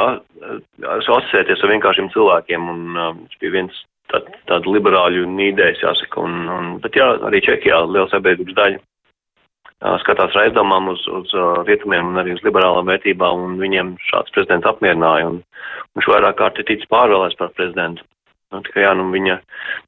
asociēties 1.00 1.64
ar 1.64 1.72
vienkāršiem 1.72 2.12
cilvēkiem, 2.14 2.68
un 2.70 3.00
viņš 3.24 3.40
bija 3.42 3.56
viens 3.56 3.80
tād, 4.12 4.28
tādu 4.50 4.76
liberāļu 4.76 5.26
nīdējs, 5.26 5.82
jāsaka. 5.82 6.22
Un, 6.22 6.44
un, 6.54 6.70
bet 6.84 6.96
jā, 7.00 7.08
arī 7.26 7.42
Čehijā 7.46 7.82
liela 7.88 8.06
sabiedrības 8.12 8.56
daļa 8.60 8.84
skatās 10.02 10.34
ar 10.36 10.46
aizdomām 10.46 10.90
uz, 10.92 11.02
uz 11.08 11.32
rietumiem 11.66 12.12
un 12.12 12.20
arī 12.20 12.34
uz 12.36 12.42
liberālām 12.44 12.88
vērtībām, 12.90 13.44
un 13.48 13.58
viņiem 13.60 13.94
šāds 14.10 14.34
prezidents 14.34 14.68
apmierināja, 14.68 15.30
un 15.30 15.40
viņš 15.96 16.08
vairāk 16.12 16.36
kārt 16.40 16.60
ir 16.60 16.68
ticis 16.68 16.90
pārvēlēts 16.92 17.38
par 17.40 17.54
prezidentu. 17.56 18.04
Nu, 18.50 18.60
tikai, 18.66 18.82
jā, 18.82 18.92
nu, 18.98 19.06
viņa, 19.14 19.36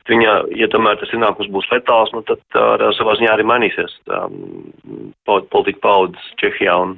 viņa, 0.07 0.35
ja 0.55 0.68
tomēr 0.70 1.00
tas 1.00 1.11
iznākums 1.11 1.50
būs 1.50 1.66
letāls, 1.72 2.12
nu, 2.14 2.22
tad 2.28 2.38
uh, 2.55 2.85
savā 2.94 3.16
ziņā 3.18 3.33
arī 3.35 3.46
mainīsies 3.50 3.96
um, 4.07 5.11
politika 5.26 5.83
paudzes 5.83 6.28
Čehijā, 6.38 6.76
un 6.85 6.94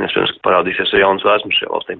iespējams, 0.00 0.38
parādīsies 0.46 0.94
arī 0.94 1.04
jaunas 1.04 1.26
vēsmas 1.28 1.60
šajā 1.60 1.74
valstī. 1.74 1.98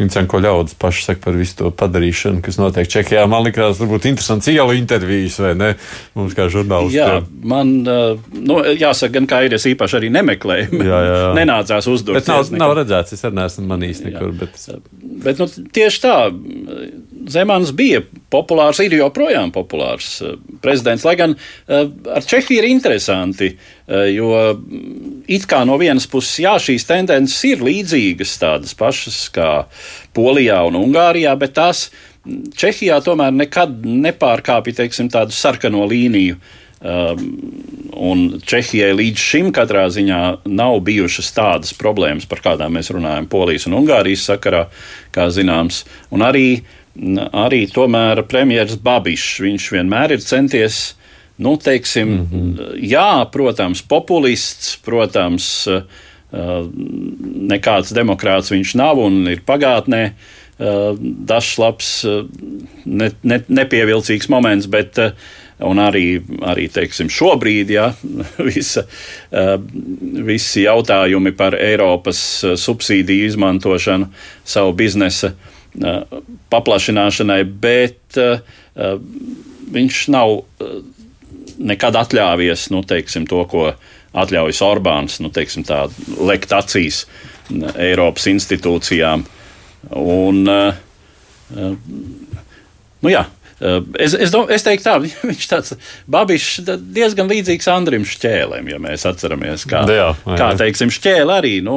Interesanti, 0.00 0.30
ko 0.32 0.40
ļaudis 0.40 0.76
paši 0.80 1.02
saka 1.04 1.20
par 1.26 1.36
visu 1.36 1.56
to 1.58 1.70
padarīšanu, 1.76 2.40
kas 2.44 2.56
notiek 2.60 2.88
Čehijā. 2.88 3.26
Man 3.28 3.44
liekas, 3.44 3.76
tas 3.76 3.90
būtu 3.90 4.08
interesants 4.08 4.48
ielu 4.48 4.76
intervijas, 4.78 5.36
vai 5.44 5.52
ne? 5.58 5.70
Mums 6.16 6.36
kā 6.38 6.46
žurnālistiem. 6.52 6.96
Jā, 6.96 7.18
man, 7.52 7.74
nu, 7.84 8.56
jāsaka, 8.80 9.12
gan 9.18 9.28
kā 9.28 9.42
ir, 9.44 9.58
es 9.58 9.68
īpaši 9.68 9.98
arī 10.00 10.12
nemeklēju. 10.16 10.80
Jā, 10.88 11.00
jā. 11.04 11.18
Nenācās 11.40 11.90
uzdot. 11.92 12.16
Bet 12.16 12.30
nav, 12.32 12.48
nav 12.56 12.74
redzēts, 12.80 13.16
es 13.18 13.26
arī 13.28 13.42
neesmu 13.42 13.66
manījis 13.74 14.02
nekur. 14.06 14.32
Jā. 14.32 14.38
Bet, 14.40 14.88
bet 15.26 15.44
nu, 15.44 15.50
tieši 15.76 16.02
tā, 16.06 16.16
Zemans 17.28 17.72
bija 17.76 18.00
populārs, 18.32 18.80
ir 18.84 18.94
joprojām 18.96 19.52
populārs 19.52 20.20
prezidents, 20.62 21.04
lai 21.04 21.16
gan 21.20 21.34
ar 21.68 22.26
Čehiju 22.26 22.62
ir 22.62 22.68
interesanti, 22.70 23.50
jo 24.14 24.30
it 25.28 25.44
kā 25.50 25.62
no 25.68 25.76
vienas 25.80 26.08
puses, 26.10 26.38
jā, 26.44 26.54
šīs 26.62 26.86
tendences 26.88 27.40
ir 27.48 27.64
līdzīgas 27.66 28.36
tādas 28.40 28.76
pašas 28.78 29.26
kā 29.34 29.50
Polijā 30.16 30.62
un 30.68 30.78
Ungārijā, 30.80 31.34
bet 31.40 31.58
tās 31.58 31.88
Čehijā 32.56 33.00
tomēr 33.04 33.32
nekad 33.32 33.84
nepārkāpja 33.84 34.82
teiksim, 34.82 35.08
tādu 35.12 35.36
sarkano 35.36 35.86
līniju. 35.88 36.40
Um, 36.80 37.24
un 37.92 38.20
Čehijai 38.40 38.94
līdz 38.96 39.20
šim 39.20 39.50
katrā 39.52 39.82
ziņā 39.92 40.20
nav 40.48 40.78
bijušas 40.86 41.28
tādas 41.36 41.74
problēmas, 41.76 42.24
par 42.28 42.40
kādām 42.44 42.72
mēs 42.72 42.88
runājam 42.96 43.26
Polijas 43.28 43.66
un 43.68 43.76
Ungārijas 43.82 44.24
sakarā, 44.30 44.62
kā 45.12 45.26
zināms. 45.28 45.82
Un 46.08 46.24
arī, 46.24 46.62
arī 47.32 47.64
tomēr 47.72 48.24
premjerministrs 48.28 48.82
Babišs, 48.84 49.40
viņš 49.44 49.70
vienmēr 49.76 50.16
ir 50.16 50.24
centies 50.24 50.80
nu, 51.40 51.56
teiksim, 51.56 52.08
mm 52.08 52.28
-hmm. 52.32 52.72
jā, 52.84 53.30
protams, 53.32 53.82
populists, 53.82 54.76
protams, 54.84 55.66
uh, 55.66 55.82
nekāds 56.30 57.92
demokrāts 57.94 58.52
viņš 58.52 58.74
nav 58.78 59.00
un 59.02 59.24
ir 59.30 59.42
pagātnē. 59.46 60.10
Dažs 60.60 61.54
labs, 61.56 61.90
ne, 62.84 63.06
ne, 63.24 63.38
nepievilcīgs 63.48 64.28
moments, 64.28 64.66
bet 64.68 64.98
arī, 65.60 66.20
arī 66.44 66.66
teiksim, 66.68 67.08
šobrīd 67.08 67.72
ja, 67.72 67.86
visa, 68.50 68.84
visi 70.28 70.66
jautājumi 70.66 71.32
par 71.32 71.56
Eiropas 71.56 72.20
subsīdiju 72.60 73.30
izmantošanu 73.32 74.10
savu 74.44 74.76
biznesa 74.76 75.32
paplašināšanai, 76.50 77.42
bet 77.62 78.18
viņš 79.70 80.00
nav 80.10 80.40
nekad 81.60 81.98
atļāvies 82.00 82.68
nu, 82.74 82.82
teiksim, 82.86 83.26
to, 83.30 83.42
ko 83.50 83.70
atļaujas 84.16 84.62
Orbāns, 84.66 85.18
nu, 85.22 85.30
teiksim, 85.34 85.64
tā, 85.68 85.84
lekt 86.18 86.54
acīs 86.56 87.04
Eiropas 87.50 88.26
institūcijām. 88.30 89.24
Un, 90.00 90.40
uh, 90.50 90.74
nu, 91.54 93.12
jā, 93.12 93.24
Es, 93.60 94.14
es, 94.16 94.30
dom, 94.32 94.46
es 94.48 94.64
teiktu, 94.64 94.86
tā, 94.86 94.94
viņš 95.30 95.48
tāds 95.50 95.74
babišs, 96.10 96.62
diezgan 96.96 97.28
līdzīgs 97.28 97.68
Andrim 97.72 98.06
Šķēlēm, 98.08 98.70
ja 98.72 98.80
mēs 98.80 99.04
atceramies, 99.08 99.66
kā, 99.68 99.82
jā, 99.84 100.08
jā. 100.16 100.38
kā 100.40 100.48
teiksim, 100.60 100.92
Šķēle 100.94 101.36
arī. 101.42 101.52
Nu, 101.64 101.76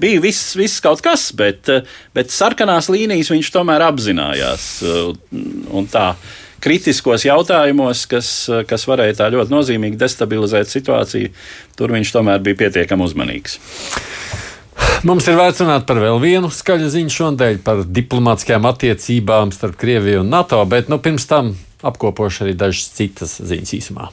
bija 0.00 0.20
viss, 0.20 0.52
viss 0.60 0.82
kaut 0.84 1.00
kas, 1.04 1.30
bet, 1.36 1.72
bet 2.16 2.34
sarkanās 2.34 2.90
līnijas 2.92 3.32
viņš 3.32 3.52
tomēr 3.54 3.86
apzinājās. 3.88 4.68
Un 5.72 5.88
tā, 5.90 6.12
kritiskos 6.60 7.24
jautājumos, 7.24 8.04
kas, 8.10 8.30
kas 8.68 8.86
varēja 8.88 9.22
tā 9.22 9.30
ļoti 9.32 9.56
nozīmīgi 9.56 10.00
destabilizēt 10.00 10.68
situāciju, 10.68 11.32
tur 11.80 11.96
viņš 11.96 12.12
tomēr 12.16 12.44
bija 12.44 12.66
pietiekami 12.66 13.08
uzmanīgs. 13.08 13.56
Mums 15.08 15.24
ir 15.30 15.38
vērts 15.38 15.62
runāt 15.64 15.86
par 15.88 15.96
vēl 16.02 16.18
vienu 16.20 16.50
skaļu 16.52 16.90
ziņu 16.92 17.12
šodien, 17.14 17.60
par 17.64 17.86
diplomātiskajām 17.88 18.68
attiecībām 18.68 19.52
starp 19.56 19.78
Krieviju 19.80 20.20
un 20.24 20.32
NATO, 20.32 20.60
bet 20.68 20.92
nu, 20.92 21.00
pirms 21.00 21.24
tam 21.30 21.54
apkopošu 21.80 22.44
arī 22.44 22.56
dažas 22.58 22.90
citas 22.96 23.38
ziņas 23.40 23.78
īsumā. 23.80 24.10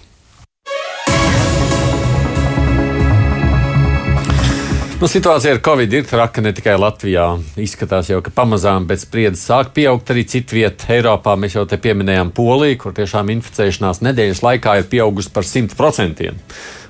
Nu, 4.97 5.05
situācija 5.05 5.51
ar 5.53 5.59
Covid 5.61 5.91
ir 5.93 6.05
traka 6.09 6.41
ne 6.41 6.49
tikai 6.57 6.73
Latvijā. 6.81 7.27
Izskatās 7.61 8.07
jau, 8.09 8.17
ka 8.25 8.31
pamazām 8.33 8.87
pēc 8.89 9.03
spriedzes 9.05 9.43
sāk 9.45 9.69
pieaugt 9.75 10.09
arī 10.09 10.23
citvietā 10.25 10.95
Eiropā. 10.95 11.35
Mēs 11.37 11.53
jau 11.53 11.67
te 11.69 11.77
pieminējām 11.77 12.31
Poliju, 12.33 12.79
kur 12.81 12.95
tiešām 12.97 13.29
inficēšanās 13.35 14.01
nedēļas 14.07 14.41
laikā 14.41 14.73
ir 14.79 14.87
pieaugusi 14.89 15.29
par 15.35 15.45
100%. 15.45 16.31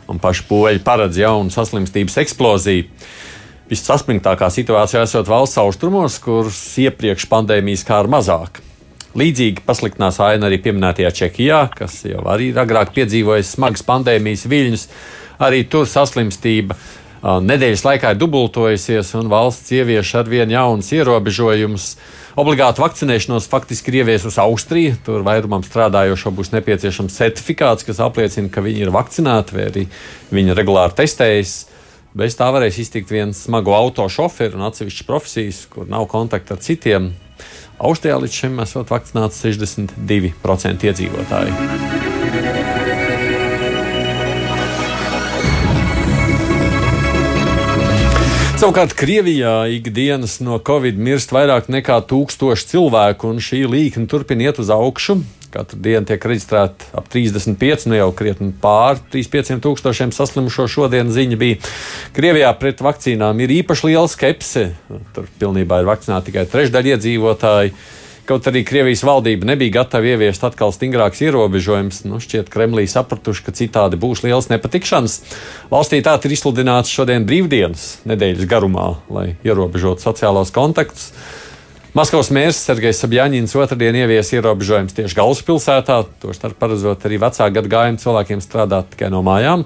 Un 0.08 0.21
paši 0.23 0.45
poļi 0.47 0.86
paredz 0.88 1.19
jaunu 1.19 1.51
saslimstības 1.51 2.15
eksploziju. 2.23 2.88
Vissaspringtākā 3.67 4.47
situācijā 4.53 5.01
esot 5.03 5.27
valsts 5.27 5.60
austrumos, 5.60 6.21
kuras 6.23 6.60
iepriekš 6.80 7.25
pandēmijas 7.27 7.84
kā 7.88 7.97
ar 7.99 8.08
mazāk. 8.12 8.62
Līdzīgi 9.17 9.63
pasliktinās 9.65 10.19
aina 10.23 10.47
arī 10.47 10.60
pieminētajā 10.63 11.12
Čehijā, 11.19 11.63
kas 11.75 11.99
jau 12.08 12.21
arī 12.32 12.51
agrāk 12.56 12.93
piedzīvojis 12.95 13.56
smagas 13.58 13.84
pandēmijas 13.88 14.45
viļņus. 14.47 14.88
Arī 15.43 15.65
tur 15.70 15.88
saslimstība 15.89 16.78
nedēļas 17.24 17.84
laikā 17.86 18.13
ir 18.13 18.20
dubultojusies, 18.22 19.11
un 19.20 19.28
valsts 19.32 19.74
ievieš 19.76 20.13
ar 20.22 20.30
vien 20.32 20.51
jaunus 20.53 20.91
ierobežojumus. 20.95 21.89
Obligātu 22.38 22.84
vakcinēšanos 22.84 23.49
faktiski 23.49 23.91
ir 23.91 24.03
ieviesusi 24.03 24.39
Austrija. 24.43 24.95
Tur 25.03 25.26
vairumam 25.26 25.65
strādājošo 25.65 26.32
būs 26.38 26.53
nepieciešams 26.53 27.18
certifikāts, 27.18 27.88
kas 27.88 27.99
apliecina, 28.05 28.51
ka 28.53 28.61
viņi 28.61 28.86
ir 28.86 28.93
vakcinēti 28.93 29.57
vai 29.57 29.65
arī 29.72 29.88
viņi 30.32 30.55
regulāri 30.55 31.01
testējas. 31.01 31.57
Bez 32.16 32.38
tā 32.39 32.47
varēs 32.53 32.78
iztikt 32.80 33.12
viens 33.12 33.39
smagu 33.47 33.74
auto 33.76 34.05
šoferi 34.10 34.55
un 34.55 34.64
atsevišķas 34.70 35.08
profesijas, 35.08 35.66
kur 35.72 35.89
nav 35.91 36.08
kontakta 36.12 36.55
ar 36.55 36.64
citiem. 36.64 37.12
Austrijā 37.78 38.18
līdz 38.22 38.38
šim 38.41 38.62
esot 38.64 38.89
vakcinēts 38.93 39.43
62% 39.43 40.88
iedzīvotāji. 40.88 41.53
Savukārt 48.58 48.95
Krievijā 48.97 49.68
ikdienas 49.70 50.39
no 50.41 50.55
covid 50.58 50.97
mirst 50.97 51.30
vairāk 51.30 51.68
nekā 51.70 51.99
tūkstoši 52.10 52.72
cilvēku, 52.72 53.30
un 53.30 53.38
šī 53.43 53.68
līkne 53.70 54.10
turpina 54.10 54.47
iet 54.47 54.58
uz 54.64 54.72
augšu. 54.74 55.20
Katru 55.54 55.80
dienu 55.80 56.04
tiek 56.08 56.26
reģistrēti 56.28 56.89
ap 56.98 57.06
35, 57.14 57.86
nu 57.88 57.95
jau 57.95 58.08
krietni 58.16 58.50
pār 58.62 59.00
35 59.14 59.62
tūkstošiem 59.64 60.12
saslimušo. 60.16 60.66
Šodien 60.72 61.12
ziņa 61.14 61.38
bija, 61.39 61.62
Krievijā 62.16 62.50
pret 62.60 62.84
vakcīnām 62.84 63.39
ir 63.45 63.54
īpaši 63.62 63.88
liela 63.88 64.10
skepse. 64.12 64.66
Tur 65.16 65.30
pilnībā 65.39 65.80
ir 65.82 65.88
vakcinēti 65.88 66.32
tikai 66.32 66.43
trešdaļa 66.52 66.98
iedzīvotāji. 66.98 67.74
Kaut 68.28 68.43
arī 68.52 68.66
Krievijas 68.68 69.06
valdība 69.08 69.48
nebija 69.48 69.78
gatava 69.78 70.10
ieviest 70.12 70.43
atkal 70.43 70.74
stingrākus 70.76 71.22
ierobežojumus, 71.24 72.02
nu, 72.12 72.20
šķiet, 72.20 72.50
Kremlī 72.52 72.84
sapratuši, 72.91 73.45
ka 73.45 73.56
citādi 73.56 73.95
būs 74.02 74.26
liels 74.26 74.50
nepatikšanas. 74.52 75.16
Valstī 75.72 76.02
tā 76.04 76.18
ir 76.20 76.36
izsludināts 76.36 76.91
šodien 76.91 77.24
brīvdienas 77.30 77.88
nedēļas 78.10 78.50
garumā, 78.52 78.89
lai 79.08 79.30
ierobežotu 79.48 80.04
sociālos 80.10 80.52
kontaktus. 80.52 81.14
Maskavas 81.95 82.27
mērs 82.35 82.59
Sergejs 82.67 82.99
Sabjaņins 82.99 83.53
otrdien 83.55 83.95
ievies 83.95 84.33
ierobežojumus 84.35 84.95
tieši 84.97 85.15
galvaspilsētā, 85.17 86.01
tostarp 86.19 86.57
paredzot 86.59 87.05
arī 87.07 87.19
vecāku 87.21 87.55
gadagājumu 87.55 88.01
cilvēkiem 88.01 88.43
strādāt 88.43 88.91
tikai 88.91 89.07
no 89.13 89.23
mājām. 89.25 89.63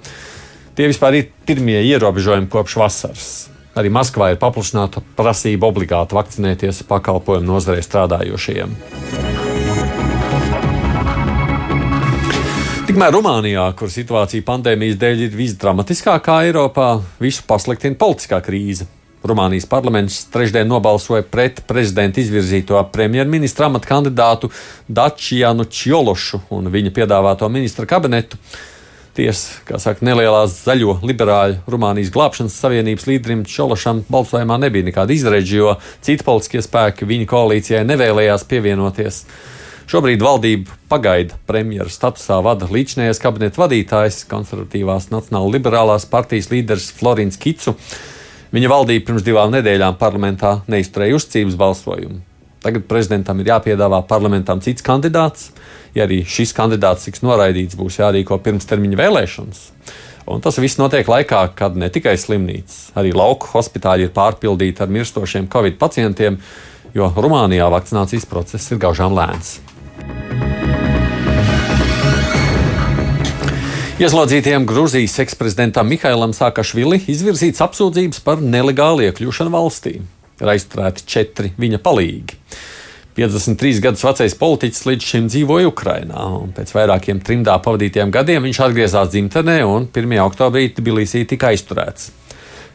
Tie 0.78 0.86
vispār 0.88 1.18
ir 1.18 1.32
pirmie 1.50 1.80
ierobežojumi 1.90 2.48
kopš 2.52 2.78
vasaras. 2.78 3.32
Arī 3.76 3.90
Maskavā 3.94 4.34
ir 4.34 4.40
paplašināta 4.40 5.02
prasība 5.18 5.72
obligāti 5.72 6.16
vakcinēties 6.18 6.84
pakalpojumu 6.92 7.48
nozarē 7.56 7.82
strādājošiem. 7.84 8.78
Tikmēr 12.92 13.14
Rumānijā, 13.16 13.66
kur 13.80 13.92
situācija 13.92 14.44
pandēmijas 14.46 14.98
dēļ 15.00 15.28
ir 15.28 15.38
visdramatiskākā 15.40 16.42
Eiropā, 16.50 16.98
visu 17.24 17.46
pasliktina 17.48 17.96
politiskā 17.96 18.42
krīze. 18.44 18.90
Rumānijas 19.22 19.68
parlaments 19.70 20.24
trešdien 20.34 20.66
nobalsoja 20.66 21.22
pret 21.22 21.62
prezidenta 21.70 22.18
izvirzīto 22.24 22.80
premjerministra 22.94 23.68
amata 23.70 23.86
kandidātu 23.92 24.50
Dačianu 24.90 25.68
Čjološu 25.70 26.42
un 26.58 26.72
viņa 26.74 26.94
piedāvāto 26.96 27.50
ministra 27.54 27.86
kabinetu. 27.86 28.40
Tiesa, 29.12 29.60
kā 29.68 29.76
saka, 29.76 30.06
nelielās 30.08 30.56
zaļo 30.64 31.02
liberāļu 31.04 31.60
Rumānijas 31.70 32.10
glābšanas 32.16 32.56
savienības 32.64 33.06
līderim 33.10 33.42
Čološam 33.46 34.06
balsojumā 34.10 34.56
nebija 34.64 34.88
nekāda 34.88 35.14
izredzi, 35.14 35.58
jo 35.60 35.74
citi 36.02 36.24
politiskie 36.26 36.64
spēki 36.64 37.10
viņa 37.10 37.28
koalīcijai 37.30 37.82
nevēlējās 37.90 38.46
pievienoties. 38.48 39.26
Šobrīd 39.92 40.24
valdību 40.24 40.78
pagaida 40.90 41.36
premjera 41.46 41.92
statusā 41.92 42.38
vada 42.46 42.70
līdzinājais 42.72 43.20
kabineta 43.20 43.60
vadītājs, 43.60 44.22
konservatīvās 44.32 45.10
nacionāla 45.12 45.52
liberālās 45.58 46.08
partijas 46.10 46.48
līderis 46.54 46.88
Florins 46.96 47.38
Kicu. 47.42 47.76
Viņa 48.52 48.68
valdība 48.68 49.08
pirms 49.08 49.24
divām 49.24 49.54
nedēļām 49.54 49.96
parlamentā 50.00 50.58
neizturēja 50.72 51.16
uzticības 51.20 51.56
balsojumu. 51.60 52.20
Tagad 52.62 52.84
prezidentam 52.86 53.40
ir 53.42 53.54
jāpiedāvā 53.54 54.04
parlamentam 54.10 54.60
cits 54.62 54.84
kandidāts 54.86 55.50
ja 55.96 56.06
arī 56.08 56.22
šis 56.28 56.54
kandidāts 56.56 57.08
tiks 57.08 57.24
noraidīts, 57.26 57.78
būs 57.80 58.00
jārīko 58.02 58.40
pirmstermiņa 58.44 59.00
vēlēšanas. 59.00 59.64
Un 60.32 60.44
tas 60.44 60.60
viss 60.62 60.80
notiek 60.80 61.08
laikā, 61.10 61.42
kad 61.58 61.76
ne 61.80 61.90
tikai 61.92 62.14
slimnīcas, 62.20 62.92
arī 63.00 63.14
lauku 63.18 63.50
hospitāļi 63.56 64.08
ir 64.08 64.16
pārpildīti 64.16 64.86
ar 64.86 64.94
mirstošiem 64.94 65.50
covid 65.52 65.80
pacientiem, 65.82 66.40
jo 66.96 67.12
Rumānijā 67.18 67.68
vakcinācijas 67.74 68.30
process 68.30 68.72
ir 68.72 68.82
gaužām 68.84 69.18
lēns. 69.18 69.58
Ieslodzītiem 74.02 74.64
Grūzijas 74.66 75.20
eksprezidentam 75.22 75.86
Mihailam 75.86 76.32
Sakašvili 76.34 76.98
izvirzīts 77.14 77.62
apsūdzības 77.62 78.24
par 78.26 78.40
nelegālu 78.42 79.04
iekļūšanu 79.06 79.52
valstī. 79.54 79.92
Ir 80.42 80.50
aizturēti 80.56 81.06
četri 81.06 81.52
viņa 81.62 81.78
palīgi. 81.86 82.40
53 83.20 83.84
gadus 83.84 84.02
vecais 84.08 84.36
politiķis 84.40 84.88
līdz 84.90 85.06
šim 85.12 85.28
dzīvoja 85.30 85.70
Ukrajinā. 85.70 86.24
Pēc 86.58 86.74
vairākiem 86.74 87.22
trimdā 87.22 87.60
pavadītiem 87.62 88.10
gadiem 88.16 88.50
viņš 88.50 88.64
atgriezās 88.66 89.14
dzimtenē 89.14 89.60
un 89.70 89.86
1. 89.94 90.18
oktobrī 90.26 90.72
Tbilisī 90.74 91.22
tika 91.30 91.52
aizturēts. 91.54 92.10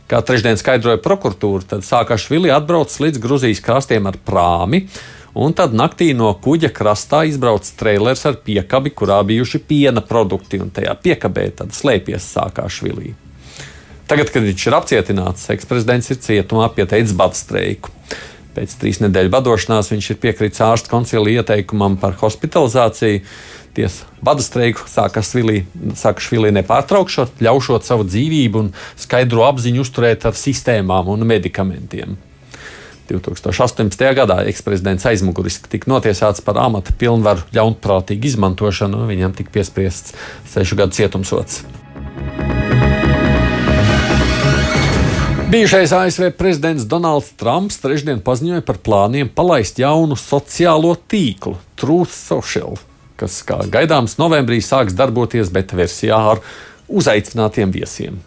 Kā 0.06 0.22
trešdien 0.22 0.62
skaidroja 0.62 1.02
prokuratūra, 1.02 1.72
tad 1.74 1.82
Sākašvili 1.82 2.54
atbraucis 2.54 3.02
līdz 3.02 3.24
Gruzijas 3.26 3.66
krastiem 3.66 4.06
ar 4.06 4.22
prāmi, 4.22 4.84
un 5.36 5.52
tad 5.56 5.74
naktī 5.76 6.12
no 6.16 6.30
kuģa 6.42 6.70
krastā 6.74 7.22
izbraucis 7.28 7.76
trailers 7.76 8.24
ar 8.28 8.38
piekabi, 8.46 8.92
kurā 8.96 9.20
bijuši 9.28 9.60
piena 9.68 10.00
produkti, 10.00 10.60
un 10.62 10.72
tajā 10.72 10.96
piekabē 11.02 11.50
tad 11.60 11.76
slēpjas 11.76 12.30
Sākašvili. 12.36 13.12
Tagad, 14.06 14.30
kad 14.30 14.46
viņš 14.46 14.64
ir 14.68 14.78
apcietināts, 14.78 15.50
eksprezidents 15.52 16.12
ir 16.14 16.22
cietumā 16.22 16.70
pieteicis 16.72 17.14
badu 17.18 17.36
streiku. 17.36 17.92
Pēc 18.56 18.78
trīs 18.80 19.02
nedēļu 19.02 19.32
vadošanās 19.34 19.90
viņš 19.92 20.10
ir 20.14 20.20
piekritis 20.22 20.62
ārsta 20.64 20.88
koncilija 20.88 21.42
ieteikumam 21.42 21.98
par 22.00 22.16
hospitalizāciju. 22.22 23.24
Tiesa 23.76 24.06
bada 24.24 24.40
streiku 24.40 24.86
Sakašvilī 24.88 26.54
nepārtraukšot, 26.56 27.42
ļaušot 27.44 27.84
savu 27.84 28.06
dzīvību 28.08 28.62
un 28.62 28.70
skaidro 28.96 29.44
apziņu 29.50 29.84
uzturēt 29.84 30.24
ar 30.30 30.38
sistēmām 30.38 31.10
un 31.12 31.26
medikamentiem. 31.28 32.16
2018. 33.08 34.04
gadā 34.18 34.40
eksprezidents 34.50 35.06
aizmuguriski 35.08 35.70
tika 35.72 35.90
notiesāts 35.90 36.44
par 36.44 36.60
amata 36.62 36.94
pilnvaru 36.98 37.46
ļaunprātīgu 37.56 38.32
izmantošanu, 38.32 39.02
un 39.04 39.10
viņam 39.14 39.34
tika 39.38 39.54
piespriests 39.58 40.14
sešu 40.52 40.78
gadu 40.78 40.98
cietumsots. 40.98 41.64
Bijušais 45.46 45.92
ASV 45.94 46.30
prezidents 46.34 46.88
Donalds 46.90 47.30
Trumps 47.38 47.78
trešdien 47.78 48.18
paziņoja 48.26 48.64
par 48.66 48.80
plāniem 48.82 49.28
palaist 49.30 49.78
jaunu 49.78 50.18
sociālo 50.18 50.96
tīklu, 51.06 51.54
Truth 51.78 52.10
Social, 52.10 52.74
kas, 53.14 53.38
kā 53.46 53.60
gaidāms, 53.70 54.18
novembrī 54.18 54.58
sāks 54.58 54.96
darboties 54.98 55.52
beta 55.54 55.78
versijā 55.78 56.18
ar 56.32 56.42
uzaicinātiem 56.90 57.70
viesiem. 57.70 58.18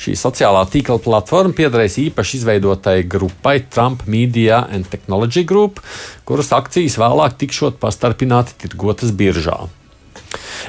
Šī 0.00 0.16
sociālā 0.18 0.64
tīkla 0.70 0.98
platforma 1.02 1.54
piederēs 1.56 1.96
īpaši 2.02 2.40
izveidotai 2.40 2.98
grupai 3.08 3.60
Trump 3.70 4.04
Media 4.10 4.64
and 4.70 4.90
Technology 4.92 5.44
Group, 5.48 5.80
kuras 6.28 6.52
akcijas 6.56 6.98
vēlāk 7.00 7.38
tikšot 7.40 7.80
pastarpināti 7.82 8.58
tirgotas 8.64 9.14
biržā. 9.16 9.64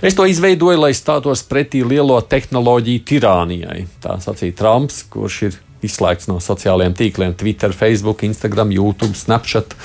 Es 0.06 0.16
to 0.16 0.26
izveidoju, 0.30 0.78
lai 0.82 0.94
stātos 0.96 1.44
pretī 1.48 1.82
lielo 1.88 2.18
tehnoloģiju 2.22 3.04
tirānijai. 3.10 3.86
Tā 4.04 4.18
sacīja 4.22 4.58
Trumps, 4.60 5.02
kurš 5.12 5.42
ir 5.48 5.60
izslēgts 5.86 6.30
no 6.30 6.40
sociālajiem 6.44 6.96
tīkliem, 6.98 7.36
Twitter, 7.38 7.74
Facebook, 7.76 8.24
Instagram, 8.28 8.74
YouTube, 8.76 9.16
Snapchat 9.18 9.76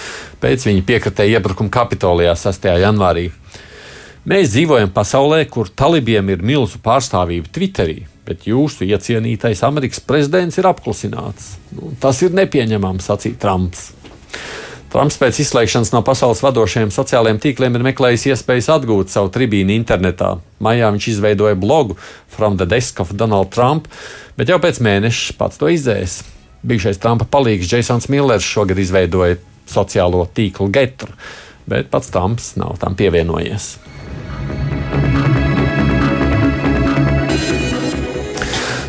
pēc 0.42 0.66
viņa 0.68 0.86
piekritēja 0.88 1.38
iebrukuma 1.40 1.72
Kapitolijā 1.72 2.34
6. 2.38 2.70
janvārī. 2.84 3.28
Mēs 4.28 4.52
dzīvojam 4.52 4.90
pasaulē, 4.92 5.44
kur 5.48 5.70
talibiem 5.72 6.28
ir 6.34 6.42
milzu 6.44 6.80
pārstāvība 6.84 7.48
Twitterī, 7.54 8.02
bet 8.30 8.46
jūsu 8.46 8.86
iecienītais 8.86 9.64
Amerikas 9.66 10.02
prezidents 10.06 10.58
ir 10.60 10.68
apklusināts. 10.70 11.56
Nu, 11.74 11.90
tas 12.00 12.22
ir 12.22 12.36
nepieņemams, 12.38 13.10
sacīja 13.10 13.40
Trumps. 13.42 13.90
Trumps 14.90 15.20
pēc 15.20 15.36
izslēgšanas 15.44 15.92
no 15.94 16.00
pasaules 16.06 16.42
vadošajiem 16.42 16.90
sociālajiem 16.94 17.38
tīkliem 17.42 17.76
ir 17.78 17.84
meklējis 17.86 18.26
iespējas 18.32 18.72
atgūt 18.74 19.12
savu 19.12 19.30
tribīnu 19.34 19.74
internetā. 19.76 20.32
Maijā 20.62 20.88
viņš 20.94 21.06
izveidoja 21.12 21.58
blogu 21.58 21.94
From 22.30 22.58
the 22.58 22.66
Desk 22.66 22.98
of 23.02 23.14
Donald 23.14 23.52
Trump, 23.54 23.86
bet 24.38 24.50
jau 24.50 24.58
pēc 24.62 24.82
mēneša 24.82 25.38
pats 25.38 25.62
to 25.62 25.70
izdzēs. 25.70 26.20
Bijušais 26.66 26.98
Trumpa 27.02 27.28
palīgs 27.30 27.70
Jasons 27.70 28.10
Millers 28.10 28.46
šogad 28.46 28.82
izveidoja 28.82 29.38
sociālo 29.70 30.26
tīklu 30.34 30.66
Getru, 30.74 31.14
bet 31.70 31.90
pats 31.94 32.10
Trumps 32.10 32.56
nav 32.58 32.78
tam 32.82 32.98
pievienojies. 32.98 33.76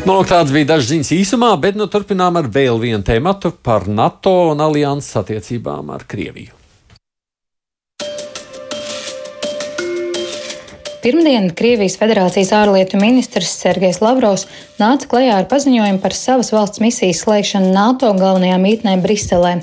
Nu, 0.02 0.16
tāds 0.26 0.50
bija 0.50 0.66
dažs 0.66 0.88
ziņas 0.90 1.10
īsumā, 1.14 1.52
bet 1.62 1.76
nu, 1.78 1.86
turpinām 1.86 2.34
ar 2.40 2.48
vēl 2.50 2.80
vienu 2.82 3.04
tēmatu 3.06 3.52
par 3.62 3.84
NATO 3.86 4.32
un 4.50 4.58
alianses 4.64 5.14
attiecībām 5.20 5.92
ar 5.94 6.02
Krieviju. 6.10 6.56
Pirmdien 11.02 11.46
Krievijas 11.54 11.94
Federācijas 12.00 12.50
ārlietu 12.54 12.98
ministrs 12.98 13.54
Sergejs 13.62 14.00
Lavrovs 14.02 14.48
nāca 14.82 15.06
klajā 15.10 15.38
ar 15.38 15.46
paziņojumu 15.50 16.02
par 16.02 16.18
savas 16.18 16.50
valsts 16.54 16.82
misijas 16.82 17.22
slēgšanu 17.22 17.70
NATO 17.70 18.10
galvenajā 18.18 18.58
mītnē 18.62 18.96
Briselē. 19.06 19.60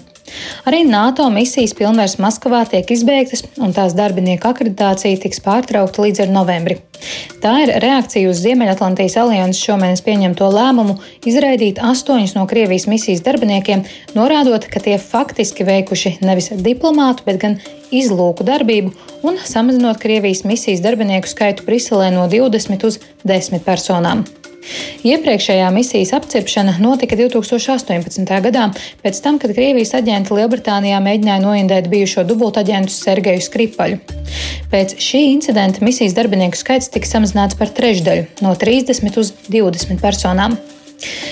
Arī 0.69 0.83
NATO 0.87 1.27
misijas 1.33 1.75
pilnvērs 1.77 2.17
Maskavā 2.21 2.65
tiek 2.69 2.91
izbeigtas, 2.93 3.45
un 3.57 3.73
tās 3.75 3.95
darbinieku 3.97 4.49
akreditācija 4.49 5.21
tiks 5.23 5.41
pārtraukta 5.45 6.05
līdz 6.05 6.25
ar 6.25 6.33
novembri. 6.33 6.79
Tā 7.43 7.53
ir 7.63 7.71
reakcija 7.79 8.29
uz 8.29 8.41
Ziemeļatlantijas 8.43 9.15
alianses 9.21 9.63
šomēnes 9.63 10.03
pieņemto 10.03 10.49
lēmumu 10.51 10.97
izraidīt 11.29 11.79
astoņus 11.83 12.35
no 12.35 12.43
Krievijas 12.49 12.89
misijas 12.91 13.23
darbiniekiem, 13.23 13.85
norādot, 14.17 14.67
ka 14.71 14.83
tie 14.83 14.97
faktiski 14.99 15.67
veikuši 15.67 16.17
nevis 16.25 16.51
diplomātu, 16.59 17.23
bet 17.27 17.39
gan 17.43 17.59
izlūku 17.95 18.45
darbību 18.47 18.91
un 19.23 19.39
samazinot 19.45 20.01
Krievijas 20.03 20.43
misijas 20.47 20.83
darbinieku 20.83 21.31
skaitu 21.31 21.65
Briselē 21.67 22.11
no 22.15 22.27
20 22.31 22.85
uz 22.89 22.99
10 23.23 23.63
personām. 23.63 24.27
Iepriekšējā 25.07 25.67
misijas 25.71 26.11
apcepšana 26.17 26.75
notika 26.83 27.15
2018. 27.19 28.25
gadā, 28.43 28.65
pēc 29.03 29.21
tam, 29.23 29.37
kad 29.39 29.53
Krievijas 29.55 29.93
aģenti 29.97 30.35
Lielbritānijā 30.35 30.99
mēģināja 31.03 31.43
noindēt 31.43 31.87
bijušo 31.91 32.25
dubultaģentu 32.27 32.93
Sergeju 32.93 33.45
Skripaļu. 33.45 34.01
Pēc 34.73 34.97
šī 35.01 35.23
incidenta 35.31 35.83
misijas 35.85 36.17
darbinieku 36.17 36.59
skaits 36.59 36.91
tika 36.93 37.07
samazināts 37.07 37.57
par 37.59 37.71
trešdaļu- 37.71 38.27
no 38.45 38.55
30 38.55 39.17
uz 39.17 39.31
20 39.47 40.03
personām. 40.03 40.57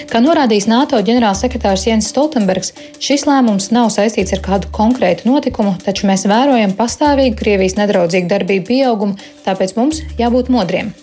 Kā 0.07 0.21
norādījis 0.23 0.69
NATO 0.71 0.99
ģenerālsekretārs 1.03 1.87
Jens 1.89 2.07
Stoltenbergs, 2.07 2.71
šis 3.03 3.25
lēmums 3.27 3.71
nav 3.75 3.89
saistīts 3.89 4.31
ar 4.33 4.39
kādu 4.45 4.71
konkrētu 4.71 5.27
notikumu, 5.27 5.75
taču 5.83 6.07
mēs 6.07 6.23
vērojam 6.31 6.73
pastāvīgu 6.79 7.35
Krievijas 7.41 7.75
nedraudzīgu 7.75 8.31
darbību 8.31 8.65
pieaugumu, 8.71 9.17
tāpēc 9.43 9.75
mums 9.75 10.01
jābūt 10.17 10.53
modriem. 10.53 10.93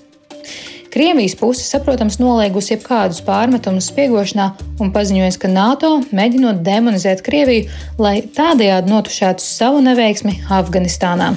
Krievijas 0.95 1.35
puse, 1.35 1.65
saprotams, 1.67 2.21
noliegusi 2.23 2.77
jebkādus 2.77 3.19
pārmetumus 3.27 3.89
spiegošanā 3.91 4.53
un 4.79 4.93
paziņojusi, 4.95 5.41
ka 5.43 5.51
NATO 5.51 5.91
mēģinot 6.15 6.63
demonizēt 6.67 7.25
Krieviju, 7.27 7.67
lai 7.99 8.21
tādējādi 8.37 8.95
notušētu 8.95 9.43
savu 9.43 9.83
neveiksmi 9.89 10.39
Afganistānā. 10.55 11.33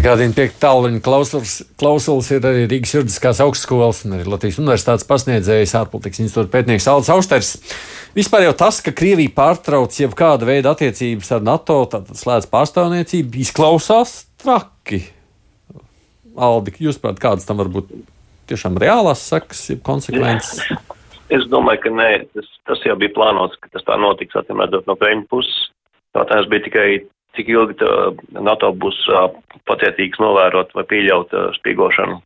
Atgādījumi 0.00 0.32
tiek 0.32 0.54
tāluņa 0.56 1.00
klausuls, 1.04 1.54
klausuls 1.76 2.30
ir 2.32 2.44
arī 2.48 2.62
Rīgas 2.70 2.94
juridiskās 2.94 3.36
augstskolas 3.44 3.98
un 4.06 4.14
arī 4.16 4.24
Latvijas 4.32 4.56
universitātes 4.62 5.04
pasniedzējs 5.04 5.74
ārpolitikas 5.76 6.22
institūta 6.24 6.48
pētnieks 6.54 6.86
Aldis 6.88 7.10
Austers. 7.12 7.50
Vispār 8.16 8.46
jau 8.46 8.54
tas, 8.62 8.78
ka 8.80 8.94
Krievija 8.96 9.34
pārtrauc 9.36 9.98
jebkāda 10.00 10.48
veida 10.48 10.72
attiecības 10.72 11.34
ar 11.36 11.44
NATO, 11.44 11.76
tātad 11.92 12.16
slēdz 12.16 12.48
pārstāvniecību, 12.48 13.42
izklausās 13.44 14.14
traki. 14.40 15.02
Aldi, 16.48 16.78
jūs 16.80 16.96
prāt, 17.04 17.20
kādas 17.20 17.44
tam 17.44 17.60
var 17.60 17.68
būt 17.76 17.92
tiešām 18.48 18.80
reālās 18.80 19.26
sekas, 19.28 19.66
jeb 19.74 19.84
konsekvences? 19.84 20.64
Es 21.28 21.44
domāju, 21.52 21.84
ka 21.84 21.96
nē, 22.00 22.10
tas, 22.32 22.48
tas 22.72 22.88
jau 22.88 22.96
bija 23.04 23.12
plānots, 23.20 23.60
ka 23.60 23.76
tas 23.76 23.84
tā 23.84 24.00
notiks, 24.00 24.40
atcīm 24.40 24.64
redzot 24.64 24.88
no 24.88 24.96
Kremļa 24.96 25.28
puses. 25.28 25.60
Jautājums 26.16 26.48
bija 26.56 26.70
tikai, 26.70 26.88
cik 27.36 27.52
ilgi 27.52 27.92
NATO 28.40 28.72
būs 28.80 29.04
pacietīgs 29.70 30.20
novērot 30.22 30.74
vai 30.76 30.86
pieļaut 30.90 31.34
spīgošanu 31.60 32.20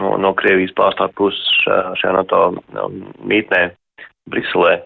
no, 0.00 0.14
no 0.20 0.34
Krievijas 0.38 0.74
pārstāvju 0.78 1.16
puses 1.18 1.64
šajā 1.66 2.14
NATO 2.16 2.42
mītnē 3.28 3.68
Briselē. 4.30 4.78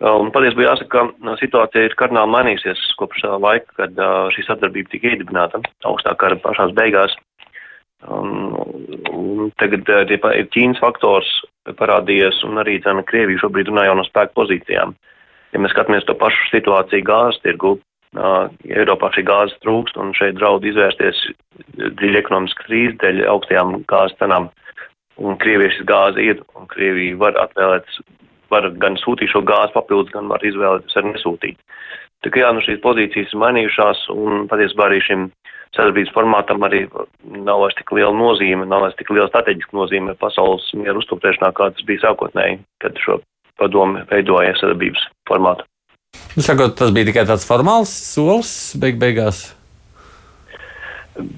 Un 0.00 0.30
patiesībā 0.32 0.64
jāsaka, 0.64 1.02
ka 1.20 1.32
situācija 1.42 1.90
ir 1.90 1.96
kardināli 2.00 2.32
mainījusies 2.32 2.86
kopš 3.00 3.26
tā 3.26 3.34
laika, 3.36 3.74
kad 3.82 3.98
šī 4.32 4.46
sadarbība 4.46 4.94
tika 4.94 5.10
iedibināta 5.12 5.60
augstā 5.84 6.14
kara 6.20 6.38
pašās 6.40 6.72
beigās. 6.76 7.12
Un 8.08 9.50
tagad 9.60 9.90
ir 10.08 10.48
Ķīnas 10.54 10.80
faktors 10.80 11.28
parādījies, 11.76 12.40
un 12.48 12.62
arī 12.62 12.78
cena 12.80 13.04
Krievija 13.04 13.42
šobrīd 13.42 13.68
runā 13.68 13.84
jau 13.90 13.98
no 13.98 14.06
spēku 14.08 14.38
pozīcijām. 14.40 14.96
Ja 15.52 15.60
mēs 15.60 15.74
skatāmies 15.74 16.08
to 16.08 16.16
pašu 16.16 16.48
situāciju 16.48 17.04
gāzes 17.04 17.42
tirgu, 17.44 17.76
Eiropā 18.16 19.12
šī 19.14 19.22
gāzes 19.28 19.58
trūkst, 19.62 19.98
un 20.00 20.10
šeit 20.18 20.34
draud 20.38 20.64
izvērsties 20.66 21.20
dziļa 21.78 22.22
ekonomiska 22.24 22.66
krīze 22.66 22.96
dēļ 23.02 23.20
augstajām 23.30 23.84
gāzes 23.90 24.18
cenām. 24.18 24.48
Un 25.20 25.36
Krievija 25.38 25.70
šis 25.76 25.86
gāze 25.86 26.22
ir, 26.24 26.40
un 26.58 26.66
Krievija 26.66 27.18
var 27.20 27.38
atvēlēt 27.38 27.86
var 28.50 28.66
gan 28.82 28.96
sūtīt 28.98 29.30
šo 29.30 29.44
gāzi 29.46 29.74
papildus, 29.76 30.10
gan 30.10 30.26
var 30.32 30.42
izvēlēties 30.42 30.96
arī 30.98 31.12
nesūtīt. 31.14 31.58
Tā 32.24 32.32
kā 32.32 32.42
jā, 32.42 32.50
nu 32.52 32.64
šīs 32.64 32.82
pozīcijas 32.82 33.30
ir 33.32 33.40
mainījušās 33.40 34.02
un 34.12 34.48
patiesībā 34.50 34.88
arī 34.88 34.98
šim 35.06 35.28
sadarbības 35.76 36.12
formātam 36.16 36.66
arī 36.66 36.82
nav 37.30 37.62
vairs 37.62 37.78
tik 37.78 37.92
liela 37.94 38.12
nozīme, 38.16 38.66
nav 38.66 38.84
vairs 38.84 38.98
tik 38.98 39.12
liela 39.14 39.30
strateģiska 39.30 39.76
nozīme 39.76 40.16
pasaules 40.20 40.66
mieru 40.74 41.00
uzturēšanā, 41.00 41.52
kā 41.54 41.70
tas 41.70 41.86
bija 41.86 42.08
sākotnēji, 42.08 42.58
kad 42.82 42.98
šo 43.04 43.20
padomu 43.60 44.02
veidoja 44.10 44.56
sadarbības 44.58 45.06
formātu. 45.30 45.64
Nu, 46.40 46.44
sakot, 46.46 46.76
tas 46.78 46.92
bija 46.94 47.08
tikai 47.10 47.26
tāds 47.28 47.42
formāls 47.44 47.90
solis 47.90 48.50
beig 48.80 49.00
beigās. 49.02 49.48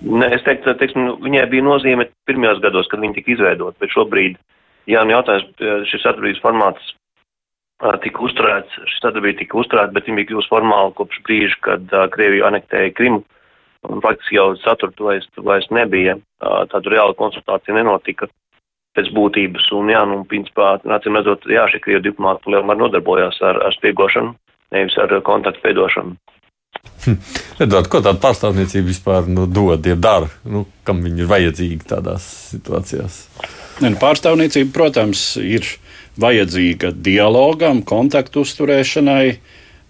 Ne, 0.04 0.28
es 0.36 0.44
teiktu, 0.44 0.74
teiksim, 0.78 1.06
nu, 1.08 1.14
viņai 1.24 1.46
bija 1.50 1.64
nozīme 1.64 2.06
pirmajos 2.28 2.60
gados, 2.62 2.90
kad 2.92 3.00
viņa 3.02 3.16
tika 3.16 3.32
izveidota, 3.32 3.74
bet 3.80 3.94
šobrīd, 3.94 4.36
jā, 4.92 5.02
nu 5.02 5.16
jautājums, 5.16 5.48
šis 5.90 6.04
sadarbības 6.04 6.42
formāts 6.44 6.92
tika 8.04 8.22
uzturēts, 8.22 8.76
šī 8.92 9.00
sadarbība 9.00 9.40
tika 9.40 9.58
uzturēta, 9.58 9.94
bet 9.96 10.06
viņa 10.06 10.20
bija 10.20 10.30
kļūst 10.30 10.52
formāla 10.52 10.92
kopš 11.00 11.18
brīža, 11.26 11.58
kad 11.66 11.96
uh, 11.96 12.04
Krievija 12.12 12.52
anektēja 12.52 12.92
Krimu. 12.94 13.24
Un 13.88 14.04
faktiski 14.04 14.36
jau 14.36 14.52
saturtu 14.62 15.08
vairs, 15.08 15.26
vairs 15.42 15.66
nebija, 15.74 16.14
uh, 16.20 16.60
tādu 16.70 16.92
reālu 16.92 17.16
konsultāciju 17.18 17.80
nenotika 17.80 18.28
pēc 18.94 19.10
būtības. 19.16 19.66
Un, 19.74 19.90
jā, 19.90 20.04
nu, 20.06 20.20
principā, 20.30 20.76
acīm 20.84 21.18
redzot, 21.18 21.48
jā, 21.50 21.66
šie 21.72 21.82
Krievu 21.82 22.04
diplomāti 22.06 22.54
lielmēr 22.54 22.78
nodarbojās 22.84 23.40
ar, 23.42 23.58
ar 23.66 23.74
spiegošanu, 23.80 24.36
nevis 24.72 24.98
ar 25.00 25.14
kontaktu 25.26 25.68
veidošanu. 25.68 26.16
Hm. 27.04 27.18
Edvard, 27.62 27.88
ko 27.90 28.00
tāda 28.02 28.18
pārstāvniecība 28.22 28.88
vispār 28.88 29.26
nu, 29.30 29.46
dod, 29.50 29.86
ja 29.86 29.96
dara? 29.98 30.30
Nu, 30.48 30.64
kam 30.86 31.02
viņi 31.04 31.24
ir 31.24 31.30
vajadzīgi 31.30 31.88
tādās 31.90 32.26
situācijās? 32.52 33.18
Ne, 33.82 33.92
nu, 33.92 33.98
pārstāvniecība, 34.02 34.70
protams, 34.74 35.24
ir 35.38 35.66
vajadzīga 36.22 36.92
dialogam, 36.94 37.82
kontaktu 37.86 38.46
uzturēšanai. 38.46 39.26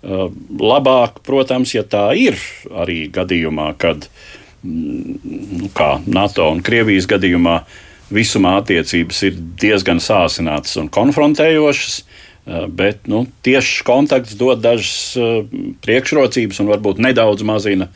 Uh, 0.02 0.32
labāk, 0.58 1.20
protams, 1.22 1.76
ja 1.76 1.84
tā 1.86 2.08
ir 2.18 2.38
arī 2.74 3.06
gadījumā, 3.12 3.68
kad 3.78 4.08
mm, 4.64 5.18
nu, 5.60 5.70
kā 5.76 5.94
NATO 6.10 6.48
un 6.50 6.62
Krievijas 6.66 7.06
gadījumā 7.10 7.60
visumā 8.12 8.56
attiecības 8.60 9.22
ir 9.28 9.38
diezgan 9.62 10.02
sāsinātas 10.02 10.74
un 10.80 10.90
konfrontējošas. 10.92 12.02
Uh, 12.43 12.66
bet 12.66 13.07
nu, 13.07 13.24
tieši 13.47 13.84
kontakts 13.86 14.34
dod 14.38 14.59
dažas 14.64 15.14
uh, 15.14 15.45
priekšrocības 15.84 16.59
un 16.62 16.72
varbūt 16.72 17.03
nedaudz 17.03 17.47
mazina 17.47 17.90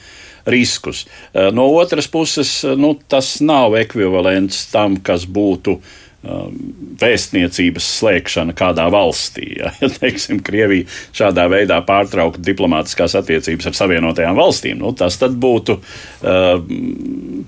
riskus. 0.47 1.09
No 1.35 1.65
otras 1.75 2.07
puses, 2.07 2.61
nu, 2.79 2.93
tas 3.11 3.41
nav 3.43 3.75
ekvivalents 3.81 4.61
tam, 4.71 4.95
kas 5.03 5.25
būtu 5.27 5.81
vēstniecības 7.01 7.87
slēgšana 8.01 8.55
kādā 8.57 8.87
valstī. 8.93 9.57
Ja, 9.61 9.73
ja 9.83 9.91
teiksim, 9.93 10.41
Krievija 10.45 10.87
šādā 11.15 11.47
veidā 11.53 11.79
pārtrauktu 11.87 12.43
diplomātiskās 12.47 13.15
attiecības 13.19 13.69
ar 13.71 13.77
Savienotajām 13.79 14.39
valstīm, 14.39 14.81
nu, 14.83 14.93
tas 14.97 15.19
būtu 15.19 15.79
uh, 15.79 16.63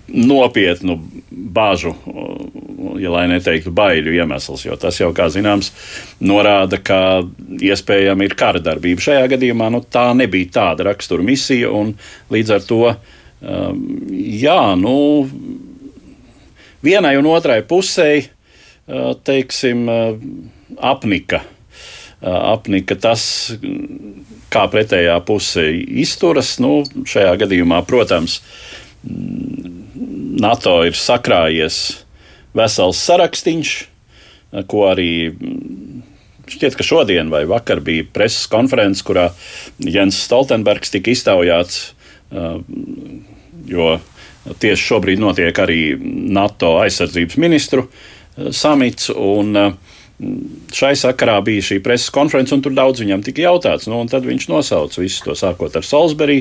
nopietnu 0.09 0.99
bāžu, 1.31 1.95
ja 3.03 3.13
lai 3.13 3.27
neteiktu 3.31 3.73
baiļu 3.75 4.15
iemesls, 4.17 4.65
jo 4.67 4.79
tas 4.81 5.01
jau, 5.01 5.11
kā 5.17 5.29
zināms, 5.33 5.73
norāda, 6.21 6.81
ka 6.83 7.01
iespējama 7.59 8.27
ir 8.27 8.37
kara 8.39 8.63
darbība. 8.63 9.05
Šajā 9.05 9.27
gadījumā 9.35 9.71
nu, 9.75 9.83
tā 9.83 10.09
nebija 10.19 10.55
tāda 10.61 10.89
rakstura 10.91 11.27
misija, 11.27 11.71
un 11.75 11.95
līdz 12.33 12.57
ar 12.57 12.67
to, 12.69 12.83
um, 12.95 13.85
jā, 14.15 14.61
nu, 14.81 14.97
vienai 16.87 17.17
un 17.19 17.31
otrai 17.35 17.61
pusei 17.67 18.27
teiksim, 19.25 19.89
apnika. 20.81 21.43
Apnika 22.21 22.97
tas, 22.99 23.23
kā 24.51 24.65
pretējā 24.73 25.19
puse 25.27 25.69
izturas. 26.03 26.57
Nu, 26.63 26.83
šajā 27.07 27.37
gadījumā, 27.45 27.83
protams, 27.87 28.41
NATO 30.39 30.81
ir 30.87 30.97
sakrājies 30.99 31.79
vesels 32.59 33.01
sarakstīns, 33.07 33.73
ko 34.71 34.87
arī 34.91 35.11
šķiet, 36.49 36.77
ka 36.79 36.87
šodien 36.87 37.33
vai 37.33 37.45
vakar 37.49 37.83
bija 37.85 38.07
preses 38.13 38.49
konferences, 38.51 39.05
kurā 39.07 39.29
Jens 39.79 40.21
Stoltenbergs 40.25 40.95
tika 40.95 41.13
iztaujāts, 41.13 41.93
jo 43.69 43.91
tieši 44.49 44.89
šobrīd 44.91 45.21
notiek 45.21 45.61
arī 45.61 45.83
NATO 46.33 46.79
aizsardzības 46.81 47.37
ministru 47.41 47.89
samits. 48.55 49.13
Un, 49.13 49.55
uh, 49.57 49.95
Šai 50.75 50.97
sakarā 50.99 51.37
bija 51.47 51.63
šī 51.63 51.77
preses 51.79 52.11
konference, 52.11 52.51
un 52.51 52.63
tur 52.65 52.73
daudz 52.75 52.99
viņam 52.99 53.21
tika 53.23 53.45
jautāts. 53.45 53.87
Nu, 53.87 54.01
tad 54.11 54.25
viņš 54.27 54.49
nosauca 54.51 54.99
visu 54.99 55.23
to, 55.29 55.37
sākot 55.39 55.77
ar 55.79 55.87
Salisbury, 55.87 56.41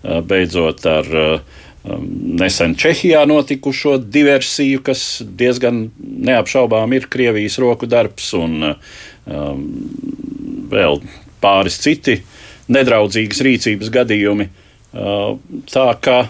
beidzot 0.00 0.86
ar 0.88 1.10
uh, 1.12 1.58
nesen 1.84 2.74
Čehijā 2.76 3.22
notikušo 3.28 3.96
diversiju, 3.98 4.82
kas 4.84 5.22
diezgan 5.24 5.86
neapšaubām 5.98 6.92
ir 6.96 7.08
Krievijas 7.12 7.58
roku 7.62 7.88
darbs, 7.88 8.32
un 8.36 8.74
um, 8.74 9.62
vēl 10.70 11.00
pāris 11.40 11.80
citi 11.80 12.18
nedraudzīgas 12.70 13.40
rīcības 13.46 13.94
gadījumi. 13.96 14.50
Uh, 14.90 15.38
tā 15.70 15.88
kā 16.02 16.20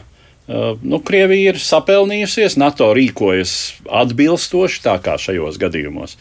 Uh, 0.51 0.73
nu, 0.83 0.99
Krievija 1.07 1.53
ir 1.53 1.59
sapelnījusies, 1.63 2.57
NATO 2.59 2.89
rīkojas 2.97 3.53
atbilstoši, 3.87 4.81
tā 4.83 4.97
kā 4.99 5.15
šajos 5.21 5.61
gadījumos 5.63 6.17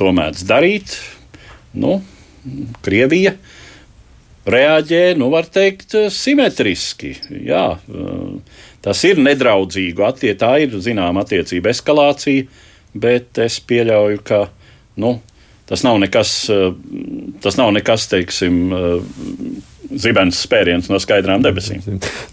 to 0.00 0.10
mēdz 0.16 0.42
darīt. 0.48 0.96
Nu, 1.76 2.00
Krievija 2.82 3.36
reaģē, 4.46 5.02
nu, 5.18 5.30
var 5.32 5.48
teikt, 5.52 5.96
simetriski. 6.14 7.14
Jā, 7.46 7.66
tas 8.84 9.04
ir 9.08 9.20
nedraudzīgu 9.22 10.06
attiecību, 10.06 10.40
tā 10.42 10.52
ir 10.64 10.76
zināma 10.82 11.24
attiecība 11.26 11.72
eskalācija, 11.74 12.46
bet 12.96 13.40
es 13.42 13.58
pieļauju, 13.66 14.22
ka 14.26 14.44
nu, 15.02 15.16
tas 15.68 15.82
nav 15.86 15.98
nekas, 16.02 16.36
tas 17.42 17.58
nav 17.58 17.72
nekas 17.76 18.06
teiksim, 18.12 18.60
zibens 19.86 20.40
spēriens 20.46 20.90
no 20.90 20.98
skaidrām 21.02 21.44
debesīm. 21.44 21.82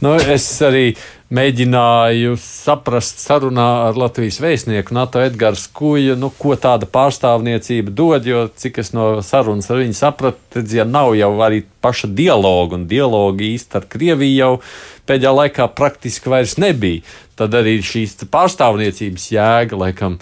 Nu, 0.03 0.15
es 0.17 0.47
arī 0.65 0.93
mēģināju 1.33 2.35
saprast 2.37 3.21
sarunā 3.23 3.65
ar 3.87 3.97
Latvijas 3.97 4.37
vēstnieku 4.43 4.93
NATO 4.93 5.21
Edgars 5.23 5.65
Kuju, 5.73 6.13
nu, 6.19 6.29
ko 6.37 6.53
tāda 6.59 6.85
pārstāvniecība 6.89 7.93
dod, 7.93 8.27
jo 8.29 8.45
cik 8.53 8.77
es 8.83 8.93
no 8.93 9.07
sarunas 9.25 9.71
ar 9.73 9.81
viņu 9.81 9.97
sapratu, 9.97 10.37
tad 10.53 10.75
ja 10.75 10.85
nav 10.85 11.15
jau 11.17 11.31
arī 11.41 11.63
paša 11.83 12.11
dialoga, 12.13 12.77
un 12.77 12.85
dialoga 12.89 13.45
īsti 13.47 13.79
ar 13.79 13.87
Krieviju 13.89 14.37
jau 14.37 14.51
pēdējā 15.09 15.33
laikā 15.39 15.67
praktiski 15.73 16.29
vairs 16.29 16.59
nebija, 16.61 17.01
tad 17.39 17.57
arī 17.57 17.79
šīs 17.81 18.15
pārstāvniecības 18.29 19.25
jēga 19.33 19.79
laikam 19.79 20.19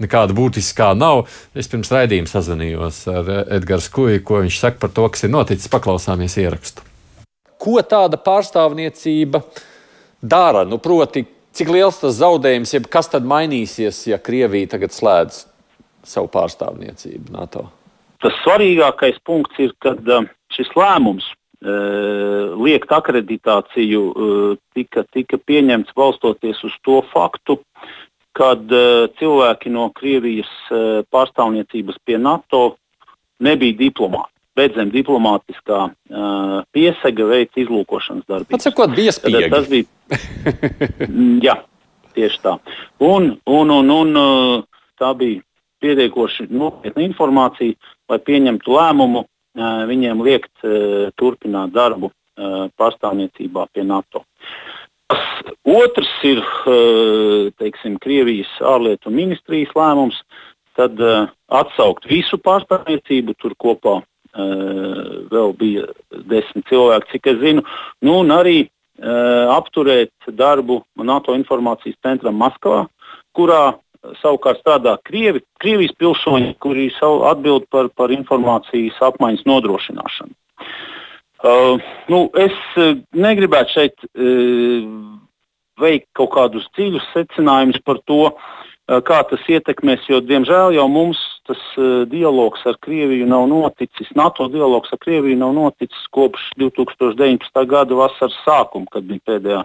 nekāda 0.00 0.34
būtiskā 0.34 0.94
nav. 0.96 1.26
Es 1.54 1.68
pirms 1.70 1.92
raidījuma 1.92 2.30
sazvanījos 2.30 3.04
ar 3.12 3.30
Edgars 3.58 3.90
Kuju, 3.92 4.24
ko 4.24 4.40
viņš 4.46 4.62
saka 4.64 4.80
par 4.86 4.96
to, 4.96 5.06
kas 5.12 5.28
ir 5.28 5.34
noticis. 5.36 5.70
Paklausāmies 5.70 6.40
ierakstu. 6.40 6.88
Ko 7.60 7.78
tāda 7.84 8.18
pārstāvniecība 8.20 9.44
dara? 10.24 10.64
Nu, 10.64 10.80
proti, 10.82 11.24
cik 11.54 11.70
liels 11.72 12.00
tas 12.00 12.18
zaudējums, 12.18 12.72
jeb 12.76 12.88
kas 12.92 13.10
tad 13.12 13.26
mainīsies, 13.28 14.04
ja 14.10 14.18
Krievija 14.18 14.74
tagad 14.74 14.94
slēdz 14.96 15.44
savu 16.04 16.30
pārstāvniecību 16.32 17.34
NATO? 17.34 17.68
Tas 18.24 18.36
svarīgākais 18.42 19.20
punkts 19.24 19.60
ir, 19.60 19.74
kad 19.84 20.00
um, 20.08 20.28
šis 20.54 20.70
lēmums 20.78 21.26
uh, 21.28 22.54
liekt 22.56 22.92
akreditāciju 22.94 24.04
uh, 24.10 24.54
tika, 24.76 25.04
tika 25.12 25.40
pieņemts 25.40 25.92
balstoties 25.96 26.62
uz 26.64 26.76
to 26.86 27.02
faktu, 27.12 27.58
kad 28.34 28.64
uh, 28.72 29.06
cilvēki 29.20 29.72
no 29.72 29.90
Krievijas 29.94 30.50
pārstāvniecības 31.12 32.00
pie 32.04 32.16
NATO 32.18 32.64
nebija 33.44 33.76
diplomāti. 33.84 34.33
Bet 34.54 34.76
zem 34.78 34.92
diplomātiskā 34.94 35.80
uh, 35.90 36.58
piesega 36.74 37.26
veids 37.26 37.58
izlūkošanas 37.58 38.26
darbības. 38.30 38.60
Atsakot, 38.60 38.92
bija 38.94 39.14
spiegi. 39.14 39.48
Tas 39.50 39.66
bija. 39.66 40.20
jā, 41.46 41.56
tieši 42.14 42.38
tā. 42.44 42.52
Un, 43.02 43.32
un, 43.50 43.72
un, 43.74 43.90
un 43.90 44.14
tā 45.00 45.10
bija 45.18 45.42
pietiekoši 45.82 46.48
nopietna 46.54 47.02
informācija, 47.04 47.74
lai 48.10 48.20
pieņemtu 48.22 48.76
lēmumu 48.76 49.24
uh, 49.24 49.82
viņiem 49.90 50.22
liekt 50.24 50.54
uh, 50.62 51.10
turpināt 51.18 51.74
darbu 51.74 52.12
uh, 52.12 52.70
pārstāvniecībā 52.78 53.66
pie 53.74 53.84
NATO. 53.88 54.24
Otrs 55.68 56.10
ir 56.24 56.40
teiksim, 57.60 57.98
Krievijas 58.00 58.50
ārlietu 58.64 59.12
ministrijas 59.12 59.74
lēmums, 59.76 60.16
tad 60.76 60.98
atsaukt 61.52 62.08
visu 62.08 62.38
pārstāvniecību. 62.40 63.34
Tur 63.38 63.52
kopā 63.60 63.98
vēl 64.34 65.52
bija 65.58 65.86
desmit 66.30 66.66
cilvēki, 66.70 67.10
cik 67.12 67.30
es 67.32 67.40
zinu, 67.42 67.64
nu, 68.02 68.18
un 68.22 68.32
arī 68.34 68.56
uh, 68.64 69.54
apturēt 69.54 70.30
darbu 70.34 70.82
NATO 70.96 71.36
informācijas 71.38 71.98
centram 72.02 72.38
Maskavā, 72.40 72.84
kurā 73.36 73.76
savukārt 74.20 74.60
strādā 74.60 74.96
Krievi, 75.06 75.44
Krievijas 75.62 75.94
pilsoņi, 75.98 76.56
kuri 76.60 76.90
atbild 77.00 77.68
par, 77.70 77.88
par 77.88 78.12
informācijas 78.12 78.98
apmaiņas 79.00 79.46
nodrošināšanu. 79.48 80.34
Uh, 81.44 81.80
nu, 82.08 82.30
es 82.40 82.54
negribētu 83.12 83.74
šeit 83.76 84.06
uh, 84.08 84.84
veikt 85.80 86.08
kaut 86.16 86.32
kādus 86.32 86.68
dziļus 86.76 87.10
secinājumus 87.12 87.82
par 87.84 88.00
to, 88.08 88.30
uh, 88.30 88.52
kā 88.84 89.20
tas 89.30 89.44
ietekmēs, 89.48 90.04
jo, 90.10 90.20
diemžēl, 90.20 90.74
jau 90.76 90.84
mums 90.92 91.20
tas 91.48 91.60
uh, 91.76 92.04
dialogs 92.08 92.64
ar 92.68 92.76
Krieviju 92.84 93.26
nav 93.28 93.46
noticis. 93.48 94.10
NATO 94.16 94.46
dialogs 94.52 94.92
ar 94.92 95.00
Krieviju 95.00 95.38
nav 95.40 95.54
noticis 95.56 96.06
kopš 96.12 96.50
2019. 96.60 97.64
gada 97.68 97.96
vasaras 97.96 98.36
sākuma, 98.44 98.88
kad 98.92 99.06
bija 99.08 99.24
pēdējā 99.28 99.62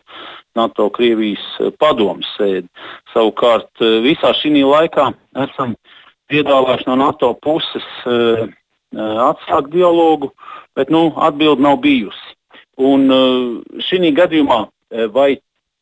NATO-Krievijas 0.59 1.45
uh, 1.59 1.73
padomas 1.79 2.27
sēde. 2.37 2.67
Savukārt 3.13 3.83
uh, 3.83 3.99
visā 4.03 4.31
šī 4.39 4.63
laikā 4.63 5.09
esam 5.47 5.75
piedāvājuši 6.31 6.87
no 6.87 6.97
NATO 7.03 7.33
puses 7.43 7.87
uh, 8.07 8.47
atsākt 8.95 9.71
dialogu, 9.75 10.31
bet 10.75 10.91
nu, 10.91 11.09
atbildi 11.19 11.63
nav 11.63 11.79
bijusi. 11.83 12.35
Un 12.79 13.11
šī 13.83 14.13
gadījumā 14.15 14.61
vai 15.11 15.33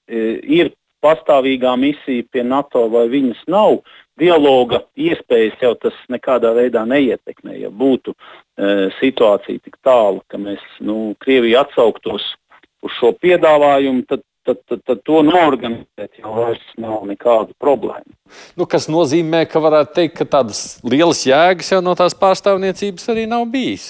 ir 0.10 0.72
pastāvīgā 1.08 1.74
misija 1.80 2.28
pie 2.32 2.44
NATO 2.44 2.84
vai 2.92 3.08
viņas 3.12 3.48
nav, 3.48 3.80
dialoga 4.20 4.84
iespējas 5.00 5.64
jau 5.64 5.74
tas 5.80 5.98
nekādā 6.12 6.52
veidā 6.58 6.84
neietekmē. 6.90 7.56
Ja 7.64 7.72
būtu 7.72 8.14
e, 8.14 8.90
situācija 9.00 9.64
tik 9.64 9.80
tālu, 9.86 10.20
ka 10.28 10.42
mēs 10.42 10.64
nu, 10.84 11.16
Krieviju 11.24 11.62
atsauktos 11.64 12.34
uz 12.86 12.98
šo 13.00 13.14
piedāvājumu, 13.18 14.06
tad 14.10 14.26
tad, 14.48 14.58
tad, 14.68 14.82
tad 14.88 15.04
to 15.04 15.22
norganizēt 15.28 16.22
jau 16.22 16.34
vairs 16.38 16.64
nav 16.80 17.04
nekādu 17.10 17.56
problēmu. 17.62 18.16
Nu, 18.60 18.68
kas 18.70 18.88
nozīmē, 18.92 19.44
ka 19.52 19.62
varētu 19.64 19.96
teikt, 19.98 20.18
ka 20.22 20.28
tādas 20.38 20.62
lielas 20.88 21.26
jēgas 21.28 21.74
jau 21.74 21.82
no 21.84 21.96
tās 22.00 22.16
pārstāvniecības 22.18 23.10
arī 23.14 23.28
nav 23.30 23.48
bijis. 23.52 23.90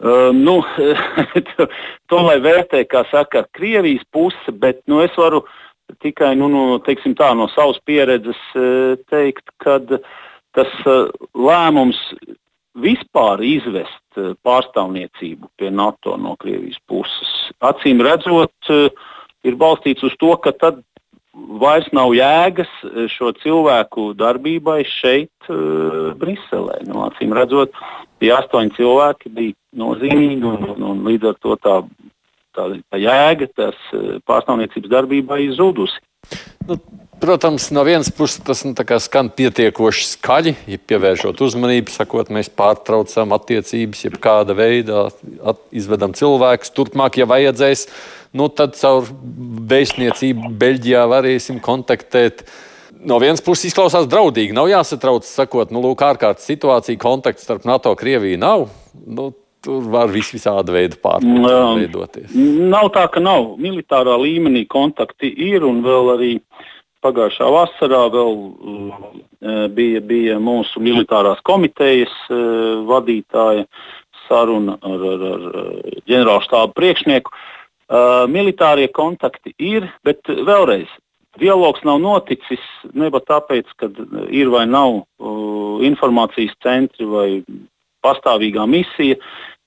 Uh, 0.00 0.30
nu, 0.32 0.60
to, 1.50 1.66
to 2.08 2.20
lai 2.24 2.38
vērtē, 2.40 2.84
kā 2.88 3.02
saka, 3.10 3.44
Krievijas 3.56 4.06
puse, 4.14 4.54
bet 4.62 4.80
nu, 4.88 5.02
es 5.04 5.16
varu 5.18 5.42
tikai 6.02 6.34
nu, 6.38 6.48
nu, 6.52 6.64
tā, 6.80 7.30
no 7.36 7.48
savas 7.54 7.80
pieredzes 7.84 8.40
uh, 8.54 8.96
teikt, 9.10 9.50
ka 9.62 9.78
tas 9.88 10.76
uh, 10.86 11.08
lēmums 11.34 12.00
vispār 12.80 13.42
izvest 13.42 13.96
pārstāvniecību 14.46 15.50
pie 15.58 15.70
NATO 15.74 16.16
no 16.16 16.36
Krievijas 16.40 16.78
puses, 16.88 17.32
acīm 17.62 18.02
redzot, 18.02 18.70
ir 19.46 19.56
balstīts 19.58 20.04
uz 20.06 20.14
to, 20.20 20.32
ka 20.42 20.52
tad 20.54 20.80
vairs 21.34 21.88
nav 21.96 22.12
jēgas 22.16 22.70
eh, 22.84 23.06
šo 23.10 23.32
cilvēku 23.42 24.10
darbībai 24.18 24.82
šeit, 24.86 25.32
Briselē. 26.20 26.80
Nu, 26.86 27.04
acīm 27.08 27.32
redzot, 27.34 27.74
tie 28.22 28.30
astoņi 28.36 28.76
cilvēki 28.76 29.32
bija 29.34 29.56
nozīmīgi 29.80 30.46
un, 30.46 30.66
un, 30.74 30.84
un 30.92 31.00
līdz 31.08 31.32
ar 31.32 31.38
to 31.42 31.56
tā, 31.62 31.76
tā, 32.60 32.80
tā 32.92 33.00
jēga 33.00 33.50
tās 33.56 33.90
eh, 33.96 34.16
pārstāvniecības 34.28 34.92
darbībai 34.92 35.42
zudusi. 35.56 36.00
Nu, 36.68 36.76
protams, 37.20 37.70
no 37.74 37.84
vienas 37.84 38.10
puses 38.14 38.40
tas 38.44 38.62
nu, 38.66 38.74
skan 38.76 39.30
pietiekoši 39.36 40.06
skaļi, 40.14 40.54
ja 40.70 40.80
pievēršot 40.92 41.42
uzmanību, 41.46 41.92
sakot, 41.94 42.32
mēs 42.34 42.52
pārtraucam 42.56 43.34
attiecības, 43.36 44.04
jeb 44.06 44.18
kāda 44.22 44.56
veida 44.56 45.08
izvedam 45.72 46.14
cilvēkus. 46.16 46.72
Turpmāk, 46.76 47.20
ja 47.20 47.28
vajadzēs, 47.30 47.86
nu, 48.36 48.48
tad 48.52 48.76
caur 48.80 49.08
vēstniecību 49.72 50.52
Beļģijā 50.60 51.06
varēsim 51.10 51.60
kontaktēt. 51.64 52.44
No 53.00 53.16
vienas 53.22 53.40
puses 53.40 53.70
izklausās 53.70 54.08
draudīgi, 54.12 54.52
nav 54.52 54.68
jāsatrauc, 54.68 55.24
sakot, 55.24 55.72
nu, 55.72 55.80
lūk, 55.84 56.04
ārkārtas 56.04 56.48
situācija, 56.48 57.00
kontakts 57.00 57.46
starp 57.48 57.64
NATO 57.68 57.94
un 57.94 58.00
Krieviju 58.00 58.40
nav. 58.40 58.66
Nu, 59.06 59.30
tur 59.64 59.86
var 59.92 60.12
vis 60.12 60.32
visādi 60.34 60.74
veidi 60.74 60.98
pārveidoties. 61.02 62.34
Nav 62.70 62.90
tā, 62.94 63.06
ka 63.12 63.22
nav. 63.22 63.54
Militārā 63.60 64.16
līmenī 64.20 64.66
kontakti 64.70 65.30
ir 65.50 65.66
un 65.68 65.82
vēl 65.84 66.14
arī 66.16 66.32
pagājušā 67.04 67.48
vasarā 67.54 68.02
vēl, 68.12 68.34
uh, 68.36 69.66
bija, 69.72 70.02
bija 70.04 70.38
mūsu 70.42 70.82
militārās 70.84 71.40
komitejas 71.48 72.12
uh, 72.28 72.82
vadītāja 72.88 73.66
saruna 74.28 74.76
ar, 74.86 75.06
ar, 75.14 75.24
ar 75.34 76.02
ģenerālštābu 76.08 76.76
priekšnieku. 76.78 77.38
Militārie 78.30 78.86
kontakti 78.94 79.50
ir, 79.58 79.88
bet 80.06 80.28
vēlreiz 80.30 80.86
dialogs 81.42 81.82
nav 81.82 81.98
noticis 81.98 82.62
ne 82.94 83.10
tāpēc, 83.10 83.66
ka 83.78 83.88
ir 84.30 84.52
vai 84.52 84.62
nav 84.70 85.00
informācijas 85.82 86.54
centri 86.62 87.08
vai 87.10 87.42
pastāvīgā 88.04 88.66
misija. 88.70 89.18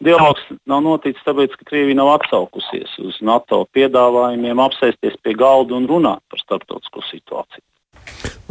Dialogs 0.04 0.44
nav 0.70 0.82
noticis 0.86 1.24
tāpēc, 1.26 1.54
ka 1.60 1.68
Krievija 1.70 2.00
nav 2.00 2.16
atsaukusies 2.18 2.98
uz 3.04 3.20
NATO 3.26 3.64
piedāvājumiem 3.76 4.62
apsēsties 4.64 5.20
pie 5.24 5.36
galda 5.38 5.78
un 5.78 5.88
runāt 5.90 6.24
par 6.32 6.42
starptautisko 6.44 7.06
situāciju. 7.12 7.64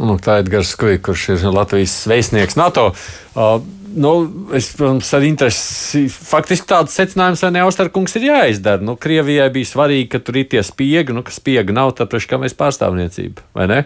Nu, 0.01 0.17
tā 0.17 0.39
ir 0.39 0.47
Edgars 0.47 0.73
Skavs, 0.73 0.99
kurš 1.05 1.29
ir 1.35 1.43
Latvijas 1.53 1.93
vēstnieks 2.09 2.57
NATO. 2.57 2.89
Uh, 3.37 3.61
nu, 3.93 4.11
es, 4.57 4.71
protams, 4.75 5.11
ar 5.15 5.25
interesi 5.25 6.07
faktiski 6.11 6.67
tāds 6.69 6.95
secinājums, 6.97 7.43
vai 7.45 7.51
ne 7.53 7.63
Austerkungs 7.63 8.17
ir 8.17 8.27
jāizdara. 8.31 8.83
Nu, 8.83 8.97
Krievijai 8.99 9.51
bija 9.53 9.69
svarīgi, 9.69 10.09
ka 10.15 10.23
tur 10.25 10.41
ir 10.41 10.49
tie 10.51 10.63
spiegi, 10.65 11.15
nu, 11.15 11.23
ka 11.25 11.35
spiega 11.35 11.75
nav, 11.75 11.93
tad 11.99 12.11
taču 12.13 12.31
kā 12.31 12.41
mēs 12.41 12.57
pārstāvniecība, 12.57 13.45
vai 13.55 13.69
ne? 13.69 13.79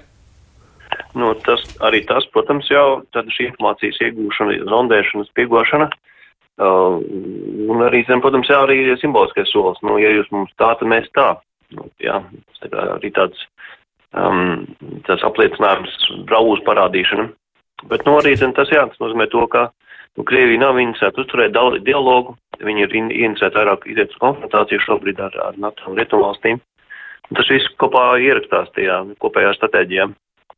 Nu, 1.18 1.34
tas 1.44 1.64
arī 1.84 2.04
tas, 2.08 2.26
protams, 2.32 2.70
jau 2.72 3.02
šī 3.14 3.50
informācijas 3.52 4.00
iegūšana, 4.08 4.62
zondēšana, 4.70 5.28
spiegošana. 5.32 5.90
Uh, 6.58 6.98
un 7.70 7.84
arī, 7.86 8.02
zin, 8.08 8.22
protams, 8.24 8.50
jā, 8.50 8.64
arī 8.66 8.80
simboliskais 8.98 9.52
solis. 9.54 9.78
Nu, 9.86 10.00
ja 10.02 10.10
jūs 10.10 10.30
mums 10.34 10.54
tā, 10.58 10.72
tad 10.80 10.90
mēs 10.90 11.06
tā. 11.14 11.36
Nu, 11.78 11.86
jā, 12.02 12.18
tā 12.62 12.72
kā 12.72 12.86
arī 12.96 13.12
tāds, 13.14 13.44
um, 14.18 14.64
tas 15.06 15.22
apliecinājums 15.28 15.94
braūzu 16.30 16.66
parādīšana. 16.66 17.28
Bet 17.92 18.08
no 18.08 18.16
arī 18.18 18.34
tas, 18.40 18.72
jā, 18.74 18.88
tas 18.90 19.04
nozīmē 19.04 19.28
to, 19.30 19.44
ka 19.54 19.68
nu, 20.18 20.26
Krievija 20.26 20.64
nav 20.64 20.80
interesēta 20.82 21.22
uzturēt 21.22 21.54
dialogu, 21.86 22.34
viņi 22.58 22.88
ir 22.88 22.96
interesēti 22.98 23.60
vairāk 23.60 23.86
iziet 23.92 24.16
uz 24.16 24.22
konfrontāciju 24.24 24.82
šobrīd 24.88 25.22
ar, 25.22 25.38
ar 25.52 25.60
NATO 25.62 25.92
un 25.92 26.00
Rietumvalstīm. 26.00 26.58
Tas 27.36 27.50
viss 27.52 27.70
kopā 27.78 28.16
ierakstās 28.24 28.72
tajā 28.74 29.04
kopējā 29.22 29.54
stratēģijā. 29.60 30.08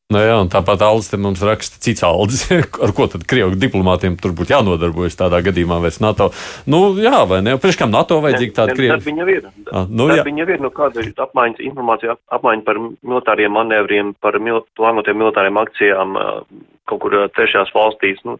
Nu 0.10 0.18
jā, 0.18 0.38
tāpat 0.50 0.82
Aldis 0.82 1.12
mums 1.22 1.42
raksta 1.46 1.78
cits 1.86 2.02
Aldis, 2.02 2.48
ar 2.86 2.92
ko 2.98 3.06
tad 3.14 3.28
Krievu 3.30 3.54
diplomātiem 3.62 4.16
tur 4.18 4.32
būtu 4.34 4.56
jānodarbojas 4.56 5.20
tādā 5.20 5.38
gadījumā 5.46 5.78
vairs 5.84 6.00
NATO. 6.02 6.32
Nu, 6.66 6.96
jā, 6.98 7.20
vai 7.30 7.44
ne? 7.46 7.54
Priekš 7.62 7.78
kam 7.78 7.92
NATO 7.94 8.18
vajadzīga 8.24 8.56
tāda 8.58 8.74
Krievu? 8.74 8.96
Tad 8.96 9.06
viņa 9.06 9.28
ir. 9.36 9.46
Ah, 9.70 9.86
nu, 9.86 10.08
tad 10.10 10.26
viņa 10.26 10.48
ir, 10.48 10.64
nu 10.66 10.72
kāda 10.74 11.04
ir 11.06 11.12
apmaiņas 11.14 11.62
informācija, 11.62 12.16
apmaiņa 12.40 12.66
par 12.66 12.80
militāriem 12.82 13.54
manevriem, 13.54 14.10
par 14.18 14.40
mil, 14.42 14.64
plānotiem 14.80 15.22
militāriem 15.22 15.62
akcijām 15.62 16.18
kaut 16.90 17.04
kur 17.06 17.20
trešās 17.38 17.70
valstīs. 17.78 18.26
Nu, 18.26 18.40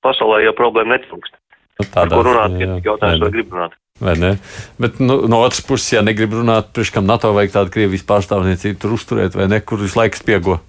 pasaulē 0.00 0.40
jau 0.46 0.56
problēma 0.56 0.96
netrūkst. 0.96 1.36
Nu, 1.82 1.88
tādā, 1.98 2.16
ko 2.16 2.24
runāt, 2.30 2.56
jā, 2.56 2.64
ir 2.80 2.88
jautājums, 2.88 3.26
vai 3.26 3.30
grib 3.36 3.52
runāt. 3.52 3.76
Vai 4.00 4.16
ne? 4.16 4.32
Bet 4.80 4.96
nu, 5.04 5.20
no 5.28 5.44
otras 5.44 5.60
puses, 5.68 5.92
ja 5.92 6.00
negrib 6.00 6.32
runāt, 6.32 6.72
priekš 6.72 6.94
kam 6.96 7.04
NATO 7.04 7.34
vajag 7.36 7.52
tādu 7.58 7.76
Krievijas 7.76 8.08
pārstāvniecību 8.08 8.80
tur 8.80 8.96
uzturēt, 8.96 9.36
vai 9.36 9.52
ne, 9.52 9.60
kur 9.60 9.84
visu 9.84 10.00
laiku 10.00 10.16
spiego. 10.16 10.60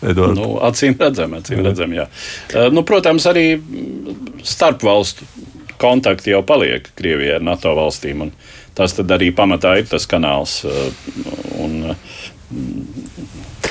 Edvard. 0.00 0.36
Nu, 0.38 0.54
acīm 0.64 0.96
redzam, 1.00 1.34
acīm 1.36 1.60
redzam, 1.64 1.92
jā. 1.92 2.06
Uh, 2.54 2.70
nu, 2.72 2.84
protams, 2.88 3.26
arī 3.28 3.46
starp 4.46 4.84
valstu 4.86 5.28
kontakti 5.80 6.32
jau 6.34 6.42
paliek 6.46 6.88
Krievijai 6.96 7.38
ar 7.38 7.44
NATO 7.44 7.74
valstīm. 7.76 8.30
Tas 8.76 8.96
arī 9.00 9.30
pamatā 9.36 9.76
ir 9.80 9.88
tas 9.90 10.06
kanāls. 10.08 10.60
Uh, 10.64 10.88
un, 11.60 11.94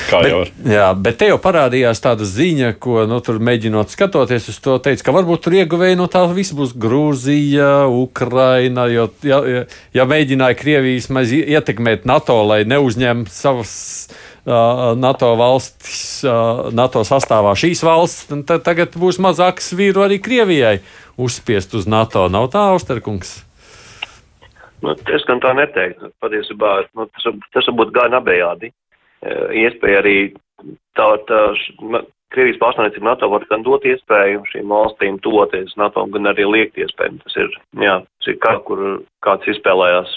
Kā 0.09 0.21
bet, 0.21 0.29
jau 0.29 0.37
var. 0.39 0.51
Jā, 0.71 0.85
bet 0.95 1.17
te 1.19 1.27
jau 1.29 1.37
parādījās 1.41 2.01
tāda 2.01 2.25
ziņa, 2.27 2.71
ko 2.81 3.03
nu, 3.09 3.19
tur 3.25 3.41
mēģinot 3.43 3.91
skatoties 3.93 4.47
uz 4.53 4.59
to, 4.63 4.77
teica, 4.83 5.03
ka 5.05 5.15
varbūt 5.15 5.43
tur 5.45 5.57
ieguvēji 5.59 5.99
no 5.99 6.07
tā 6.11 6.23
viss 6.31 6.55
būs 6.55 6.73
Grūzija, 6.79 7.89
Ukraina. 7.91 8.87
Jo, 8.91 9.09
ja, 9.25 9.41
ja, 9.49 9.65
ja 9.95 10.07
mēģināja 10.09 10.57
Krievijas 10.59 11.09
maz 11.13 11.33
ietekmēt 11.35 12.07
NATO, 12.09 12.39
lai 12.47 12.63
neuzņem 12.69 13.25
savas 13.33 13.73
NATO 14.99 15.33
valstis, 15.39 16.23
NATO 16.75 17.03
sastāvā 17.07 17.53
šīs 17.59 17.83
valsts, 17.85 18.27
tad 18.49 18.65
tagad 18.65 18.97
būs 18.99 19.19
mazāks 19.21 19.71
vīru 19.77 20.03
arī 20.05 20.17
Krievijai 20.23 20.79
uzspiest 21.19 21.75
uz 21.77 21.87
NATO. 21.89 22.25
Nav 22.31 22.49
tā, 22.53 22.65
Austerkungs? 22.73 23.37
Nu, 24.83 24.95
es 24.95 25.25
gan 25.27 25.41
tā 25.43 25.51
neteiktu. 25.57 26.11
Patiesībā 26.23 26.75
nu, 26.95 27.07
tas, 27.11 27.27
tas 27.55 27.67
varbūt 27.69 27.91
gan 27.95 28.15
abejādi. 28.17 28.71
Iespēja 29.59 29.99
arī 30.03 30.17
tā, 30.95 31.09
tā 31.27 31.41
Krievijas 32.29 32.59
pārstāvniecība 32.61 33.07
NATO 33.09 33.27
var 33.31 33.43
gan 33.49 33.63
dot 33.65 33.85
iespēju 33.89 34.43
šīm 34.51 34.69
valstīm 34.69 35.17
toties 35.25 35.73
NATO, 35.81 36.03
gan 36.13 36.29
arī 36.29 36.45
liekt 36.45 36.77
iespēju. 36.77 37.17
Tas 37.25 37.37
ir, 37.41 37.55
jā, 37.81 37.95
tas 38.05 38.29
ir 38.29 38.37
kā, 38.43 38.53
kur 38.67 38.83
kāds 39.25 39.49
izspēlējās 39.49 40.13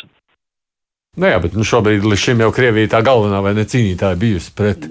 Nu 1.13 1.29
jā, 1.29 1.37
bet 1.45 1.53
nu, 1.53 1.61
šobrīd 1.61 2.07
līdz 2.09 2.21
šim 2.23 2.39
jau 2.41 2.47
Krievija 2.57 2.89
tā 2.95 3.03
galvenā 3.05 3.43
vai 3.45 3.51
ne 3.53 3.67
cīnītāja 3.69 4.17
bijusi 4.17 4.53
pret. 4.57 4.87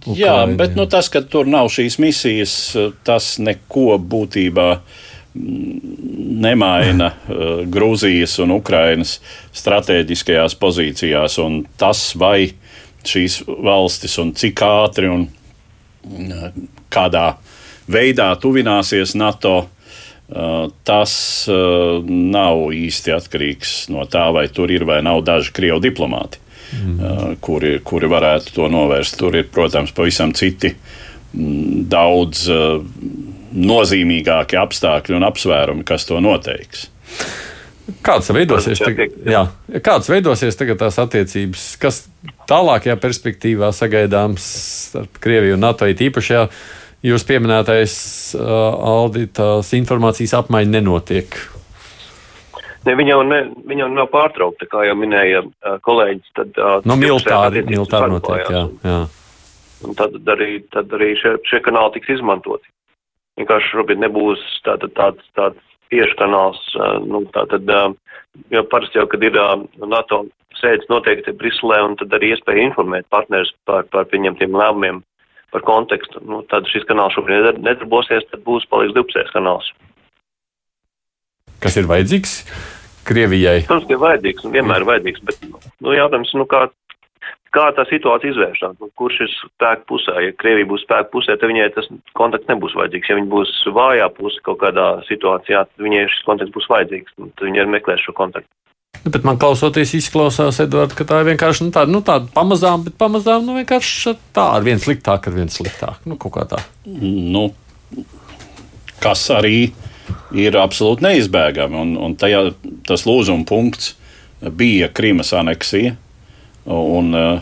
Ukraini. 0.00 0.16
Jā, 0.18 0.32
bet 0.58 0.72
nu, 0.74 0.82
tas, 0.90 1.06
ka 1.14 1.20
tur 1.22 1.46
nav 1.46 1.68
šīs 1.70 1.94
misijas, 2.02 2.54
tas 3.06 3.28
neko 3.38 3.94
būtībā 4.02 4.64
mm, 4.74 5.92
nemaina 6.42 7.12
uh, 7.14 7.62
Grūzijas 7.70 8.34
un 8.42 8.56
Ukrainas 8.56 9.20
stratēģiskajās 9.60 10.58
pozīcijās. 10.58 11.38
Un 11.46 11.60
tas, 11.78 12.02
vai 12.18 12.48
šīs 13.06 13.44
valstis 13.46 14.18
un 14.18 14.34
cik 14.34 14.66
ātri 14.66 15.14
un 15.14 15.28
uh, 15.30 16.48
kādā 16.90 17.28
veidā 17.86 18.32
tuvināsies 18.42 19.14
NATO, 19.14 19.68
tas 20.86 21.12
uh, 21.50 21.98
nav 22.06 22.68
īsti 22.76 23.14
atkarīgs 23.16 23.74
no 23.90 24.06
tā, 24.10 24.28
vai 24.34 24.46
tur 24.52 24.70
ir 24.70 24.86
vai 24.88 25.00
nav 25.02 25.24
daži 25.26 25.52
krievu 25.56 25.80
diplomāti, 25.82 26.38
mm. 26.76 26.94
uh, 26.94 27.24
kuri, 27.42 27.78
kuri 27.84 28.10
varētu 28.10 28.54
to 28.58 28.70
novērst. 28.70 29.18
Tur 29.18 29.40
ir, 29.40 29.50
protams, 29.50 29.94
pavisam 29.96 30.34
citi 30.36 30.72
mm, 30.74 31.84
daudz 31.90 32.46
nozīmīgāki 33.50 34.58
apstākļi 34.60 35.16
un 35.18 35.26
apsvērumi, 35.26 35.86
kas 35.86 36.06
to 36.06 36.20
noteiks. 36.22 36.86
Kāds 38.06 38.30
veidosies, 38.30 38.78
tagad, 38.78 39.16
jā, 39.26 39.40
kāds 39.82 40.08
veidosies 40.10 40.58
tagad 40.58 40.78
tās 40.78 40.98
attiecības, 41.02 41.64
kas 41.82 42.04
tālākajā 42.50 42.94
perspektīvā 43.02 43.72
sagaidāms 43.74 44.46
starp 44.90 45.18
Krieviju 45.22 45.56
un 45.58 45.64
NATO 45.64 45.88
īpašajā? 45.90 46.44
Jūs 47.06 47.24
pieminētais 47.28 47.94
uh, 48.36 48.42
Aldi, 48.92 49.26
tās 49.36 49.72
informācijas 49.76 50.36
apmaiņa 50.42 50.74
nenotiek. 50.76 51.38
Ne, 52.86 52.94
viņa, 52.96 53.10
jau 53.12 53.22
ne, 53.28 53.40
viņa 53.68 53.84
jau 53.84 53.88
nav 53.92 54.10
pārtraukta, 54.12 54.68
kā 54.70 54.86
jau 54.88 54.96
minēja 54.96 55.42
uh, 55.44 55.78
kolēģis. 55.84 56.34
Tad, 56.36 56.52
uh, 56.56 56.78
no 56.84 56.96
nu, 56.96 57.00
militāri, 57.04 57.64
militāri 57.68 58.12
notiek, 58.14 58.44
jā. 58.48 58.66
jā. 58.88 59.00
Un 59.84 59.96
tad 59.96 60.16
arī, 60.28 60.52
tad 60.72 60.92
arī 60.96 61.14
šie, 61.20 61.36
šie 61.48 61.60
kanāli 61.64 61.96
tiks 61.96 62.16
izmantoti. 62.16 62.68
Vienkārši 63.40 63.72
šobrīd 63.72 64.00
nebūs 64.02 64.40
tāds, 64.66 65.24
tāds 65.36 65.60
tieši 65.92 66.16
kanāls, 66.18 66.60
nu, 67.08 67.22
tātad, 67.34 67.68
uh, 67.72 67.92
jo 68.52 68.64
parasti 68.72 69.00
jau, 69.00 69.06
kad 69.10 69.24
ir 69.24 69.36
NATO 69.80 70.24
sēdes 70.60 70.88
noteikti 70.92 71.32
Briselē, 71.36 71.80
un 71.86 71.96
tad 72.00 72.12
arī 72.16 72.34
iespēja 72.34 72.68
informēt 72.68 73.08
partnerus 73.12 73.52
par, 73.68 73.86
par 73.92 74.08
pieņemtiem 74.12 74.56
lēmumiem 74.56 75.00
par 75.54 75.64
kontekstu. 75.66 76.22
Nu, 76.26 76.42
tad 76.50 76.68
šis 76.70 76.86
kanāls 76.88 77.14
šobrīd 77.16 77.60
nedarbosies, 77.60 78.26
tad 78.30 78.44
būs 78.46 78.68
paliks 78.70 78.96
divpusējs 78.96 79.32
kanāls. 79.34 79.70
Kas 81.60 81.76
ir 81.76 81.88
vajadzīgs 81.90 82.36
Krievijai? 83.08 83.64
Protams, 83.66 83.88
ka 83.88 83.96
ir 83.96 84.04
vajadzīgs 84.04 84.46
un 84.46 84.54
vienmēr 84.54 84.82
ir 84.82 84.88
vajadzīgs, 84.88 85.24
bet 85.28 85.42
nu, 85.50 85.92
jautājums, 85.96 86.30
nu, 86.38 86.46
kā, 86.48 86.62
kā 87.56 87.66
tā 87.76 87.84
situācija 87.90 88.32
izvēršās, 88.32 88.78
nu, 88.80 88.88
kurš 89.00 89.18
ir 89.26 89.34
spēku 89.34 89.88
pusē. 89.92 90.16
Ja 90.24 90.36
Krievija 90.40 90.68
būs 90.70 90.86
spēku 90.86 91.16
pusē, 91.18 91.36
tad 91.36 91.52
viņai 91.52 91.68
tas 91.76 91.90
kontakts 92.16 92.48
nebūs 92.52 92.76
vajadzīgs. 92.78 93.10
Ja 93.10 93.18
viņa 93.18 93.32
būs 93.34 93.52
vājā 93.76 94.08
puse 94.16 94.40
kaut 94.46 94.62
kādā 94.62 94.88
situācijā, 95.08 95.66
tad 95.68 95.86
viņai 95.88 96.06
šis 96.14 96.24
kontakts 96.28 96.56
būs 96.56 96.70
vajadzīgs. 96.72 97.16
Tad 97.18 97.48
viņa 97.48 97.64
arī 97.64 97.76
meklēs 97.76 98.06
šo 98.06 98.16
kontaktu. 98.16 98.48
Nu, 99.04 99.10
bet 99.10 99.24
man 99.24 99.38
klausoties, 99.40 99.94
izklausās, 99.96 100.58
Edvards, 100.60 100.96
ka 100.96 101.06
tā 101.08 101.22
ir 101.22 101.30
vienkārši 101.30 101.64
nu, 101.64 101.72
tāda, 101.72 101.88
nu, 101.92 102.02
tāda 102.04 102.28
pamazām, 102.34 102.82
bet 102.84 102.98
pamazām 103.00 103.46
nu, 103.46 103.54
vienkārši 103.56 104.12
tā 104.36 104.44
ar 104.58 104.66
vienu 104.66 104.82
sliktāku, 104.82 105.30
ar 105.30 105.38
vienu 105.38 105.54
sliktāku. 105.54 106.10
Nu, 106.10 106.18
kaut 106.20 106.34
kā 106.34 106.44
tā. 106.50 106.60
Nu, 106.84 107.46
kas 109.00 109.22
arī 109.32 109.70
ir 110.36 110.58
absolūti 110.60 111.06
neizbēgami. 111.06 111.80
Un, 111.80 111.96
un 111.96 112.18
tajā, 112.20 112.50
tas 112.88 113.06
lūzuma 113.08 113.48
punkts 113.48 113.94
bija 114.60 114.90
Krimas 114.92 115.32
aneksija. 115.36 115.96
Un, 116.68 117.10
uh, 117.16 117.40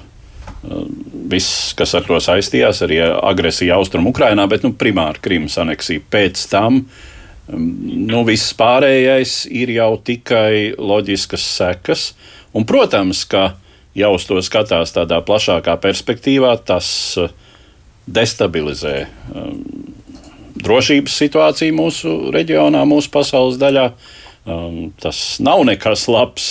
viss, 1.32 1.72
kas 1.78 1.96
ar 1.98 2.06
to 2.06 2.22
saistījās, 2.22 2.84
arī 2.86 3.02
agresija 3.02 3.80
Austrumā, 3.80 4.14
bet 4.46 4.62
nu, 4.62 4.76
primāri 4.78 5.26
Krimas 5.26 5.58
aneksija. 5.58 6.06
Pēc 6.14 6.46
tam 6.54 6.84
uh, 6.84 7.06
Nu, 7.48 8.24
viss 8.28 8.52
pārējais 8.58 9.46
ir 9.48 9.72
jau 9.72 9.94
tikai 10.04 10.74
loģiskas 10.76 11.44
sekas. 11.56 12.10
Un, 12.52 12.66
protams, 12.68 13.22
ka 13.28 13.54
jau 13.96 14.12
uz 14.16 14.26
to 14.28 14.40
skatās 14.44 14.92
tādā 14.92 15.22
plašākā 15.24 15.78
perspektīvā, 15.80 16.52
tas 16.68 16.90
eh, 17.20 17.32
destabilizē 18.08 18.94
drošības 20.58 21.16
situāciju 21.22 21.76
mūsu 21.76 22.14
reģionā, 22.34 22.82
mūsu 22.88 23.12
pasaules 23.14 23.60
daļā. 23.60 23.90
Tas 24.98 25.18
nav 25.44 25.60
nekas 25.68 26.06
labs, 26.08 26.46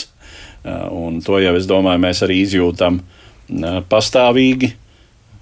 uh, 0.62 0.86
un 0.94 1.18
to 1.26 1.40
jau 1.42 1.56
es 1.58 1.66
domāju, 1.66 2.04
mēs 2.04 2.22
arī 2.22 2.38
izjūtam 2.44 3.00
pastāvīgi 3.90 4.70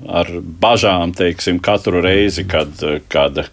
ar 0.08 0.32
bažām, 0.64 1.12
teiksim, 1.20 1.60
katru 1.60 2.00
reizi, 2.06 2.46
kad, 2.48 2.72
uh, 2.80 2.96
Eh, 2.96 3.52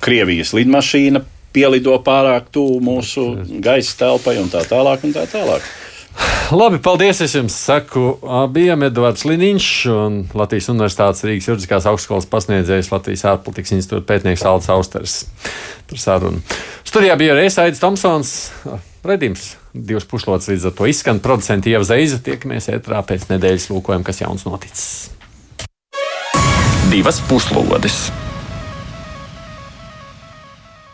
Krievijas 0.00 0.54
lidmašīna 0.56 1.22
pielido 1.54 1.96
pārāk 2.04 2.50
tuvu 2.54 2.80
mūsu 2.84 3.26
gaisa 3.62 3.96
telpai 4.04 4.38
un 4.42 4.50
tā 4.50 4.64
tālāk. 4.66 5.06
Un 5.06 5.14
tā 5.14 5.26
tālāk. 5.30 5.66
Labi, 6.50 6.80
paldies. 6.82 7.20
Es 7.22 7.36
jums 7.36 7.54
saku, 7.54 8.16
abiem 8.26 8.82
Edvards 8.88 9.22
Liniņš 9.28 9.68
un 9.94 10.16
Latvijas 10.34 10.70
Universitātes 10.72 11.22
Rīgas 11.26 11.46
juridiskās 11.46 11.86
augstskolas 11.86 12.26
pasniedzējs 12.30 12.90
Latvijas 12.90 13.26
ārpolitikas 13.30 13.76
institūta 13.76 14.08
pētnieks 14.08 14.42
Alts 14.50 14.70
Austers 14.74 15.20
par 15.90 16.02
sarunu. 16.02 16.42
Studijā 16.86 17.14
bija 17.20 17.36
arī 17.36 17.46
Aits 17.46 17.82
Tomsons. 17.82 18.32
Redījums 19.06 19.52
divas 19.72 20.04
puslodes 20.10 20.50
līdz 20.50 20.66
ar 20.70 20.74
to 20.76 20.90
izskan. 20.90 21.22
Producenti 21.22 21.70
Ieva 21.72 21.86
Zeiza 21.86 22.18
tiekamies 22.24 22.66
ētrā 22.74 23.04
pēc 23.06 23.30
nedēļas 23.30 23.70
lūkojam, 23.70 24.02
kas 24.06 24.20
jauns 24.24 24.44
noticis. 24.48 24.90
Divas 26.90 27.22
puslodes! 27.30 28.08